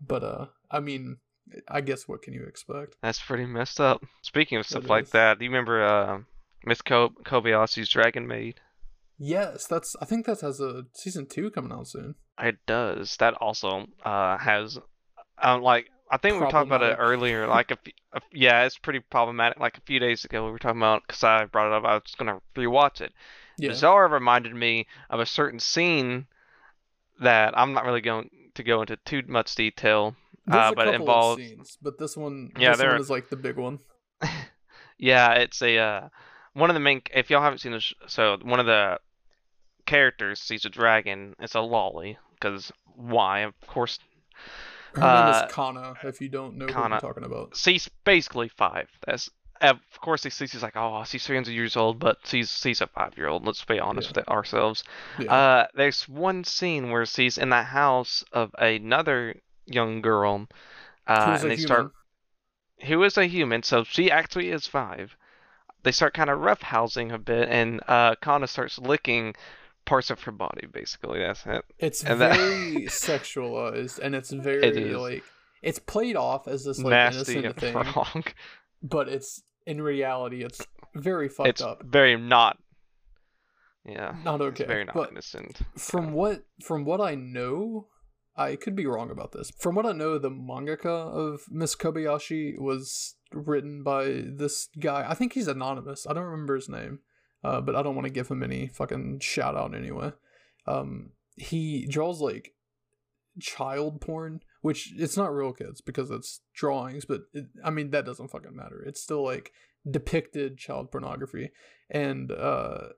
But 0.00 0.22
uh, 0.22 0.46
I 0.70 0.78
mean, 0.78 1.16
I 1.68 1.80
guess 1.80 2.06
what 2.08 2.22
can 2.22 2.34
you 2.34 2.44
expect? 2.44 2.96
That's 3.02 3.20
pretty 3.20 3.46
messed 3.46 3.80
up. 3.80 4.04
Speaking 4.22 4.58
of 4.58 4.66
stuff 4.66 4.88
like 4.88 5.04
is. 5.04 5.10
that, 5.10 5.38
do 5.38 5.44
you 5.44 5.50
remember 5.50 5.84
uh, 5.84 6.18
Miss 6.64 6.82
Ko- 6.82 7.12
Kobayashi's 7.24 7.88
Dragon 7.88 8.26
Maid? 8.26 8.60
Yes, 9.18 9.66
that's. 9.66 9.96
I 10.00 10.06
think 10.06 10.26
that 10.26 10.40
has 10.40 10.60
a 10.60 10.86
season 10.94 11.26
two 11.26 11.50
coming 11.50 11.72
out 11.72 11.88
soon. 11.88 12.14
It 12.40 12.56
does. 12.66 13.16
That 13.18 13.34
also 13.34 13.86
uh, 14.04 14.38
has, 14.38 14.78
um, 15.42 15.60
like, 15.62 15.90
I 16.10 16.16
think 16.16 16.40
we 16.42 16.50
talked 16.50 16.66
about 16.66 16.82
it 16.82 16.96
earlier. 16.98 17.46
Like, 17.46 17.70
a, 17.70 17.78
a- 18.14 18.22
yeah, 18.32 18.64
it's 18.64 18.78
pretty 18.78 19.00
problematic. 19.00 19.60
Like 19.60 19.76
a 19.76 19.82
few 19.82 19.98
days 19.98 20.24
ago, 20.24 20.46
we 20.46 20.52
were 20.52 20.58
talking 20.58 20.80
about 20.80 21.02
because 21.06 21.22
I 21.22 21.44
brought 21.44 21.66
it 21.66 21.76
up. 21.76 21.84
I 21.84 21.94
was 21.94 22.14
gonna 22.16 22.40
rewatch 22.56 23.02
it. 23.02 23.12
Yeah. 23.58 23.68
Bizarre 23.68 24.08
reminded 24.08 24.54
me 24.54 24.86
of 25.10 25.20
a 25.20 25.26
certain 25.26 25.60
scene 25.60 26.26
that 27.20 27.56
I'm 27.58 27.74
not 27.74 27.84
really 27.84 28.00
going 28.00 28.30
to 28.54 28.62
go 28.62 28.80
into 28.80 28.96
too 29.04 29.22
much 29.28 29.54
detail. 29.54 30.16
There's 30.50 30.68
uh, 30.68 30.72
a 30.72 30.74
but 30.76 30.88
it 30.88 30.94
involves- 30.94 31.40
of 31.40 31.46
scenes, 31.46 31.78
but 31.80 31.98
this 31.98 32.16
one, 32.16 32.50
Yeah, 32.58 32.70
this 32.70 32.78
there- 32.78 32.90
one 32.92 33.00
is 33.00 33.10
like 33.10 33.28
the 33.28 33.36
big 33.36 33.56
one. 33.56 33.78
Yeah, 34.98 35.32
it's 35.32 35.62
a 35.62 35.78
uh, 35.78 36.08
one 36.52 36.68
of 36.68 36.74
the 36.74 36.80
main. 36.80 37.00
If 37.14 37.30
y'all 37.30 37.40
haven't 37.40 37.58
seen 37.60 37.72
this, 37.72 37.94
so 38.06 38.36
one 38.42 38.60
of 38.60 38.66
the 38.66 38.98
characters 39.86 40.40
sees 40.40 40.64
a 40.64 40.68
dragon. 40.68 41.34
It's 41.40 41.54
a 41.54 41.60
lolly 41.60 42.18
because 42.34 42.70
why? 42.96 43.40
Of 43.40 43.54
course, 43.66 43.98
Her 44.94 45.00
name 45.00 45.08
Uh, 45.10 45.42
is 45.46 45.52
Kanna. 45.54 45.94
If 46.04 46.20
you 46.20 46.28
don't 46.28 46.56
know 46.56 46.66
what 46.66 46.74
Kanna. 46.74 46.94
I'm 46.96 47.00
talking 47.00 47.24
about, 47.24 47.56
she's 47.56 47.88
basically 48.04 48.48
five. 48.48 48.88
That's 49.06 49.30
of 49.62 49.78
course 50.02 50.22
he 50.22 50.28
sees. 50.30 50.52
He's 50.52 50.62
like, 50.62 50.76
oh, 50.76 51.02
she's 51.06 51.24
300 51.24 51.50
years 51.52 51.76
old, 51.76 51.98
but 51.98 52.18
she's 52.24 52.50
she's 52.50 52.82
a 52.82 52.86
five 52.86 53.16
year 53.16 53.28
old. 53.28 53.46
Let's 53.46 53.64
be 53.64 53.80
honest 53.80 54.08
Yeah. 54.08 54.10
with 54.10 54.18
it 54.18 54.28
ourselves. 54.28 54.84
yeah. 55.18 55.32
Uh, 55.34 55.66
there's 55.74 56.06
one 56.08 56.44
scene 56.44 56.90
where 56.90 57.06
she's 57.06 57.38
in 57.38 57.48
the 57.48 57.62
house 57.62 58.22
of 58.32 58.54
another 58.58 59.36
young 59.66 60.00
girl. 60.02 60.48
Uh, 61.06 61.38
and 61.40 61.50
they 61.50 61.56
human. 61.56 61.58
start 61.66 61.92
who 62.86 63.02
is 63.04 63.18
a 63.18 63.26
human, 63.26 63.62
so 63.62 63.84
she 63.84 64.10
actually 64.10 64.50
is 64.50 64.66
five. 64.66 65.16
They 65.82 65.92
start 65.92 66.14
kind 66.14 66.30
of 66.30 66.38
roughhousing 66.40 67.12
a 67.12 67.18
bit, 67.18 67.48
and 67.48 67.80
uh, 67.88 68.14
Kanna 68.22 68.46
starts 68.46 68.78
licking 68.78 69.34
parts 69.86 70.10
of 70.10 70.22
her 70.22 70.32
body. 70.32 70.66
Basically, 70.70 71.20
that's 71.20 71.44
it. 71.46 71.64
It's 71.78 72.04
and 72.04 72.20
that- 72.20 72.36
very 72.36 72.84
sexualized, 72.86 73.98
and 73.98 74.14
it's 74.14 74.30
very 74.30 74.66
is. 74.66 74.96
like 74.96 75.24
it's 75.62 75.78
played 75.78 76.16
off 76.16 76.48
as 76.48 76.64
this 76.64 76.78
like 76.78 76.90
Nasty 76.90 77.38
innocent 77.38 77.60
thing, 77.60 77.74
wrong. 77.74 78.24
but 78.82 79.08
it's 79.08 79.42
in 79.66 79.80
reality 79.82 80.42
it's 80.42 80.64
very 80.94 81.28
fucked 81.28 81.48
It's 81.50 81.60
up. 81.62 81.82
very 81.84 82.16
not. 82.16 82.58
Yeah, 83.84 84.14
Not 84.24 84.40
okay. 84.42 84.64
very 84.64 84.84
not 84.84 84.94
but 84.94 85.10
innocent. 85.10 85.60
from 85.76 86.12
what 86.12 86.44
from 86.62 86.84
what 86.84 87.00
I 87.00 87.14
know, 87.14 87.88
I 88.40 88.56
could 88.56 88.74
be 88.74 88.86
wrong 88.86 89.10
about 89.10 89.32
this. 89.32 89.50
From 89.58 89.74
what 89.74 89.86
I 89.86 89.92
know, 89.92 90.18
the 90.18 90.30
mangaka 90.30 90.86
of 90.86 91.42
Miss 91.50 91.74
Kobayashi 91.76 92.58
was 92.58 93.16
written 93.32 93.82
by 93.82 94.22
this 94.26 94.68
guy. 94.78 95.04
I 95.08 95.14
think 95.14 95.32
he's 95.34 95.48
anonymous. 95.48 96.06
I 96.08 96.12
don't 96.14 96.24
remember 96.24 96.54
his 96.56 96.68
name, 96.68 97.00
uh, 97.44 97.60
but 97.60 97.76
I 97.76 97.82
don't 97.82 97.94
want 97.94 98.06
to 98.06 98.12
give 98.12 98.28
him 98.28 98.42
any 98.42 98.68
fucking 98.68 99.20
shout 99.20 99.56
out 99.56 99.74
anyway. 99.74 100.12
Um, 100.66 101.10
he 101.36 101.86
draws 101.86 102.20
like 102.20 102.54
child 103.40 104.00
porn, 104.00 104.40
which 104.62 104.92
it's 104.96 105.16
not 105.16 105.34
real 105.34 105.52
kids 105.52 105.80
because 105.80 106.10
it's 106.10 106.40
drawings, 106.54 107.04
but 107.04 107.22
it, 107.32 107.46
I 107.64 107.70
mean 107.70 107.90
that 107.90 108.04
doesn't 108.06 108.28
fucking 108.30 108.56
matter. 108.56 108.82
It's 108.86 109.00
still 109.02 109.22
like 109.24 109.52
depicted 109.90 110.58
child 110.58 110.90
pornography 110.90 111.50
and 111.90 112.30
uh 112.30 112.88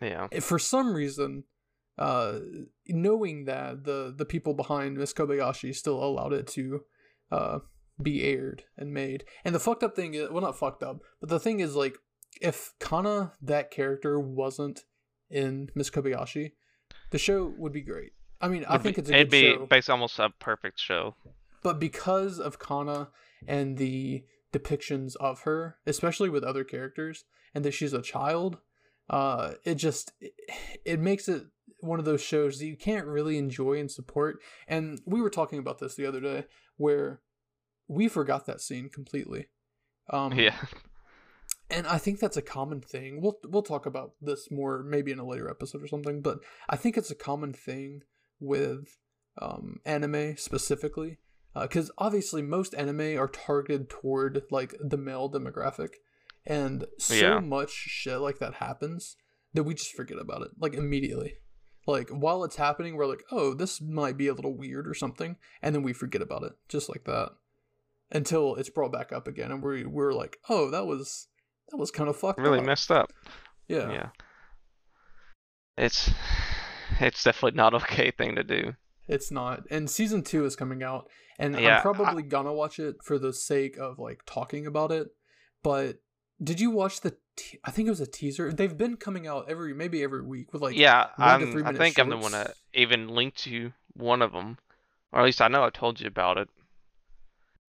Yeah. 0.00 0.28
for 0.40 0.58
some 0.58 0.94
reason 0.94 1.44
uh 1.98 2.38
knowing 2.88 3.44
that 3.46 3.84
the 3.84 4.14
the 4.16 4.24
people 4.24 4.54
behind 4.54 4.96
Miss 4.96 5.12
Kobayashi 5.12 5.74
still 5.74 6.02
allowed 6.02 6.32
it 6.32 6.46
to 6.48 6.80
uh 7.30 7.58
be 8.02 8.22
aired 8.24 8.64
and 8.76 8.92
made. 8.92 9.24
And 9.44 9.54
the 9.54 9.60
fucked 9.60 9.82
up 9.82 9.96
thing 9.96 10.14
is 10.14 10.28
well 10.30 10.42
not 10.42 10.58
fucked 10.58 10.82
up 10.82 10.98
but 11.20 11.28
the 11.28 11.40
thing 11.40 11.60
is 11.60 11.74
like 11.74 11.96
if 12.40 12.72
Kanna 12.80 13.32
that 13.40 13.70
character 13.70 14.20
wasn't 14.20 14.80
in 15.30 15.70
Miss 15.74 15.90
Kobayashi 15.90 16.52
the 17.10 17.18
show 17.18 17.52
would 17.56 17.72
be 17.72 17.80
great. 17.82 18.12
I 18.40 18.48
mean 18.48 18.64
I 18.68 18.76
think 18.78 18.96
be- 18.96 19.00
it's 19.00 19.10
a 19.10 19.14
it'd 19.14 19.30
be 19.30 19.52
show. 19.54 19.66
basically 19.66 19.92
almost 19.92 20.18
a 20.18 20.30
perfect 20.38 20.78
show. 20.78 21.16
but 21.62 21.80
because 21.80 22.38
of 22.38 22.58
Kanna 22.58 23.08
and 23.46 23.78
the 23.78 24.24
depictions 24.52 25.16
of 25.16 25.40
her, 25.42 25.76
especially 25.86 26.28
with 26.28 26.44
other 26.44 26.64
characters, 26.64 27.24
and 27.54 27.64
that 27.64 27.72
she's 27.72 27.92
a 27.92 28.02
child, 28.02 28.58
uh, 29.10 29.52
it 29.64 29.74
just 29.76 30.12
it, 30.20 30.32
it 30.84 31.00
makes 31.00 31.28
it 31.28 31.44
one 31.80 31.98
of 31.98 32.04
those 32.04 32.22
shows 32.22 32.58
that 32.58 32.66
you 32.66 32.76
can't 32.76 33.06
really 33.06 33.36
enjoy 33.38 33.78
and 33.78 33.90
support. 33.90 34.40
And 34.66 35.00
we 35.06 35.20
were 35.20 35.30
talking 35.30 35.58
about 35.58 35.78
this 35.78 35.94
the 35.94 36.06
other 36.06 36.20
day, 36.20 36.44
where 36.76 37.20
we 37.88 38.08
forgot 38.08 38.46
that 38.46 38.60
scene 38.60 38.88
completely. 38.88 39.46
Um, 40.10 40.32
Yeah. 40.32 40.56
and 41.70 41.86
I 41.86 41.98
think 41.98 42.20
that's 42.20 42.36
a 42.36 42.42
common 42.42 42.80
thing. 42.80 43.20
We'll 43.20 43.38
we'll 43.44 43.62
talk 43.62 43.86
about 43.86 44.12
this 44.20 44.50
more 44.50 44.82
maybe 44.82 45.10
in 45.12 45.18
a 45.18 45.26
later 45.26 45.50
episode 45.50 45.82
or 45.82 45.88
something, 45.88 46.22
but 46.22 46.38
I 46.68 46.76
think 46.76 46.96
it's 46.96 47.10
a 47.10 47.14
common 47.16 47.52
thing 47.52 48.02
with 48.40 48.96
um, 49.40 49.80
anime 49.84 50.36
specifically, 50.36 51.18
because 51.60 51.90
obviously 51.98 52.40
most 52.42 52.74
anime 52.74 53.18
are 53.18 53.28
targeted 53.28 53.90
toward 53.90 54.42
like 54.50 54.74
the 54.80 54.96
male 54.96 55.30
demographic, 55.30 55.94
and 56.46 56.86
so 56.98 57.14
Yeah. 57.14 57.40
much 57.40 57.70
shit 57.70 58.18
like 58.20 58.38
that 58.38 58.54
happens 58.54 59.16
that 59.54 59.64
we 59.64 59.74
just 59.74 59.92
forget 59.92 60.18
about 60.18 60.42
it 60.42 60.50
like 60.58 60.74
immediately. 60.74 61.34
Like 61.86 62.08
while 62.10 62.42
it's 62.44 62.56
happening, 62.56 62.96
we're 62.96 63.06
like, 63.06 63.22
oh, 63.30 63.54
this 63.54 63.80
might 63.80 64.16
be 64.16 64.26
a 64.26 64.34
little 64.34 64.56
weird 64.56 64.88
or 64.88 64.94
something, 64.94 65.36
and 65.62 65.74
then 65.74 65.82
we 65.82 65.92
forget 65.92 66.22
about 66.22 66.42
it 66.42 66.52
just 66.68 66.88
like 66.88 67.04
that 67.04 67.30
until 68.10 68.54
it's 68.56 68.70
brought 68.70 68.92
back 68.92 69.12
up 69.12 69.28
again, 69.28 69.52
and 69.52 69.62
we 69.62 69.84
we're 69.84 70.12
like, 70.12 70.38
oh, 70.48 70.70
that 70.70 70.86
was 70.86 71.28
that 71.70 71.76
was 71.76 71.90
kind 71.90 72.08
of 72.08 72.16
fucked 72.16 72.40
really 72.40 72.58
up. 72.58 72.66
messed 72.66 72.90
up. 72.90 73.12
yeah. 73.68 73.90
Yeah. 73.90 74.08
It's 75.76 76.10
it's 77.00 77.22
definitely 77.22 77.56
not 77.56 77.74
okay 77.82 78.10
thing 78.10 78.34
to 78.36 78.44
do. 78.44 78.74
It's 79.08 79.30
not. 79.30 79.62
And 79.70 79.88
season 79.88 80.22
two 80.22 80.44
is 80.44 80.56
coming 80.56 80.82
out, 80.82 81.08
and 81.38 81.58
Yeah, 81.58 81.76
I'm 81.76 81.82
probably 81.82 82.22
gonna 82.22 82.52
watch 82.52 82.78
it 82.78 82.96
for 83.04 83.18
the 83.18 83.32
sake 83.32 83.76
of 83.78 83.98
like 83.98 84.22
talking 84.26 84.66
about 84.66 84.90
it. 84.90 85.08
But 85.62 85.96
did 86.42 86.60
you 86.60 86.70
watch 86.70 87.00
the? 87.00 87.16
Te- 87.36 87.58
I 87.64 87.70
think 87.70 87.86
it 87.86 87.90
was 87.90 88.00
a 88.00 88.06
teaser. 88.06 88.52
They've 88.52 88.76
been 88.76 88.96
coming 88.96 89.26
out 89.26 89.46
every 89.48 89.74
maybe 89.74 90.02
every 90.02 90.22
week 90.22 90.52
with 90.52 90.62
like 90.62 90.76
yeah, 90.76 91.06
one 91.16 91.40
to 91.40 91.46
I'm, 91.46 91.52
three 91.52 91.62
I 91.64 91.72
think 91.74 91.98
I'm 91.98 92.08
the 92.10 92.16
one 92.16 92.32
that 92.32 92.46
shorts. 92.48 92.60
even 92.74 93.08
linked 93.08 93.46
you 93.46 93.72
one 93.94 94.22
of 94.22 94.32
them, 94.32 94.58
or 95.12 95.20
at 95.20 95.24
least 95.26 95.40
I 95.42 95.48
know 95.48 95.64
I 95.64 95.70
told 95.70 96.00
you 96.00 96.06
about 96.06 96.38
it. 96.38 96.48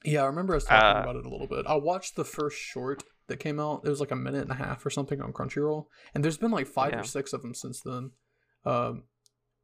Yeah, 0.05 0.23
I 0.23 0.27
remember 0.27 0.55
us 0.55 0.65
talking 0.65 0.97
Uh, 0.97 1.01
about 1.01 1.15
it 1.17 1.25
a 1.25 1.29
little 1.29 1.47
bit. 1.47 1.65
I 1.67 1.75
watched 1.75 2.15
the 2.15 2.23
first 2.23 2.57
short 2.57 3.03
that 3.27 3.37
came 3.37 3.59
out. 3.59 3.81
It 3.83 3.89
was 3.89 3.99
like 3.99 4.11
a 4.11 4.15
minute 4.15 4.43
and 4.43 4.51
a 4.51 4.55
half 4.55 4.85
or 4.85 4.89
something 4.89 5.21
on 5.21 5.33
Crunchyroll, 5.33 5.87
and 6.13 6.23
there's 6.23 6.37
been 6.37 6.51
like 6.51 6.67
five 6.67 6.91
Yeah. 6.93 6.99
or 7.01 7.03
six 7.03 7.33
of 7.33 7.41
them 7.41 7.53
since 7.53 7.81
then. 7.81 8.11
Um, 8.63 9.03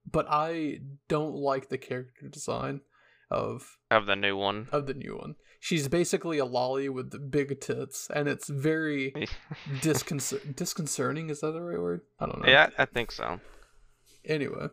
but 0.10 0.26
I 0.30 0.80
don't 1.08 1.34
like 1.36 1.70
the 1.70 1.78
character 1.78 2.28
design 2.28 2.82
of 3.32 3.78
Of 3.90 4.06
the 4.06 4.16
new 4.18 4.36
one. 4.36 4.68
of 4.72 4.86
the 4.88 4.94
new 4.94 5.16
one. 5.18 5.36
She's 5.64 5.88
basically 5.88 6.40
a 6.40 6.46
lolly 6.46 6.90
with 6.90 7.32
big 7.32 7.62
tits, 7.62 8.10
and 8.14 8.28
it's 8.28 8.50
very 8.50 9.14
disconcer- 9.82 10.42
disconcerting. 10.54 11.30
Is 11.30 11.40
that 11.40 11.52
the 11.54 11.62
right 11.62 11.80
word? 11.80 12.02
I 12.20 12.26
don't 12.26 12.42
know. 12.44 12.50
yeah, 12.50 12.70
I 12.78 12.84
think 12.84 13.14
so. 13.14 13.40
Anyway, 14.26 14.68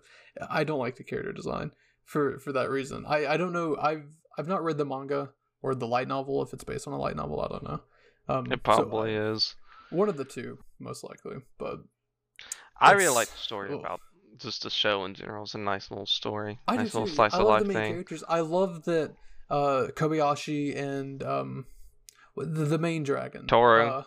I 0.51 0.65
don't 0.65 0.81
like 0.81 0.97
the 0.97 1.05
character 1.05 1.33
design 1.33 1.71
for 2.05 2.41
for 2.41 2.51
that 2.53 2.71
reason. 2.71 3.05
I 3.07 3.27
I 3.29 3.37
don't 3.37 3.53
know. 3.53 3.77
I've 3.81 4.05
I've 4.37 4.49
not 4.49 4.65
read 4.65 4.79
the 4.79 4.85
manga 4.85 5.31
or 5.63 5.77
the 5.77 5.87
light 5.87 6.09
novel. 6.09 6.43
If 6.43 6.53
it's 6.53 6.65
based 6.65 6.89
on 6.89 6.93
a 6.95 6.99
light 6.99 7.15
novel, 7.15 7.41
I 7.41 7.47
don't 7.47 7.63
know. 7.63 7.81
Um, 8.29 8.47
It 8.47 8.59
so, 8.67 8.75
probably 8.75 9.17
uh, 9.17 9.33
is. 9.35 9.55
one 9.91 10.09
of 10.09 10.17
the 10.17 10.25
two, 10.25 10.59
most 10.81 11.05
likely. 11.05 11.37
But 11.57 11.79
I 12.81 12.93
really 12.93 13.15
like 13.15 13.29
the 13.31 13.39
story 13.39 13.73
about 13.73 14.01
just 14.39 14.65
the 14.65 14.71
show 14.71 15.05
in 15.05 15.15
general. 15.15 15.45
It's 15.45 15.55
a 15.55 15.59
nice 15.59 15.89
little 15.93 16.07
story. 16.07 16.59
I 16.67 16.75
nice 16.77 16.95
little 16.95 17.07
too. 17.07 17.15
slice 17.15 17.35
I 17.35 17.39
of 17.39 17.45
love 17.45 17.61
life 17.61 17.63
the 17.69 17.75
main 17.75 17.77
thing. 17.83 17.93
characters. 17.93 18.25
I 18.29 18.41
love 18.41 18.85
that 18.87 19.15
uh, 19.51 19.89
Kobayashi 19.95 20.77
and 20.77 21.23
um, 21.23 21.67
the, 22.37 22.65
the 22.65 22.79
main 22.79 23.03
dragon 23.03 23.47
Tohru. 23.47 23.89
Uh, 23.89 24.03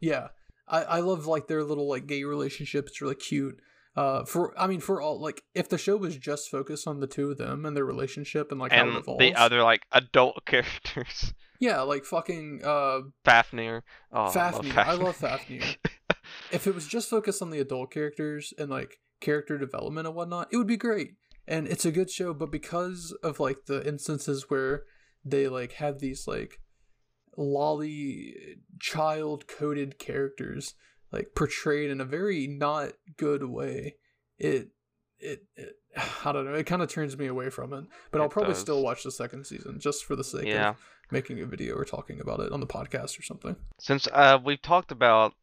yeah, 0.00 0.28
I 0.68 0.82
I 0.82 1.00
love 1.00 1.26
like 1.26 1.46
their 1.46 1.62
little 1.62 1.88
like 1.88 2.06
gay 2.06 2.24
relationship. 2.24 2.86
It's 2.88 3.00
really 3.00 3.14
cute. 3.14 3.60
Uh, 3.96 4.24
for 4.24 4.58
I 4.60 4.66
mean, 4.66 4.80
for 4.80 5.00
all 5.00 5.18
like, 5.18 5.42
if 5.54 5.70
the 5.70 5.78
show 5.78 5.96
was 5.96 6.16
just 6.18 6.50
focused 6.50 6.86
on 6.86 7.00
the 7.00 7.06
two 7.06 7.30
of 7.30 7.38
them 7.38 7.64
and 7.64 7.74
their 7.74 7.84
relationship 7.84 8.50
and 8.50 8.60
like 8.60 8.72
how 8.72 8.84
it 8.84 8.88
and 8.88 8.96
evolves, 8.98 9.20
the 9.20 9.34
other 9.34 9.62
like 9.62 9.86
adult 9.92 10.42
characters. 10.46 11.32
yeah, 11.60 11.80
like 11.80 12.04
fucking 12.04 12.60
uh, 12.62 13.00
Fafnir. 13.24 13.82
Oh, 14.12 14.28
Fafnir. 14.28 14.78
I 14.78 14.82
I 14.82 14.92
love 14.92 15.00
love 15.02 15.16
Fafnir. 15.16 15.62
Fafnir. 15.62 15.76
if 16.52 16.66
it 16.66 16.74
was 16.74 16.86
just 16.86 17.08
focused 17.08 17.40
on 17.40 17.50
the 17.50 17.58
adult 17.58 17.90
characters 17.90 18.52
and 18.58 18.68
like 18.70 18.98
character 19.20 19.56
development 19.56 20.06
and 20.06 20.14
whatnot, 20.14 20.48
it 20.52 20.58
would 20.58 20.66
be 20.66 20.76
great. 20.76 21.14
And 21.48 21.66
it's 21.68 21.84
a 21.84 21.92
good 21.92 22.10
show, 22.10 22.34
but 22.34 22.50
because 22.50 23.16
of 23.22 23.38
like 23.38 23.66
the 23.66 23.86
instances 23.86 24.50
where 24.50 24.84
they 25.24 25.48
like 25.48 25.72
have 25.74 26.00
these 26.00 26.26
like 26.26 26.60
lolly 27.36 28.34
child 28.80 29.46
coded 29.46 29.98
characters 29.98 30.74
like 31.12 31.28
portrayed 31.34 31.90
in 31.90 32.00
a 32.00 32.04
very 32.04 32.46
not 32.46 32.92
good 33.16 33.44
way, 33.44 33.96
it 34.38 34.68
it, 35.18 35.44
it 35.54 35.76
I 36.24 36.32
don't 36.32 36.46
know, 36.46 36.54
it 36.54 36.66
kind 36.66 36.82
of 36.82 36.88
turns 36.88 37.16
me 37.16 37.26
away 37.26 37.50
from 37.50 37.72
it. 37.72 37.84
But 38.10 38.20
I'll 38.20 38.28
probably 38.28 38.54
does. 38.54 38.60
still 38.60 38.82
watch 38.82 39.04
the 39.04 39.12
second 39.12 39.46
season 39.46 39.78
just 39.78 40.04
for 40.04 40.16
the 40.16 40.24
sake 40.24 40.46
yeah. 40.46 40.70
of 40.70 40.76
making 41.10 41.40
a 41.40 41.46
video 41.46 41.74
or 41.76 41.84
talking 41.84 42.20
about 42.20 42.40
it 42.40 42.52
on 42.52 42.60
the 42.60 42.66
podcast 42.66 43.18
or 43.18 43.22
something. 43.22 43.56
Since 43.78 44.08
uh 44.12 44.38
we've 44.44 44.62
talked 44.62 44.90
about 44.90 45.34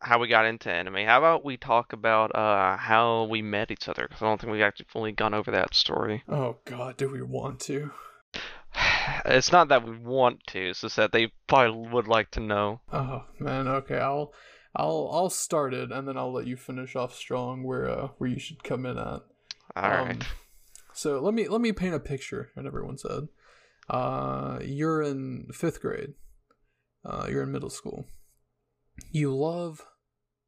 how 0.00 0.18
we 0.18 0.28
got 0.28 0.46
into 0.46 0.70
anime, 0.70 1.06
how 1.06 1.18
about 1.18 1.44
we 1.44 1.56
talk 1.56 1.92
about 1.92 2.34
uh 2.34 2.76
how 2.76 3.24
we 3.24 3.42
met 3.42 3.70
each 3.70 3.88
other? 3.88 4.06
Because 4.08 4.22
I 4.22 4.26
don't 4.26 4.40
think 4.40 4.52
we've 4.52 4.62
actually 4.62 4.86
fully 4.90 5.12
gone 5.12 5.34
over 5.34 5.50
that 5.50 5.74
story. 5.74 6.22
Oh 6.28 6.56
god, 6.64 6.96
do 6.96 7.08
we 7.08 7.22
want 7.22 7.60
to? 7.60 7.90
It's 9.24 9.52
not 9.52 9.68
that 9.68 9.86
we 9.86 9.96
want 9.96 10.40
to, 10.48 10.70
it's 10.70 10.80
just 10.80 10.96
that 10.96 11.12
they 11.12 11.32
probably 11.46 11.88
would 11.90 12.08
like 12.08 12.30
to 12.32 12.40
know. 12.40 12.80
Oh 12.92 13.24
man, 13.38 13.68
okay. 13.68 13.98
I'll 13.98 14.32
I'll 14.74 15.08
I'll 15.12 15.30
start 15.30 15.72
it 15.72 15.90
and 15.90 16.06
then 16.06 16.16
I'll 16.18 16.32
let 16.32 16.46
you 16.46 16.56
finish 16.56 16.94
off 16.96 17.14
strong 17.14 17.62
where 17.62 17.88
uh 17.88 18.08
where 18.18 18.28
you 18.28 18.38
should 18.38 18.62
come 18.62 18.84
in 18.84 18.98
at. 18.98 19.22
Alright. 19.76 20.10
Um, 20.10 20.18
so 20.92 21.20
let 21.20 21.34
me 21.34 21.48
let 21.48 21.60
me 21.60 21.72
paint 21.72 21.94
a 21.94 22.00
picture 22.00 22.50
in 22.56 22.66
everyone 22.66 22.98
said. 22.98 23.28
Uh 23.88 24.58
you're 24.62 25.02
in 25.02 25.46
5th 25.52 25.80
grade. 25.80 26.14
Uh 27.04 27.26
you're 27.30 27.44
in 27.44 27.52
middle 27.52 27.70
school. 27.70 28.06
You 29.10 29.34
love 29.34 29.84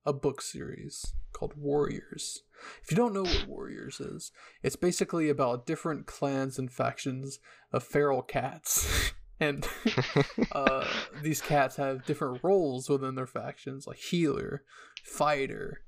a 0.04 0.12
book 0.12 0.40
series 0.40 1.14
called 1.32 1.54
Warriors. 1.56 2.42
If 2.82 2.90
you 2.90 2.96
don't 2.96 3.14
know 3.14 3.22
what 3.22 3.46
Warriors 3.46 4.00
is, 4.00 4.32
it's 4.62 4.76
basically 4.76 5.28
about 5.28 5.66
different 5.66 6.06
clans 6.06 6.58
and 6.58 6.72
factions 6.72 7.38
of 7.72 7.84
feral 7.84 8.22
cats. 8.22 9.12
and 9.40 9.66
uh, 10.52 10.86
these 11.22 11.40
cats 11.40 11.76
have 11.76 12.06
different 12.06 12.42
roles 12.42 12.88
within 12.88 13.14
their 13.14 13.26
factions, 13.26 13.86
like 13.86 13.98
healer, 13.98 14.64
fighter, 15.04 15.82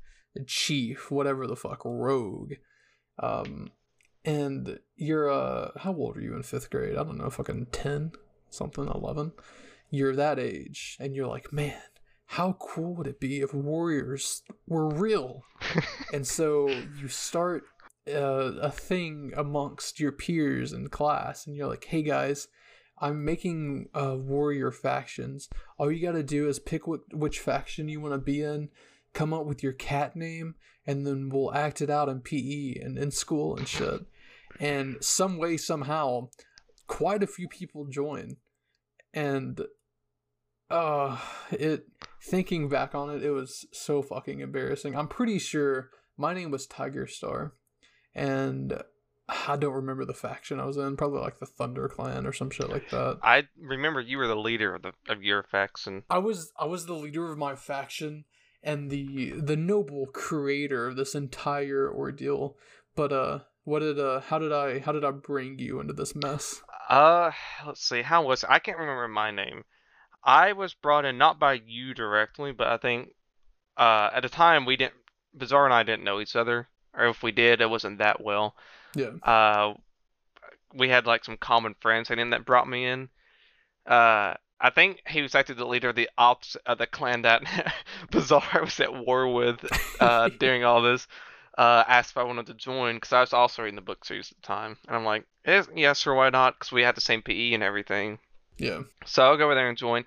chief, 0.47 1.11
whatever 1.11 1.47
the 1.47 1.57
fuck, 1.57 1.83
rogue. 1.85 2.55
Um, 3.19 3.71
and 4.25 4.79
you're 4.97 5.31
uh, 5.31 5.71
how 5.79 5.95
old 5.95 6.17
are 6.17 6.21
you 6.21 6.37
in 6.37 6.43
fifth 6.43 6.71
grade? 6.71 6.97
I 6.97 7.03
don't 7.05 7.19
know, 7.19 7.31
fucking 7.31 7.69
ten, 7.73 8.13
something, 8.51 8.87
eleven. 8.87 9.33
You're 9.91 10.15
that 10.15 10.39
age, 10.39 10.97
and 11.01 11.17
you're 11.17 11.27
like, 11.27 11.53
man, 11.53 11.81
how 12.31 12.53
cool 12.61 12.95
would 12.95 13.09
it 13.09 13.19
be 13.19 13.41
if 13.41 13.53
warriors 13.53 14.43
were 14.69 14.89
real? 14.89 15.43
and 16.13 16.25
so 16.25 16.69
you 16.69 17.09
start 17.09 17.65
uh, 18.09 18.55
a 18.63 18.71
thing 18.71 19.33
amongst 19.37 19.99
your 19.99 20.13
peers 20.13 20.73
in 20.73 20.89
class, 20.91 21.47
and 21.47 21.57
you're 21.57 21.67
like, 21.67 21.85
hey 21.85 22.03
guys. 22.03 22.47
I'm 23.03 23.25
making 23.25 23.89
uh, 23.95 24.17
warrior 24.19 24.71
factions. 24.71 25.49
All 25.79 25.91
you 25.91 26.03
got 26.07 26.13
to 26.13 26.23
do 26.23 26.49
is 26.49 26.59
pick 26.59 26.87
what, 26.87 27.01
which 27.15 27.41
faction 27.41 27.89
you 27.89 27.99
want 27.99 28.13
to 28.13 28.19
be 28.19 28.43
in, 28.43 28.69
come 29.15 29.33
up 29.33 29.47
with 29.47 29.63
your 29.63 29.73
cat 29.73 30.15
name, 30.15 30.55
and 30.87 31.07
then 31.07 31.31
we'll 31.31 31.55
act 31.55 31.81
it 31.81 31.89
out 31.89 32.11
in 32.11 32.21
PE 32.21 32.75
and 32.75 32.99
in 32.99 33.11
school 33.11 33.57
and 33.57 33.67
shit. 33.67 34.03
And 34.61 34.99
some 35.01 35.39
way, 35.39 35.57
somehow, 35.57 36.29
quite 36.87 37.23
a 37.23 37.27
few 37.27 37.49
people 37.49 37.87
join. 37.87 38.37
And 39.15 39.63
uh 40.71 41.19
it 41.51 41.87
thinking 42.23 42.69
back 42.69 42.95
on 42.95 43.11
it, 43.11 43.23
it 43.23 43.31
was 43.31 43.67
so 43.73 44.03
fucking 44.03 44.41
embarrassing. 44.41 44.97
I'm 44.97 45.09
pretty 45.09 45.39
sure 45.39 45.91
my 46.17 46.35
name 46.35 46.51
was 46.51 46.67
Tiger 46.67 47.07
Star. 47.07 47.55
And 48.15 48.83
I 49.29 49.57
don't 49.57 49.75
remember 49.75 50.05
the 50.05 50.15
faction 50.15 50.59
I 50.59 50.65
was 50.65 50.77
in. 50.77 50.97
Probably 50.97 51.21
like 51.21 51.39
the 51.39 51.47
Thunder 51.47 51.89
Clan 51.89 52.27
or 52.27 52.33
some 52.33 52.51
shit 52.51 52.69
like 52.69 52.91
that. 52.91 53.19
I 53.23 53.45
remember 53.57 54.01
you 54.01 54.19
were 54.19 54.27
the 54.27 54.37
leader 54.37 54.75
of 54.75 54.83
the 54.83 54.93
of 55.09 55.23
your 55.23 55.43
faction. 55.43 56.03
I 56.11 56.19
was 56.19 56.53
I 56.59 56.67
was 56.67 56.87
the 56.87 56.95
leader 56.95 57.31
of 57.31 57.39
my 57.39 57.55
faction 57.55 58.25
and 58.63 58.91
the 58.91 59.33
the 59.39 59.57
noble 59.57 60.07
creator 60.07 60.89
of 60.89 60.97
this 60.97 61.15
entire 61.15 61.91
ordeal. 61.93 62.57
But 62.97 63.13
uh 63.13 63.39
what 63.65 63.81
did 63.81 63.99
uh 63.99 64.21
how 64.21 64.39
did 64.39 64.53
I 64.53 64.81
how 64.81 64.93
did 64.93 65.05
I 65.05 65.13
bring 65.13 65.59
you 65.59 65.81
into 65.81 65.93
this 65.93 66.15
mess? 66.15 66.61
Uh, 66.89 67.31
let's 67.65 67.89
see. 67.89 68.03
How 68.03 68.25
was 68.25 68.43
it? 68.43 68.51
I 68.51 68.59
can't 68.59 68.79
remember 68.79 69.07
my 69.07 69.31
name. 69.31 69.63
I 70.23 70.53
was 70.53 70.75
brought 70.75 71.05
in 71.05 71.19
not 71.19 71.39
by 71.39 71.55
you 71.55 71.95
directly, 71.95 72.53
but 72.53 72.69
I 72.69 72.77
think 72.77 73.15
uh 73.77 74.11
at 74.13 74.23
the 74.23 74.29
time 74.29 74.67
we 74.67 74.77
didn't 74.77 74.95
Bizarre 75.37 75.65
and 75.65 75.75
I 75.75 75.83
didn't 75.83 76.05
know 76.05 76.21
each 76.21 76.37
other, 76.37 76.69
or 76.95 77.07
if 77.07 77.23
we 77.23 77.33
did, 77.33 77.61
it 77.61 77.71
wasn't 77.71 77.99
that 77.99 78.23
well. 78.23 78.57
Yeah. 78.95 79.13
Uh, 79.23 79.75
we 80.75 80.89
had 80.89 81.07
like 81.07 81.25
some 81.25 81.37
common 81.37 81.75
friends, 81.81 82.11
and 82.11 82.19
then 82.19 82.31
that 82.31 82.45
brought 82.45 82.69
me 82.69 82.87
in. 82.87 83.09
Uh, 83.87 84.35
I 84.61 84.71
think 84.71 85.03
he 85.07 85.23
was 85.23 85.35
actually 85.35 85.57
the 85.57 85.67
leader 85.67 85.89
of 85.89 85.97
the 85.97 86.11
ops 86.19 86.57
of 86.67 86.79
the 86.79 86.87
clan 86.87 87.23
that 87.23 87.43
Bizarre 88.11 88.61
was 88.63 88.79
at 88.81 88.95
war 88.95 89.33
with 89.33 89.65
uh, 90.01 90.29
during 90.39 90.65
all 90.65 90.83
this. 90.83 91.07
Uh, 91.57 91.85
asked 91.87 92.13
if 92.13 92.17
I 92.17 92.23
wanted 92.23 92.47
to 92.47 92.55
join 92.55 92.97
because 92.97 93.13
I 93.13 93.21
was 93.21 93.33
also 93.33 93.63
reading 93.63 93.77
the 93.77 93.83
book 93.83 94.05
series 94.05 94.31
at 94.31 94.37
the 94.41 94.47
time, 94.47 94.79
and 94.87 94.97
I'm 94.97 95.05
like, 95.05 95.27
yes, 95.47 95.69
yeah, 95.75 95.93
sure, 95.93 96.15
why 96.15 96.31
not? 96.31 96.59
Because 96.59 96.73
we 96.73 96.83
had 96.83 96.97
the 96.97 97.01
same 97.01 97.23
PE 97.23 97.53
and 97.53 97.63
everything. 97.63 98.19
Yeah. 98.61 98.83
So 99.07 99.23
I'll 99.23 99.37
go 99.37 99.45
over 99.45 99.55
there 99.55 99.69
and 99.69 99.79
join. 99.79 100.05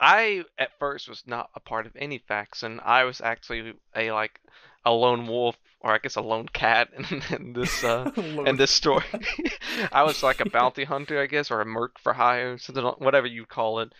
I 0.00 0.44
at 0.58 0.70
first 0.78 1.08
was 1.08 1.22
not 1.26 1.50
a 1.54 1.60
part 1.60 1.86
of 1.86 1.96
any 1.96 2.18
faction. 2.18 2.80
I 2.84 3.04
was 3.04 3.20
actually 3.20 3.74
a 3.94 4.10
like 4.10 4.40
a 4.84 4.92
lone 4.92 5.26
wolf 5.26 5.56
or 5.80 5.92
I 5.92 5.98
guess 5.98 6.16
a 6.16 6.20
lone 6.20 6.48
cat 6.48 6.88
in, 6.96 7.22
in 7.36 7.52
this 7.52 7.84
uh 7.84 8.10
in 8.46 8.56
this 8.56 8.72
story. 8.72 9.04
I 9.92 10.02
was 10.02 10.22
like 10.22 10.40
a 10.40 10.50
bounty 10.50 10.84
hunter, 10.84 11.22
I 11.22 11.26
guess, 11.26 11.50
or 11.50 11.60
a 11.60 11.64
merc 11.64 11.98
for 12.00 12.12
hire, 12.12 12.58
something 12.58 12.84
whatever 12.98 13.26
you 13.26 13.46
call 13.46 13.80
it. 13.80 13.92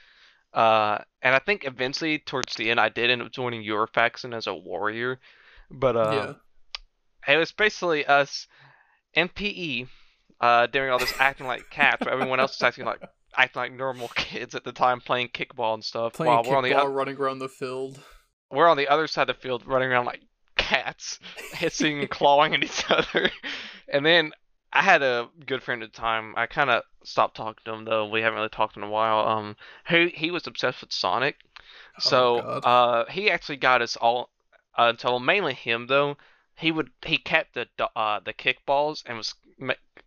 Uh, 0.53 0.99
and 1.20 1.34
I 1.34 1.40
think 1.40 1.64
eventually 1.64 2.18
towards 2.18 2.55
the 2.55 2.70
end 2.70 2.78
I 2.78 2.88
did 2.88 3.11
end 3.11 3.22
up 3.22 3.32
joining 3.32 3.62
your 3.62 3.88
faction 3.88 4.32
as 4.32 4.47
a 4.47 4.55
warrior, 4.55 5.18
but 5.68 5.97
uh, 5.97 6.34
yeah. 7.28 7.34
it 7.34 7.38
was 7.38 7.51
basically 7.51 8.05
us 8.07 8.47
MPE 9.16 9.88
uh 10.40 10.66
doing 10.66 10.90
all 10.90 10.99
this 10.99 11.14
acting 11.18 11.47
like 11.47 11.70
cats, 11.70 11.99
but 12.01 12.12
everyone 12.12 12.40
else 12.40 12.57
is 12.57 12.62
acting 12.62 12.84
like 12.84 13.01
acting 13.37 13.61
like 13.61 13.72
normal 13.72 14.09
kids 14.14 14.55
at 14.55 14.64
the 14.64 14.72
time 14.72 15.01
playing 15.01 15.28
kickball 15.28 15.74
and 15.74 15.85
stuff. 15.85 16.14
Playing 16.14 16.32
while 16.32 16.43
we're 16.45 16.57
on 16.57 16.64
the 16.64 16.74
o- 16.74 16.87
running 16.87 17.16
around 17.16 17.39
the 17.39 17.49
field. 17.49 18.01
We're 18.51 18.68
on 18.68 18.76
the 18.76 18.89
other 18.89 19.07
side 19.07 19.30
of 19.30 19.37
the 19.37 19.43
field, 19.43 19.66
running 19.66 19.91
around 19.91 20.05
like 20.05 20.22
cats, 20.57 21.18
hissing 21.53 22.01
and 22.01 22.11
clawing 22.11 22.55
at 22.55 22.64
each 22.64 22.85
other. 22.91 23.30
And 23.89 24.05
then 24.05 24.32
I 24.72 24.82
had 24.82 25.03
a 25.03 25.28
good 25.47 25.62
friend 25.62 25.82
at 25.82 25.93
the 25.93 26.01
time. 26.01 26.35
I 26.37 26.47
kind 26.47 26.70
of 26.70 26.82
stopped 27.05 27.37
talking 27.37 27.62
to 27.64 27.72
him 27.72 27.85
though. 27.85 28.09
We 28.09 28.22
haven't 28.22 28.37
really 28.37 28.49
talked 28.49 28.76
in 28.76 28.82
a 28.82 28.91
while. 28.91 29.26
Um, 29.26 29.57
he 29.89 30.09
he 30.09 30.30
was 30.30 30.47
obsessed 30.47 30.80
with 30.80 30.93
Sonic, 30.93 31.37
oh, 31.45 32.01
so 32.01 32.39
uh, 32.39 33.05
he 33.11 33.30
actually 33.30 33.57
got 33.57 33.82
us 33.82 33.97
all 33.97 34.30
uh, 34.76 34.87
until 34.89 35.20
mainly 35.20 35.55
him 35.55 35.87
though. 35.87 36.16
He 36.57 36.70
would 36.70 36.90
he 37.05 37.18
kept 37.18 37.55
the 37.55 37.66
uh 37.96 38.20
the 38.20 38.32
kickballs 38.32 39.02
and 39.07 39.16
was 39.18 39.34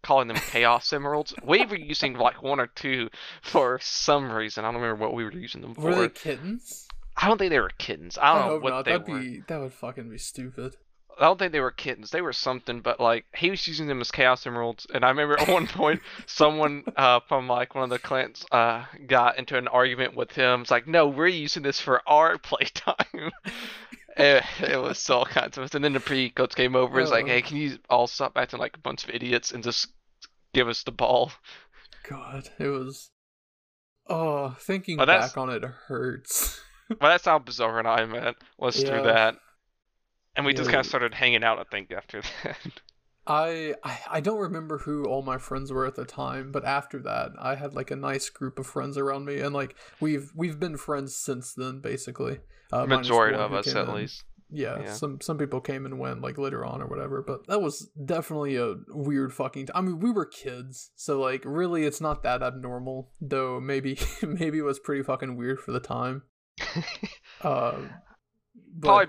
calling 0.04 0.28
them 0.28 0.38
Chaos 0.38 0.92
Emeralds. 0.94 1.34
We 1.44 1.66
were 1.66 1.76
using 1.76 2.14
like 2.14 2.42
one 2.42 2.60
or 2.60 2.68
two 2.68 3.10
for 3.42 3.80
some 3.82 4.32
reason. 4.32 4.64
I 4.66 4.72
don't 4.72 4.82
remember 4.82 5.06
what 5.06 5.14
we 5.14 5.24
were 5.24 5.32
using 5.34 5.62
them 5.62 5.76
for. 5.76 5.82
Were 5.82 5.96
they 5.96 6.10
kittens? 6.10 6.88
I 7.16 7.28
don't 7.28 7.38
think 7.38 7.50
they 7.50 7.60
were 7.60 7.72
kittens. 7.78 8.18
I 8.18 8.34
don't 8.34 8.44
I 8.44 8.48
know 8.48 8.60
what 8.60 8.70
not. 8.70 8.86
they 8.86 8.92
That'd 8.92 9.08
were. 9.08 9.20
Be, 9.20 9.42
that 9.48 9.60
would 9.60 9.74
fucking 9.74 10.10
be 10.10 10.18
stupid. 10.18 10.76
I 11.20 11.24
don't 11.24 11.40
think 11.40 11.52
they 11.52 11.60
were 11.60 11.72
kittens. 11.72 12.12
They 12.12 12.22
were 12.22 12.32
something, 12.34 12.82
but 12.82 13.00
like 13.00 13.26
he 13.36 13.50
was 13.50 13.68
using 13.68 13.88
them 13.88 14.02
as 14.02 14.12
chaos 14.12 14.46
emeralds. 14.46 14.86
And 14.94 15.04
I 15.04 15.10
remember 15.10 15.40
at 15.40 15.48
one 15.48 15.66
point, 15.68 16.02
someone 16.28 16.84
uh, 16.96 17.22
from 17.28 17.48
like 17.48 17.74
one 17.74 17.84
of 17.84 17.90
the 17.90 17.98
clans 17.98 18.46
uh, 18.52 18.86
got 19.08 19.40
into 19.40 19.58
an 19.58 19.68
argument 19.68 20.16
with 20.16 20.32
him. 20.32 20.62
It's 20.62 20.72
like, 20.72 20.88
no, 20.88 21.08
we're 21.08 21.28
using 21.28 21.64
this 21.64 21.82
for 21.82 22.08
our 22.08 22.38
playtime. 22.44 23.32
It, 24.18 24.44
it 24.62 24.82
was 24.82 24.98
so 24.98 25.24
kinds 25.26 25.58
of. 25.58 25.74
And 25.74 25.84
then 25.84 25.94
the 25.94 26.00
pre 26.00 26.30
coach 26.30 26.56
came 26.56 26.76
over. 26.76 27.00
It's 27.00 27.12
like, 27.12 27.26
oh. 27.26 27.28
hey, 27.28 27.42
can 27.42 27.58
you 27.58 27.78
all 27.90 28.08
stop 28.08 28.34
acting 28.36 28.60
like 28.60 28.76
a 28.76 28.80
bunch 28.80 29.04
of 29.04 29.12
idiots 29.12 29.52
and 29.52 29.64
just 29.64 29.88
give 30.58 30.68
us 30.68 30.84
the 30.84 30.92
ball. 30.92 31.32
God, 32.10 32.50
it 32.60 32.68
was. 32.68 33.12
Oh, 34.10 34.56
thinking 34.60 34.98
back 34.98 35.38
on 35.38 35.50
it 35.50 35.64
hurts. 35.64 36.62
well, 36.90 37.12
that's 37.12 37.26
how 37.26 37.40
Bizarre 37.40 37.80
and 37.80 37.88
I 37.88 38.06
met 38.06 38.36
was 38.58 38.82
yeah. 38.82 38.90
through 38.90 39.04
that, 39.04 39.36
and 40.36 40.46
we 40.46 40.54
yeah. 40.54 40.58
just 40.58 40.70
kind 40.70 40.80
of 40.80 40.86
started 40.86 41.14
hanging 41.14 41.44
out. 41.44 41.60
I 41.60 41.64
think 41.70 41.92
after 41.92 42.22
that. 42.44 42.58
I, 43.28 43.76
I 43.84 44.00
I 44.10 44.20
don't 44.22 44.40
remember 44.40 44.78
who 44.78 45.04
all 45.04 45.22
my 45.22 45.38
friends 45.38 45.72
were 45.72 45.86
at 45.86 45.96
the 45.96 46.06
time, 46.06 46.54
but 46.54 46.64
after 46.64 47.00
that, 47.00 47.32
I 47.38 47.56
had 47.56 47.74
like 47.74 47.92
a 47.92 47.98
nice 47.98 48.30
group 48.30 48.58
of 48.58 48.66
friends 48.66 48.98
around 48.98 49.26
me, 49.26 49.40
and 49.42 49.54
like 49.54 49.76
we've 50.00 50.32
we've 50.34 50.60
been 50.60 50.78
friends 50.78 51.16
since 51.18 51.54
then, 51.54 51.82
basically. 51.82 52.40
Uh, 52.72 52.86
Majority 52.86 53.38
of 53.38 53.54
us, 53.54 53.68
at 53.74 53.88
in. 53.88 53.96
least 53.96 54.24
yeah, 54.50 54.80
yeah, 54.82 54.94
some 54.94 55.20
some 55.20 55.38
people 55.38 55.60
came 55.60 55.86
and 55.86 56.00
went 56.00 56.22
like 56.22 56.38
later 56.38 56.66
on 56.66 56.82
or 56.82 56.88
whatever, 56.88 57.22
but 57.22 57.48
that 57.48 57.62
was 57.62 57.90
definitely 58.06 58.56
a 58.56 58.76
weird 58.88 59.34
fucking. 59.34 59.66
T- 59.66 59.74
I 59.76 59.82
mean, 59.82 60.00
we 60.00 60.10
were 60.10 60.26
kids, 60.26 60.92
so 60.96 61.20
like 61.20 61.42
really, 61.44 61.84
it's 61.84 62.00
not 62.00 62.24
that 62.24 62.42
abnormal. 62.42 63.12
Though 63.20 63.60
maybe 63.60 64.00
maybe 64.22 64.60
it 64.60 64.64
was 64.64 64.80
pretty 64.80 65.04
fucking 65.04 65.36
weird 65.36 65.60
for 65.60 65.72
the 65.72 65.82
time. 65.82 66.24
uh, 67.42 67.76
but... 68.74 68.88
Probably 68.88 69.08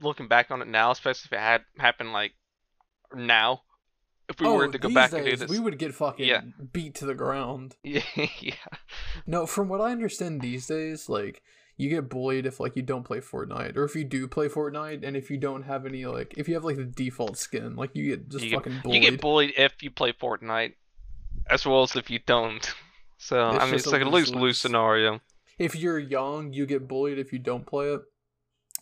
looking 0.00 0.26
back 0.26 0.50
on 0.50 0.60
it 0.60 0.68
now, 0.68 0.90
especially 0.90 1.28
if 1.28 1.32
it 1.32 1.40
had 1.40 1.62
happened 1.78 2.12
like 2.12 2.32
now. 3.14 3.62
If 4.28 4.40
we 4.40 4.46
oh, 4.46 4.54
were 4.54 4.68
to 4.68 4.78
go 4.78 4.88
back 4.88 5.10
days, 5.10 5.18
and 5.18 5.26
do 5.26 5.36
this, 5.36 5.50
we 5.50 5.60
would 5.60 5.78
get 5.78 5.94
fucking 5.94 6.26
yeah. 6.26 6.40
beat 6.72 6.96
to 6.96 7.06
the 7.06 7.14
ground. 7.14 7.76
Yeah, 7.84 8.00
yeah. 8.40 8.54
No, 9.26 9.46
from 9.46 9.68
what 9.68 9.82
I 9.82 9.92
understand 9.92 10.40
these 10.40 10.66
days, 10.66 11.08
like 11.08 11.42
you 11.76 11.88
get 11.88 12.08
bullied 12.08 12.46
if 12.46 12.60
like 12.60 12.76
you 12.76 12.82
don't 12.82 13.02
play 13.02 13.20
Fortnite, 13.20 13.76
or 13.76 13.84
if 13.84 13.96
you 13.96 14.04
do 14.04 14.28
play 14.28 14.48
Fortnite, 14.48 15.04
and 15.04 15.16
if 15.16 15.30
you 15.30 15.36
don't 15.36 15.64
have 15.64 15.86
any 15.86 16.06
like 16.06 16.34
if 16.36 16.48
you 16.48 16.54
have 16.54 16.64
like 16.64 16.76
the 16.76 16.84
default 16.84 17.36
skin, 17.36 17.74
like 17.76 17.90
you 17.94 18.10
get 18.10 18.28
just 18.28 18.44
you 18.44 18.52
fucking 18.52 18.74
get, 18.74 18.82
bullied. 18.82 19.02
You 19.02 19.10
get 19.10 19.20
bullied 19.20 19.52
if 19.56 19.82
you 19.82 19.90
play 19.90 20.12
Fortnite, 20.12 20.74
as 21.50 21.66
well 21.66 21.82
as 21.82 21.96
if 21.96 22.10
you 22.10 22.20
don't. 22.26 22.72
So 23.16 23.50
it's 23.50 23.62
I 23.62 23.66
mean, 23.66 23.74
it's 23.76 23.86
like 23.86 24.02
a 24.02 24.08
lose 24.08 24.34
lose 24.34 24.58
scenario. 24.58 25.18
If 25.58 25.74
you're 25.76 25.98
young, 25.98 26.52
you 26.52 26.66
get 26.66 26.86
bullied 26.86 27.18
if 27.18 27.32
you 27.32 27.38
don't 27.38 27.64
play 27.64 27.86
it, 27.86 28.02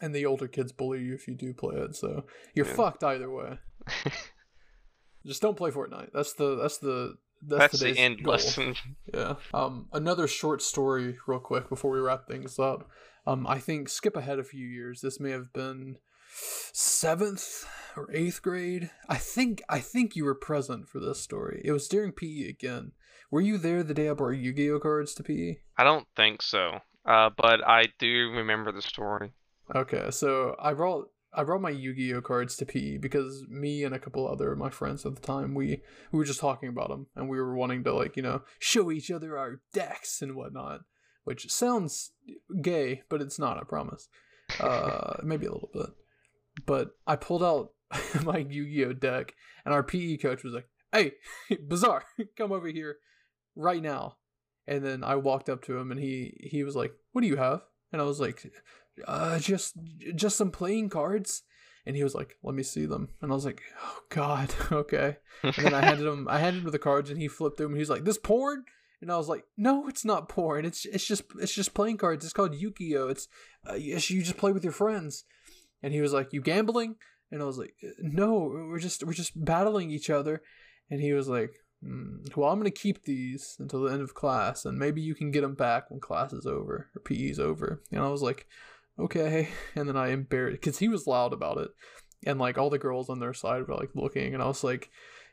and 0.01 0.13
the 0.13 0.27
older 0.27 0.49
kids 0.49 0.73
bully 0.73 1.01
you 1.01 1.15
if 1.15 1.29
you 1.29 1.35
do 1.35 1.55
play 1.55 1.77
it. 1.77 1.95
So 1.95 2.25
you're 2.53 2.67
yeah. 2.67 2.73
fucked 2.73 3.05
either 3.05 3.31
way. 3.31 3.59
just 5.27 5.43
don't 5.43 5.57
play 5.57 5.71
Fortnite. 5.71 6.11
That's 6.13 6.33
the 6.33 6.57
that's 6.57 6.79
the 6.79 7.19
that's, 7.43 7.79
that's 7.79 7.81
the 7.81 7.99
end 7.99 8.23
goal. 8.23 8.33
lesson. 8.33 8.75
Yeah. 9.15 9.35
Um, 9.53 9.89
another 9.93 10.27
short 10.27 10.63
story, 10.63 11.19
real 11.27 11.39
quick, 11.39 11.69
before 11.69 11.91
we 11.91 12.01
wrap 12.01 12.27
things 12.27 12.59
up. 12.59 12.89
Um, 13.27 13.47
I 13.47 13.59
think 13.59 13.89
skip 13.89 14.17
ahead 14.17 14.39
a 14.39 14.45
few 14.45 14.67
years. 14.67 15.01
This 15.01 15.21
may 15.21 15.31
have 15.31 15.53
been 15.53 15.99
seventh 16.73 17.67
or 17.97 18.09
eighth 18.13 18.43
grade. 18.43 18.91
I 19.09 19.17
think 19.17 19.63
I 19.69 19.81
think 19.81 20.17
you 20.17 20.25
were 20.25 20.35
present 20.35 20.89
for 20.89 20.99
this 20.99 21.21
story. 21.21 21.61
It 21.65 21.73
was 21.73 21.89
during 21.89 22.13
PE 22.13 22.49
again. 22.49 22.93
Were 23.31 23.41
you 23.41 23.59
there 23.59 23.83
the 23.83 23.95
day 23.95 24.09
I 24.11 24.13
brought 24.13 24.31
Yu-Gi-Oh 24.31 24.81
cards 24.81 25.15
to 25.15 25.23
PE? 25.23 25.59
I 25.79 25.85
don't 25.85 26.07
think 26.17 26.43
so. 26.43 26.81
Uh, 27.05 27.31
but 27.37 27.67
I 27.67 27.87
do 27.99 28.31
remember 28.31 28.73
the 28.73 28.83
story. 28.83 29.33
Okay, 29.75 30.11
so 30.11 30.55
I 30.61 30.75
brought 30.75 31.09
I 31.35 31.45
brought 31.45 31.63
my 31.63 31.71
Yu-Gi-Oh 31.71 32.21
cards 32.21 32.57
to 32.57 32.67
PE 32.67 32.99
because 32.99 33.47
me 33.49 33.85
and 33.85 33.95
a 33.95 33.99
couple 33.99 34.29
other 34.29 34.53
of 34.53 34.59
my 34.59 34.69
friends 34.69 35.07
at 35.07 35.15
the 35.15 35.21
time 35.21 35.55
we 35.55 35.83
we 36.11 36.19
were 36.19 36.25
just 36.25 36.41
talking 36.41 36.69
about 36.69 36.89
them 36.89 37.07
and 37.17 37.29
we 37.29 37.39
were 37.39 37.55
wanting 37.55 37.85
to 37.85 37.95
like 37.95 38.17
you 38.17 38.23
know 38.23 38.43
show 38.59 38.91
each 38.91 39.11
other 39.11 39.39
our 39.39 39.61
decks 39.73 40.21
and 40.21 40.37
whatnot, 40.37 40.83
which 41.25 41.51
sounds 41.51 42.13
gay, 42.61 43.03
but 43.09 43.23
it's 43.23 43.39
not. 43.39 43.57
I 43.57 43.65
promise. 43.65 44.09
Uh, 44.61 45.17
maybe 45.23 45.47
a 45.47 45.53
little 45.53 45.71
bit. 45.73 45.91
But 46.67 46.91
I 47.07 47.17
pulled 47.17 47.43
out 47.43 47.71
my 48.25 48.39
Yu-Gi-Oh 48.39 48.95
deck 48.95 49.35
and 49.65 49.73
our 49.73 49.83
PE 49.83 50.19
coach 50.19 50.45
was 50.45 50.53
like, 50.53 50.69
"Hey, 50.93 51.13
bizarre, 51.69 52.05
come 52.37 52.53
over 52.53 52.69
here 52.69 52.97
right 53.57 53.83
now." 53.83 54.17
And 54.67 54.85
then 54.85 55.03
I 55.03 55.17
walked 55.17 55.49
up 55.49 55.63
to 55.65 55.77
him 55.79 55.91
and 55.91 55.99
he 55.99 56.37
he 56.51 56.63
was 56.63 56.77
like, 56.77 56.93
"What 57.13 57.23
do 57.23 57.27
you 57.29 57.37
have?" 57.37 57.63
And 57.93 58.01
I 58.01 58.05
was 58.05 58.21
like, 58.21 58.51
uh, 59.07 59.39
just 59.39 59.77
just 60.15 60.37
some 60.37 60.51
playing 60.51 60.89
cards. 60.89 61.43
And 61.85 61.97
he 61.97 62.05
was 62.05 62.15
like, 62.15 62.37
"Let 62.43 62.55
me 62.55 62.63
see 62.63 62.87
them." 62.87 63.09
And 63.21 63.33
I 63.33 63.35
was 63.35 63.45
like, 63.45 63.61
"Oh 63.83 63.99
God, 64.09 64.55
okay." 64.73 65.17
And 65.43 65.55
then 65.55 65.75
I 65.75 65.85
handed 65.85 66.07
him, 66.07 66.29
I 66.29 66.39
handed 66.39 66.65
him 66.65 66.71
the 66.71 66.79
cards, 66.79 67.11
and 67.11 67.21
he 67.21 67.29
flipped 67.29 67.57
them. 67.57 67.73
And 67.73 67.79
he's 67.79 67.91
like, 67.91 68.05
"This 68.05 68.19
porn?" 68.19 68.65
And 69.01 69.11
I 69.11 69.17
was 69.17 69.29
like, 69.29 69.45
"No, 69.57 69.89
it's 69.89 70.05
not 70.05 70.29
porn. 70.29 70.65
It's 70.65 70.87
it's 70.87 71.07
just 71.07 71.25
it's 71.41 71.55
just 71.55 71.75
playing 71.75 71.97
cards. 71.97 72.25
It's 72.25 72.33
called 72.33 72.55
Yu-Gi-Oh. 72.55 73.09
It's 73.09 73.27
uh, 73.69 73.75
you 73.75 73.99
just 73.99 74.37
play 74.37 74.53
with 74.53 74.65
your 74.65 74.73
friends." 74.73 75.25
And 75.83 75.93
he 75.93 76.01
was 76.01 76.13
like, 76.13 76.33
"You 76.33 76.41
gambling?" 76.41 76.97
And 77.33 77.43
I 77.43 77.47
was 77.47 77.59
like, 77.59 77.75
"No, 77.99 78.69
we're 78.69 78.79
just 78.79 79.05
we're 79.05 79.13
just 79.13 79.45
battling 79.45 79.91
each 79.91 80.09
other." 80.09 80.43
And 80.89 81.01
he 81.01 81.13
was 81.15 81.27
like, 81.27 81.51
mm, 81.85 82.37
"Well, 82.37 82.49
I'm 82.49 82.61
gonna 82.61 82.71
keep 82.71 83.03
these 83.03 83.57
until 83.59 83.83
the 83.83 83.93
end 83.93 84.03
of 84.03 84.15
class, 84.15 84.65
and 84.65 84.79
maybe 84.79 85.01
you 85.01 85.17
can 85.17 85.33
get 85.33 85.41
them 85.41 85.55
back 85.55 85.91
when 85.91 85.99
class 85.99 86.33
is 86.33 86.47
over 86.47 86.89
or 86.95 87.03
PE's 87.03 87.41
over." 87.41 87.83
And 87.91 88.03
I 88.03 88.09
was 88.09 88.23
like, 88.23 88.47
okay. 89.05 89.49
And 89.77 89.89
then 89.89 89.97
I 89.97 90.09
embarrassed 90.09 90.61
because 90.61 90.79
he 90.79 90.89
was 90.89 91.07
loud 91.07 91.33
about 91.33 91.59
it, 91.59 91.71
and 92.27 92.39
like 92.39 92.59
all 92.59 92.71
the 92.71 92.79
girls 92.79 93.09
on 93.09 93.21
their 93.21 93.35
side 93.35 93.67
were 93.67 93.75
like 93.75 93.91
looking, 93.95 94.35
and 94.35 94.43
I 94.43 94.47
was 94.47 94.63
like, 94.65 94.91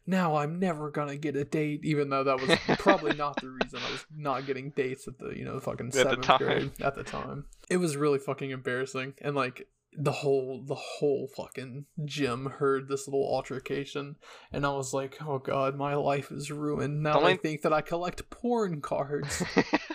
now 0.07 0.38
I'm 0.38 0.59
never 0.59 0.89
gonna 0.91 1.17
get 1.17 1.36
a 1.36 1.43
date, 1.43 1.82
even 1.84 2.09
though 2.09 2.24
that 2.24 2.39
was 2.39 2.57
probably 2.80 3.15
not 3.15 3.39
the 3.41 3.49
reason 3.63 3.80
I 3.88 3.91
was 3.91 4.05
not 4.15 4.45
getting 4.47 4.72
dates 4.72 5.07
at 5.07 5.20
the 5.20 5.38
you 5.38 5.45
know 5.45 5.59
fucking 5.59 5.89
the 5.89 5.97
seventh 5.97 6.22
time. 6.22 6.38
grade 6.38 6.72
at 6.82 6.95
the 6.95 7.03
time. 7.03 7.45
It 7.70 7.78
was 7.78 7.97
really 7.97 8.20
fucking 8.20 8.51
embarrassing, 8.51 9.13
and 9.22 9.36
like 9.36 9.67
the 9.93 10.11
whole 10.11 10.63
the 10.65 10.76
whole 10.76 11.28
fucking 11.36 11.86
gym 12.05 12.45
heard 12.45 12.88
this 12.88 13.07
little 13.07 13.28
altercation, 13.34 14.15
and 14.51 14.65
I 14.65 14.70
was 14.72 14.93
like, 14.93 15.17
oh 15.22 15.39
god, 15.39 15.76
my 15.76 15.95
life 15.95 16.32
is 16.32 16.51
ruined. 16.51 17.03
Now 17.03 17.20
only- 17.20 17.34
I 17.34 17.38
think 17.38 17.61
that 17.61 17.74
I 17.74 17.82
collect 17.82 18.30
porn 18.30 18.82
cards. 18.82 19.43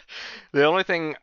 the 0.53 0.64
only 0.64 0.83
thing, 0.83 1.16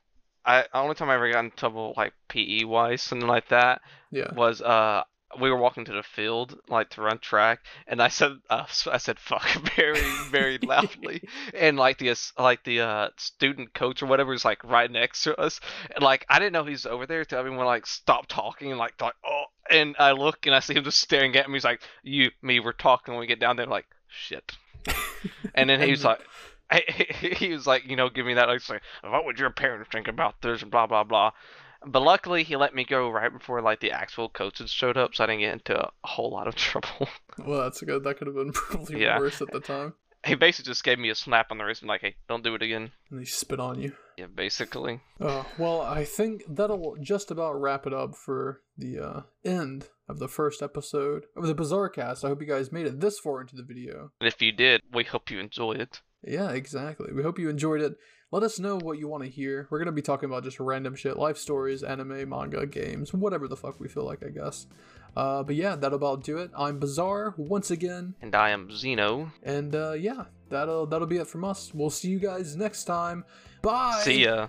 I 0.46 0.66
only 0.74 0.96
time 0.96 1.10
I 1.10 1.16
ever 1.16 1.32
got 1.32 1.46
in 1.46 1.52
trouble 1.52 1.94
like 1.96 2.14
PE 2.30 2.64
wise, 2.64 3.02
something 3.02 3.28
like 3.28 3.50
that, 3.50 3.82
yeah. 4.12 4.34
was 4.34 4.62
uh 4.62 5.04
we 5.40 5.50
were 5.50 5.58
walking 5.58 5.86
to 5.86 5.94
the 5.94 6.04
field 6.04 6.60
like 6.68 6.90
to 6.90 7.02
run 7.02 7.20
track 7.20 7.60
and 7.88 8.02
i 8.02 8.08
said 8.08 8.32
uh, 8.50 8.66
I 8.92 8.98
said 8.98 9.20
fuck 9.20 9.48
very 9.76 10.02
very 10.30 10.58
loudly 10.62 11.24
and 11.54 11.78
like 11.78 11.98
the 12.00 12.14
like 12.38 12.64
the 12.64 12.82
uh 12.82 13.10
student 13.18 13.74
coach 13.74 14.02
or 14.02 14.08
whatever 14.08 14.32
was 14.32 14.46
like 14.46 14.64
right 14.64 14.92
next 14.92 15.24
to 15.24 15.40
us 15.40 15.60
and 15.94 16.04
like 16.04 16.26
i 16.30 16.40
didn't 16.40 16.54
know 16.54 16.64
he 16.64 16.72
was 16.72 16.86
over 16.86 17.06
there 17.06 17.24
till 17.26 17.40
everyone 17.40 17.66
like 17.66 17.86
stopped 17.86 18.30
talking 18.30 18.72
and 18.72 18.80
like 18.80 19.00
like 19.02 19.16
oh 19.26 19.46
and 19.70 19.96
i 20.00 20.12
look 20.12 20.46
and 20.46 20.56
i 20.56 20.60
see 20.60 20.74
him 20.74 20.84
just 20.84 21.00
staring 21.00 21.36
at 21.36 21.48
me 21.50 21.56
he's 21.56 21.64
like 21.64 21.82
you 22.04 22.30
me 22.42 22.60
we're 22.60 22.72
talking 22.72 23.14
when 23.14 23.22
we 23.22 23.28
get 23.28 23.40
down 23.40 23.56
there 23.56 23.66
like 23.66 23.86
shit 24.08 24.52
and 25.56 25.70
then 25.70 25.80
he 25.82 25.92
was 25.92 26.04
like 26.04 26.20
he 27.20 27.50
was 27.50 27.68
like, 27.68 27.86
you 27.86 27.96
know, 27.96 28.10
give 28.10 28.26
me 28.26 28.34
that. 28.36 28.48
Like, 28.48 28.68
like, 28.70 28.82
what 29.04 29.26
would 29.26 29.40
your 29.40 29.50
parents 29.50 29.90
think 29.92 30.08
about 30.08 30.42
this? 30.42 30.64
Blah 30.64 30.88
blah 30.88 31.04
blah. 31.04 31.32
But 31.86 32.02
luckily, 32.04 32.44
he 32.44 32.56
let 32.56 32.76
me 32.76 32.84
go 32.86 33.10
right 33.10 33.32
before 33.34 33.62
like 33.62 33.80
the 33.80 33.92
actual 33.92 34.30
coaches 34.30 34.70
showed 34.72 34.98
up, 34.98 35.16
so 35.16 35.24
I 35.24 35.28
didn't 35.28 35.42
get 35.42 35.54
into 35.54 35.80
a 35.82 35.90
whole 36.04 36.32
lot 36.32 36.48
of 36.48 36.56
trouble. 36.56 37.08
Well, 37.44 37.62
that's 37.64 37.82
good. 37.82 38.04
That 38.04 38.18
could 38.18 38.28
have 38.28 38.36
been 38.36 38.52
probably 38.54 39.02
Yeah. 39.02 39.18
worse 39.20 39.42
at 39.42 39.52
the 39.52 39.60
time. 39.60 39.94
he 40.24 40.36
basically 40.36 40.70
just 40.70 40.84
gave 40.84 41.00
me 41.00 41.10
a 41.10 41.16
slap 41.16 41.48
on 41.50 41.58
the 41.58 41.64
wrist 41.64 41.82
and 41.82 41.90
like, 41.90 42.02
hey, 42.02 42.16
don't 42.30 42.44
do 42.44 42.54
it 42.54 42.62
again. 42.62 42.92
And 43.10 43.20
they 43.20 43.26
spit 43.26 43.60
on 43.60 43.82
you. 43.82 43.94
Yeah, 44.18 44.28
basically. 44.28 45.00
Uh, 45.20 45.44
well, 45.58 45.82
I 45.82 46.06
think 46.06 46.44
that'll 46.48 46.96
just 47.02 47.32
about 47.32 47.60
wrap 47.60 47.88
it 47.88 47.94
up 47.96 48.14
for 48.16 48.62
the 48.78 49.00
uh, 49.00 49.22
end 49.44 49.88
of 50.08 50.20
the 50.20 50.28
first 50.28 50.62
episode 50.62 51.24
of 51.36 51.48
the 51.48 51.56
Bizarre 51.56 51.90
Cast. 51.90 52.24
I 52.24 52.28
hope 52.28 52.42
you 52.42 52.48
guys 52.48 52.72
made 52.72 52.86
it 52.86 53.00
this 53.00 53.18
far 53.18 53.42
into 53.42 53.56
the 53.56 53.64
video. 53.64 54.12
And 54.22 54.28
if 54.28 54.40
you 54.40 54.52
did, 54.52 54.82
we 54.94 55.04
hope 55.06 55.32
you 55.32 55.40
enjoy 55.40 55.72
it. 55.72 56.02
Yeah, 56.24 56.52
exactly. 56.52 57.12
We 57.14 57.24
hope 57.24 57.40
you 57.40 57.50
enjoyed 57.50 57.82
it. 57.82 57.98
Let 58.32 58.44
us 58.44 58.60
know 58.60 58.78
what 58.78 58.98
you 58.98 59.08
want 59.08 59.24
to 59.24 59.30
hear. 59.30 59.68
We're 59.70 59.80
going 59.80 59.88
to 59.88 59.92
be 59.92 60.02
talking 60.02 60.30
about 60.30 60.44
just 60.44 60.60
random 60.60 60.96
shit 60.96 61.18
life 61.18 61.38
stories, 61.38 61.84
anime, 61.84 62.30
manga, 62.30 62.66
games, 62.66 63.14
whatever 63.14 63.48
the 63.48 63.58
fuck 63.58 63.80
we 63.80 63.90
feel 63.90 64.06
like, 64.06 64.24
I 64.24 64.30
guess. 64.30 64.68
Uh, 65.18 65.44
but 65.44 65.56
yeah, 65.56 65.76
that'll 65.76 65.98
about 65.98 66.24
do 66.24 66.38
it. 66.38 66.52
I'm 66.58 66.80
Bizarre 66.80 67.34
once 67.38 67.72
again. 67.72 68.16
And 68.22 68.34
I 68.34 68.52
am 68.52 68.72
Zeno. 68.72 69.32
And 69.44 69.76
uh, 69.76 69.94
yeah, 69.94 70.26
that'll 70.50 70.86
that'll 70.86 71.08
be 71.08 71.18
it 71.18 71.28
from 71.28 71.44
us. 71.44 71.74
We'll 71.74 71.90
see 71.90 72.10
you 72.10 72.20
guys 72.20 72.56
next 72.56 72.86
time. 72.86 73.26
Bye. 73.62 74.00
See 74.04 74.24
ya. 74.24 74.48